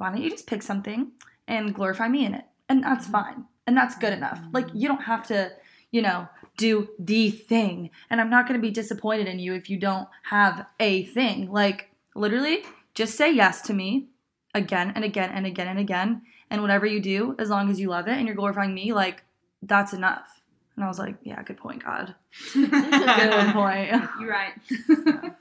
why 0.00 0.10
don't 0.10 0.22
you 0.22 0.30
just 0.30 0.46
pick 0.46 0.62
something 0.62 1.12
and 1.46 1.74
glorify 1.74 2.08
me 2.08 2.24
in 2.24 2.34
it? 2.34 2.44
And 2.68 2.82
that's 2.82 3.04
mm-hmm. 3.04 3.12
fine. 3.12 3.44
And 3.66 3.76
that's 3.76 3.96
good 3.96 4.12
enough. 4.12 4.40
Like, 4.52 4.66
you 4.72 4.88
don't 4.88 5.02
have 5.02 5.26
to, 5.28 5.52
you 5.90 6.02
know, 6.02 6.28
do 6.56 6.88
the 6.98 7.30
thing. 7.30 7.90
And 8.08 8.20
I'm 8.20 8.30
not 8.30 8.48
going 8.48 8.58
to 8.58 8.66
be 8.66 8.72
disappointed 8.72 9.28
in 9.28 9.38
you 9.38 9.54
if 9.54 9.68
you 9.70 9.76
don't 9.76 10.08
have 10.24 10.66
a 10.80 11.04
thing. 11.04 11.52
Like, 11.52 11.90
literally, 12.14 12.64
just 12.94 13.14
say 13.14 13.32
yes 13.32 13.60
to 13.62 13.74
me 13.74 14.08
again 14.54 14.92
and 14.94 15.04
again 15.04 15.30
and 15.30 15.46
again 15.46 15.68
and 15.68 15.78
again 15.78 16.22
and 16.50 16.62
whatever 16.62 16.86
you 16.86 17.00
do, 17.00 17.36
as 17.38 17.50
long 17.50 17.70
as 17.70 17.78
you 17.78 17.88
love 17.88 18.08
it 18.08 18.16
and 18.16 18.26
you're 18.26 18.34
glorifying 18.34 18.74
me, 18.74 18.92
like 18.92 19.22
that's 19.62 19.92
enough. 19.92 20.42
And 20.76 20.84
I 20.84 20.88
was 20.88 20.98
like, 20.98 21.16
yeah, 21.22 21.42
good 21.42 21.58
point, 21.58 21.84
God. 21.84 22.14
Good 22.54 23.52
point. 23.52 23.90
you're 24.20 24.30
right. 24.30 24.52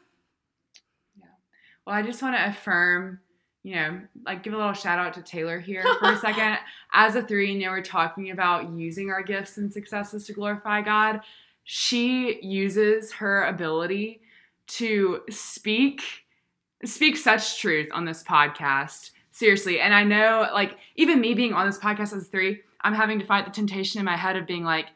Yeah. 1.18 1.26
Well, 1.86 1.96
I 1.96 2.02
just 2.02 2.22
want 2.22 2.36
to 2.36 2.46
affirm, 2.48 3.20
you 3.64 3.76
know, 3.76 4.02
like 4.26 4.44
give 4.44 4.54
a 4.54 4.58
little 4.58 4.74
shout 4.74 5.00
out 5.00 5.14
to 5.16 5.22
Taylor 5.22 5.60
here 5.60 5.84
for 6.00 6.14
a 6.14 6.18
second. 6.18 6.58
As 6.94 7.16
a 7.16 7.22
three, 7.22 7.54
you 7.54 7.60
know, 7.66 7.72
we're 7.72 7.82
talking 7.82 8.32
about 8.32 8.72
using 8.72 9.10
our 9.10 9.22
gifts 9.22 9.58
and 9.58 9.72
successes 9.72 10.26
to 10.28 10.34
glorify 10.34 10.82
God. 10.82 11.22
She 11.64 12.42
uses 12.42 13.14
her 13.14 13.46
ability 13.46 14.22
to 14.68 15.22
speak 15.30 16.02
speak 16.86 17.18
such 17.18 17.60
truth 17.60 17.90
on 17.92 18.06
this 18.06 18.24
podcast. 18.24 19.12
Seriously. 19.32 19.80
And 19.80 19.94
I 19.94 20.04
know 20.04 20.50
like 20.54 20.78
even 20.96 21.20
me 21.20 21.34
being 21.34 21.54
on 21.54 21.66
this 21.66 21.78
podcast 21.78 22.14
as 22.14 22.14
a 22.14 22.22
three, 22.22 22.62
I'm 22.82 22.94
having 22.94 23.20
to 23.20 23.26
fight 23.26 23.46
the 23.46 23.52
temptation 23.52 24.00
in 24.00 24.06
my 24.06 24.16
head 24.16 24.36
of 24.36 24.48
being 24.48 24.64
like, 24.64 24.88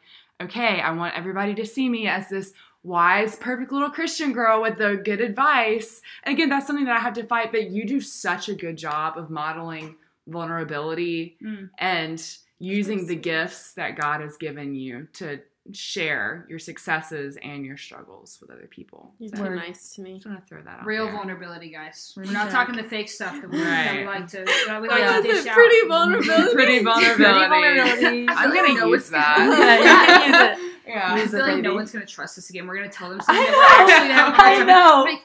okay, 0.41 0.79
I 0.79 0.91
want 0.91 1.15
everybody 1.15 1.53
to 1.55 1.65
see 1.65 1.89
me 1.89 2.07
as 2.07 2.29
this 2.29 2.53
wise, 2.83 3.35
perfect 3.37 3.71
little 3.71 3.89
Christian 3.89 4.33
girl 4.33 4.61
with 4.61 4.77
the 4.77 4.97
good 5.03 5.21
advice. 5.21 6.01
And 6.23 6.33
again, 6.35 6.49
that's 6.49 6.67
something 6.67 6.85
that 6.85 6.97
I 6.97 6.99
have 6.99 7.13
to 7.13 7.23
fight, 7.23 7.51
but 7.51 7.69
you 7.71 7.85
do 7.85 8.01
such 8.01 8.49
a 8.49 8.53
good 8.53 8.77
job 8.77 9.17
of 9.17 9.29
modeling 9.29 9.95
vulnerability 10.27 11.37
Mm. 11.43 11.69
and 11.77 12.37
using 12.59 13.07
the 13.07 13.15
gifts 13.15 13.73
that 13.73 13.95
God 13.97 14.21
has 14.21 14.37
given 14.37 14.73
you 14.75 15.07
to 15.13 15.39
share 15.71 16.45
your 16.49 16.59
successes 16.59 17.37
and 17.41 17.65
your 17.65 17.77
struggles 17.77 18.37
with 18.41 18.49
other 18.51 18.67
people. 18.69 19.13
You're 19.19 19.29
So, 19.35 19.45
too 19.45 19.55
nice 19.55 19.93
to 19.95 20.01
me. 20.01 20.15
just 20.15 20.25
want 20.25 20.41
to 20.41 20.45
throw 20.45 20.61
that 20.61 20.79
out 20.81 20.85
Real 20.85 21.05
there. 21.05 21.15
vulnerability, 21.15 21.69
guys. 21.69 22.13
We're 22.17 22.29
not 22.31 22.51
talking 22.51 22.75
the 22.75 22.83
fake 22.83 23.09
stuff 23.09 23.39
that 23.39 23.49
we, 23.49 23.57
that 23.59 23.95
we 23.95 24.03
Right. 24.03 24.19
like 24.19 24.27
to 24.31 24.43
that 24.67 24.81
we 24.81 24.89
like 24.89 24.99
Yeah. 24.99 25.17
to 25.17 25.23
dish 25.23 25.39
it 25.45 25.47
out. 25.47 25.55
pretty 25.55 25.87
vulnerability? 25.87 26.53
Pretty 26.53 26.83
vulnerability. 26.83 27.47
vulnerability. 27.47 28.27
I'm 28.27 28.37
I 28.37 28.41
feel 28.43 28.49
like 28.63 28.77
gonna 28.77 28.89
use 28.89 29.09
that. 29.11 29.37
Yeah, 29.39 30.25
you 30.25 30.33
use 30.57 30.59
it. 30.62 30.62
Yeah. 30.87 31.13
I 31.13 31.25
feel 31.25 31.39
it, 31.39 31.47
like 31.53 31.63
no 31.63 31.73
one's 31.75 31.91
gonna 31.91 32.05
trust 32.05 32.37
us 32.37 32.49
again. 32.49 32.67
We're 32.67 32.75
gonna 32.77 32.89
tell 32.89 33.09
them 33.09 33.19
I 33.21 33.23
something 33.23 33.43
know. 33.43 33.51
that 33.51 33.85
we're 33.87 33.93
actually 33.93 34.13
having 34.13 34.33
a 34.33 34.35
hard 34.35 34.61
I 34.61 34.65
know. 34.65 35.03
Like, 35.11 35.21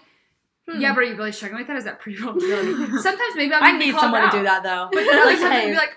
Hmm. 0.68 0.80
Yeah, 0.82 0.92
but 0.94 1.00
are 1.00 1.04
you 1.04 1.16
really 1.16 1.32
struggling 1.32 1.61
with 1.61 1.68
that? 1.68 1.76
Is 1.78 1.84
that 1.84 1.98
pretty 1.98 2.18
vulnerability? 2.18 2.74
Sometimes 3.00 3.34
maybe 3.36 3.54
I'm 3.54 3.62
I 3.62 3.78
need 3.78 3.94
someone 3.94 4.20
out. 4.20 4.32
to 4.32 4.36
do 4.38 4.44
that 4.44 4.62
though. 4.62 4.90
But 4.92 5.00
then 5.04 5.16
other 5.18 5.30
Like, 5.30 5.38
times 5.40 5.52
hey. 5.54 5.70
be 5.70 5.76
like, 5.76 5.96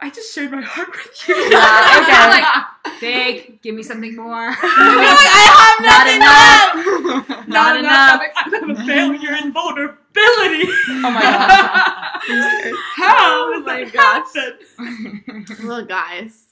I 0.00 0.10
just 0.10 0.34
shared 0.34 0.50
my 0.50 0.60
heart 0.62 0.88
with 0.90 1.28
you. 1.28 1.34
Yeah, 1.36 1.46
okay. 2.02 2.12
I'm 2.12 2.30
like, 2.42 2.94
fake. 2.98 3.62
Give 3.62 3.76
me 3.76 3.84
something 3.84 4.16
more. 4.16 4.50
I 4.62 5.76
have 5.78 5.80
Not 5.86 6.06
enough. 6.10 7.28
left. 7.28 7.48
Not 7.48 7.76
enough. 7.78 8.20
I'm 8.36 8.70
a 8.70 8.84
failure 8.84 9.36
in 9.40 9.52
vulnerability. 9.52 10.68
Oh 10.88 11.10
my 11.14 11.20
gosh. 11.22 12.74
How 12.96 13.54
Oh 13.54 13.62
my 13.64 13.84
that 13.84 15.44
gosh. 15.46 15.62
Well, 15.64 15.84
guys, 15.84 16.43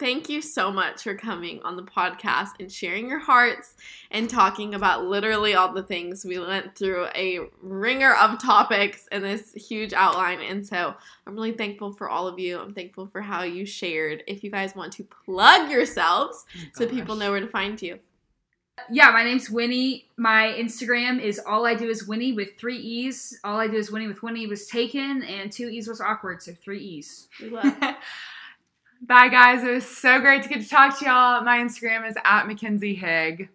thank 0.00 0.30
you 0.30 0.40
so 0.40 0.72
much 0.72 1.02
for 1.02 1.14
coming 1.14 1.60
on 1.62 1.76
the 1.76 1.82
podcast 1.82 2.52
and 2.58 2.72
sharing 2.72 3.06
your 3.06 3.18
hearts 3.18 3.76
and 4.10 4.30
talking 4.30 4.74
about 4.74 5.04
literally 5.04 5.54
all 5.54 5.72
the 5.74 5.82
things. 5.82 6.24
We 6.24 6.38
went 6.38 6.74
through 6.74 7.06
a 7.14 7.40
ringer 7.62 8.14
of 8.14 8.42
topics 8.42 9.06
in 9.12 9.20
this 9.20 9.52
huge 9.52 9.92
outline. 9.92 10.40
And 10.40 10.66
so 10.66 10.94
I'm 11.26 11.34
really 11.34 11.52
thankful 11.52 11.92
for 11.92 12.08
all 12.08 12.26
of 12.26 12.38
you. 12.38 12.58
I'm 12.58 12.72
thankful 12.72 13.06
for 13.06 13.20
how 13.20 13.42
you 13.42 13.66
shared. 13.66 14.24
If 14.26 14.42
you 14.42 14.50
guys 14.50 14.74
want 14.74 14.94
to 14.94 15.04
plug 15.04 15.70
yourselves 15.70 16.46
oh 16.56 16.60
so 16.74 16.88
people 16.88 17.14
know 17.14 17.30
where 17.30 17.40
to 17.40 17.46
find 17.46 17.80
you. 17.80 17.98
yeah, 18.90 19.10
my 19.10 19.22
name's 19.22 19.50
Winnie. 19.50 20.08
My 20.16 20.56
Instagram 20.58 21.20
is 21.20 21.38
all 21.46 21.66
I 21.66 21.74
do 21.74 21.90
is 21.90 22.08
Winnie 22.08 22.32
with 22.32 22.56
three 22.58 22.78
E's. 22.78 23.38
All 23.44 23.60
I 23.60 23.68
do 23.68 23.76
is 23.76 23.92
Winnie 23.92 24.08
with 24.08 24.22
Winnie 24.22 24.46
was 24.46 24.66
taken 24.66 25.22
and 25.24 25.52
two 25.52 25.68
E's 25.68 25.86
was 25.86 26.00
awkward, 26.00 26.42
so 26.42 26.54
three 26.54 26.80
E's. 26.80 27.28
Bye, 29.00 29.28
guys. 29.28 29.64
It 29.64 29.70
was 29.70 29.86
so 29.86 30.20
great 30.20 30.42
to 30.42 30.48
get 30.48 30.62
to 30.62 30.68
talk 30.68 30.98
to 30.98 31.04
y'all. 31.04 31.42
My 31.42 31.58
Instagram 31.58 32.08
is 32.08 32.16
at 32.24 32.46
Mackenzie 32.46 32.94
Higg. 32.94 33.48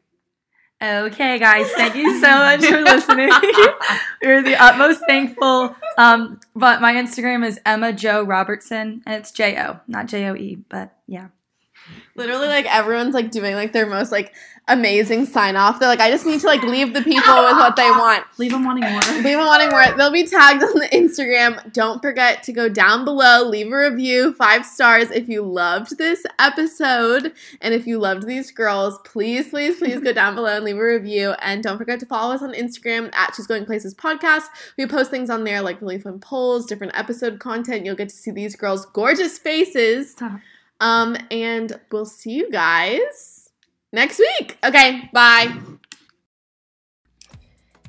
Okay, 0.81 1.39
guys, 1.39 1.71
thank 1.71 1.95
you 1.95 2.19
so 2.19 2.27
much 2.27 2.65
for 2.65 2.81
listening. 2.81 3.29
We're 4.21 4.43
the 4.43 4.57
utmost 4.59 5.01
thankful. 5.07 5.75
Um, 5.97 6.39
but 6.53 6.81
my 6.81 6.93
Instagram 6.93 7.45
is 7.45 7.59
Emma 7.65 7.93
Jo 7.93 8.23
Robertson, 8.23 9.01
and 9.05 9.15
it's 9.15 9.31
J 9.31 9.57
O, 9.57 9.79
not 9.87 10.07
J 10.07 10.27
O 10.27 10.35
E. 10.35 10.57
But 10.67 10.93
yeah, 11.07 11.29
Literally, 12.15 12.47
like 12.47 12.65
everyone's 12.65 13.13
like 13.13 13.31
doing 13.31 13.55
like 13.55 13.73
their 13.73 13.85
most 13.85 14.11
like 14.11 14.33
amazing 14.67 15.25
sign 15.25 15.55
off. 15.55 15.79
They're 15.79 15.89
like, 15.89 15.99
I 15.99 16.09
just 16.09 16.25
need 16.25 16.39
to 16.41 16.47
like 16.47 16.63
leave 16.63 16.93
the 16.93 17.01
people 17.01 17.35
with 17.43 17.53
what 17.53 17.75
they 17.75 17.89
want. 17.89 18.23
leave 18.37 18.51
them 18.51 18.65
wanting 18.65 18.89
more. 18.89 19.01
Leave 19.01 19.23
them 19.23 19.45
wanting 19.45 19.69
more. 19.69 19.85
They'll 19.95 20.11
be 20.11 20.25
tagged 20.25 20.63
on 20.63 20.79
the 20.79 20.89
Instagram. 20.91 21.71
Don't 21.71 22.01
forget 22.01 22.41
to 22.43 22.53
go 22.53 22.67
down 22.67 23.05
below, 23.05 23.43
leave 23.43 23.71
a 23.71 23.77
review, 23.77 24.33
five 24.33 24.65
stars 24.65 25.11
if 25.11 25.27
you 25.27 25.43
loved 25.43 25.97
this 25.97 26.25
episode. 26.39 27.33
And 27.61 27.73
if 27.73 27.85
you 27.85 27.99
loved 27.99 28.25
these 28.25 28.51
girls, 28.51 28.97
please, 29.03 29.49
please, 29.49 29.77
please 29.77 29.99
go 29.99 30.13
down 30.13 30.35
below 30.35 30.55
and 30.55 30.65
leave 30.65 30.77
a 30.77 30.83
review. 30.83 31.31
And 31.41 31.61
don't 31.61 31.77
forget 31.77 31.99
to 31.99 32.05
follow 32.05 32.33
us 32.33 32.41
on 32.41 32.53
Instagram 32.53 33.13
at 33.13 33.35
She's 33.35 33.47
Going 33.47 33.65
Places 33.65 33.93
Podcast. 33.93 34.45
We 34.77 34.87
post 34.87 35.11
things 35.11 35.29
on 35.29 35.43
there 35.43 35.61
like 35.61 35.81
really 35.81 35.99
fun 35.99 36.19
polls, 36.19 36.65
different 36.65 36.97
episode 36.97 37.39
content. 37.39 37.85
You'll 37.85 37.95
get 37.95 38.09
to 38.09 38.15
see 38.15 38.31
these 38.31 38.55
girls' 38.55 38.85
gorgeous 38.87 39.37
faces. 39.37 40.11
Stop. 40.11 40.39
Um, 40.79 41.17
and 41.31 41.79
we'll 41.91 42.05
see 42.05 42.31
you 42.31 42.51
guys 42.51 43.49
next 43.91 44.19
week. 44.19 44.57
Okay, 44.63 45.09
bye. 45.13 45.55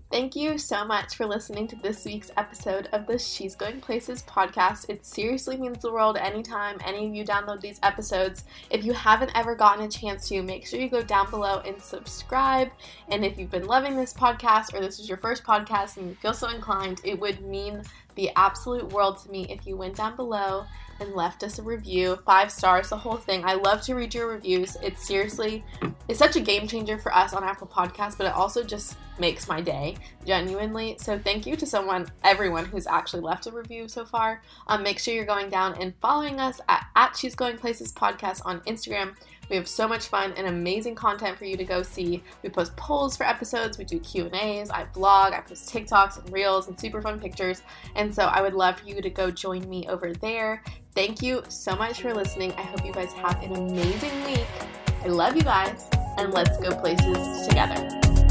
Thank 0.08 0.36
you 0.36 0.56
so 0.56 0.84
much 0.84 1.16
for 1.16 1.26
listening 1.26 1.66
to 1.66 1.76
this 1.76 2.04
week's 2.04 2.30
episode 2.36 2.88
of 2.92 3.08
the 3.08 3.18
She's 3.18 3.56
Going 3.56 3.80
Places 3.80 4.22
podcast. 4.22 4.88
It 4.88 5.04
seriously 5.04 5.56
means 5.56 5.82
the 5.82 5.92
world 5.92 6.16
anytime 6.16 6.78
any 6.84 7.08
of 7.08 7.14
you 7.14 7.24
download 7.24 7.60
these 7.60 7.80
episodes. 7.82 8.44
If 8.70 8.84
you 8.84 8.92
haven't 8.92 9.32
ever 9.34 9.56
gotten 9.56 9.84
a 9.84 9.88
chance 9.88 10.28
to, 10.28 10.42
make 10.42 10.64
sure 10.64 10.78
you 10.78 10.88
go 10.88 11.02
down 11.02 11.28
below 11.28 11.60
and 11.66 11.82
subscribe. 11.82 12.70
And 13.08 13.24
if 13.24 13.36
you've 13.36 13.50
been 13.50 13.66
loving 13.66 13.96
this 13.96 14.12
podcast 14.12 14.72
or 14.72 14.80
this 14.80 15.00
is 15.00 15.08
your 15.08 15.18
first 15.18 15.42
podcast 15.42 15.96
and 15.96 16.08
you 16.08 16.14
feel 16.14 16.34
so 16.34 16.50
inclined, 16.50 17.00
it 17.02 17.18
would 17.18 17.40
mean 17.40 17.82
the 18.14 18.30
absolute 18.36 18.92
world 18.92 19.18
to 19.24 19.30
me 19.30 19.46
if 19.50 19.66
you 19.66 19.76
went 19.76 19.96
down 19.96 20.14
below 20.14 20.66
and 21.00 21.14
left 21.14 21.42
us 21.42 21.58
a 21.58 21.62
review, 21.62 22.18
five 22.24 22.50
stars, 22.50 22.88
the 22.88 22.96
whole 22.96 23.16
thing. 23.16 23.44
I 23.44 23.54
love 23.54 23.82
to 23.82 23.94
read 23.94 24.14
your 24.14 24.28
reviews. 24.28 24.76
It's 24.82 25.06
seriously, 25.06 25.64
it's 26.08 26.18
such 26.18 26.36
a 26.36 26.40
game 26.40 26.66
changer 26.66 26.98
for 26.98 27.14
us 27.14 27.32
on 27.32 27.44
Apple 27.44 27.66
Podcasts, 27.66 28.16
but 28.16 28.26
it 28.26 28.34
also 28.34 28.62
just 28.62 28.96
makes 29.18 29.48
my 29.48 29.60
day, 29.60 29.96
genuinely. 30.24 30.96
So 30.98 31.18
thank 31.18 31.46
you 31.46 31.56
to 31.56 31.66
someone, 31.66 32.06
everyone 32.22 32.64
who's 32.66 32.86
actually 32.86 33.22
left 33.22 33.46
a 33.46 33.50
review 33.50 33.88
so 33.88 34.04
far. 34.04 34.42
Um, 34.66 34.82
make 34.82 34.98
sure 34.98 35.14
you're 35.14 35.24
going 35.24 35.48
down 35.48 35.74
and 35.80 35.94
following 36.00 36.40
us 36.40 36.60
at, 36.68 36.86
at 36.94 37.16
She's 37.16 37.34
Going 37.34 37.56
Places 37.56 37.92
Podcast 37.92 38.42
on 38.44 38.60
Instagram. 38.60 39.14
We 39.48 39.56
have 39.56 39.68
so 39.68 39.86
much 39.86 40.08
fun 40.08 40.32
and 40.36 40.46
amazing 40.46 40.96
content 40.96 41.38
for 41.38 41.44
you 41.44 41.56
to 41.56 41.64
go 41.64 41.82
see. 41.82 42.22
We 42.42 42.48
post 42.48 42.76
polls 42.76 43.16
for 43.16 43.24
episodes, 43.24 43.78
we 43.78 43.84
do 43.84 44.00
Q&As, 44.00 44.70
I 44.70 44.84
blog, 44.86 45.32
I 45.32 45.40
post 45.40 45.72
TikToks 45.72 46.18
and 46.18 46.32
Reels 46.32 46.68
and 46.68 46.78
super 46.78 47.00
fun 47.00 47.20
pictures. 47.20 47.62
And 47.94 48.12
so 48.12 48.24
I 48.24 48.40
would 48.40 48.54
love 48.54 48.80
for 48.80 48.86
you 48.86 49.00
to 49.00 49.10
go 49.10 49.30
join 49.30 49.68
me 49.68 49.86
over 49.88 50.12
there. 50.14 50.62
Thank 50.96 51.20
you 51.20 51.42
so 51.48 51.76
much 51.76 52.00
for 52.00 52.14
listening. 52.14 52.52
I 52.52 52.62
hope 52.62 52.82
you 52.82 52.90
guys 52.90 53.12
have 53.12 53.42
an 53.42 53.54
amazing 53.54 54.24
week. 54.24 54.46
I 55.04 55.08
love 55.08 55.36
you 55.36 55.42
guys, 55.42 55.90
and 56.16 56.32
let's 56.32 56.56
go 56.58 56.74
places 56.74 57.46
together. 57.46 58.25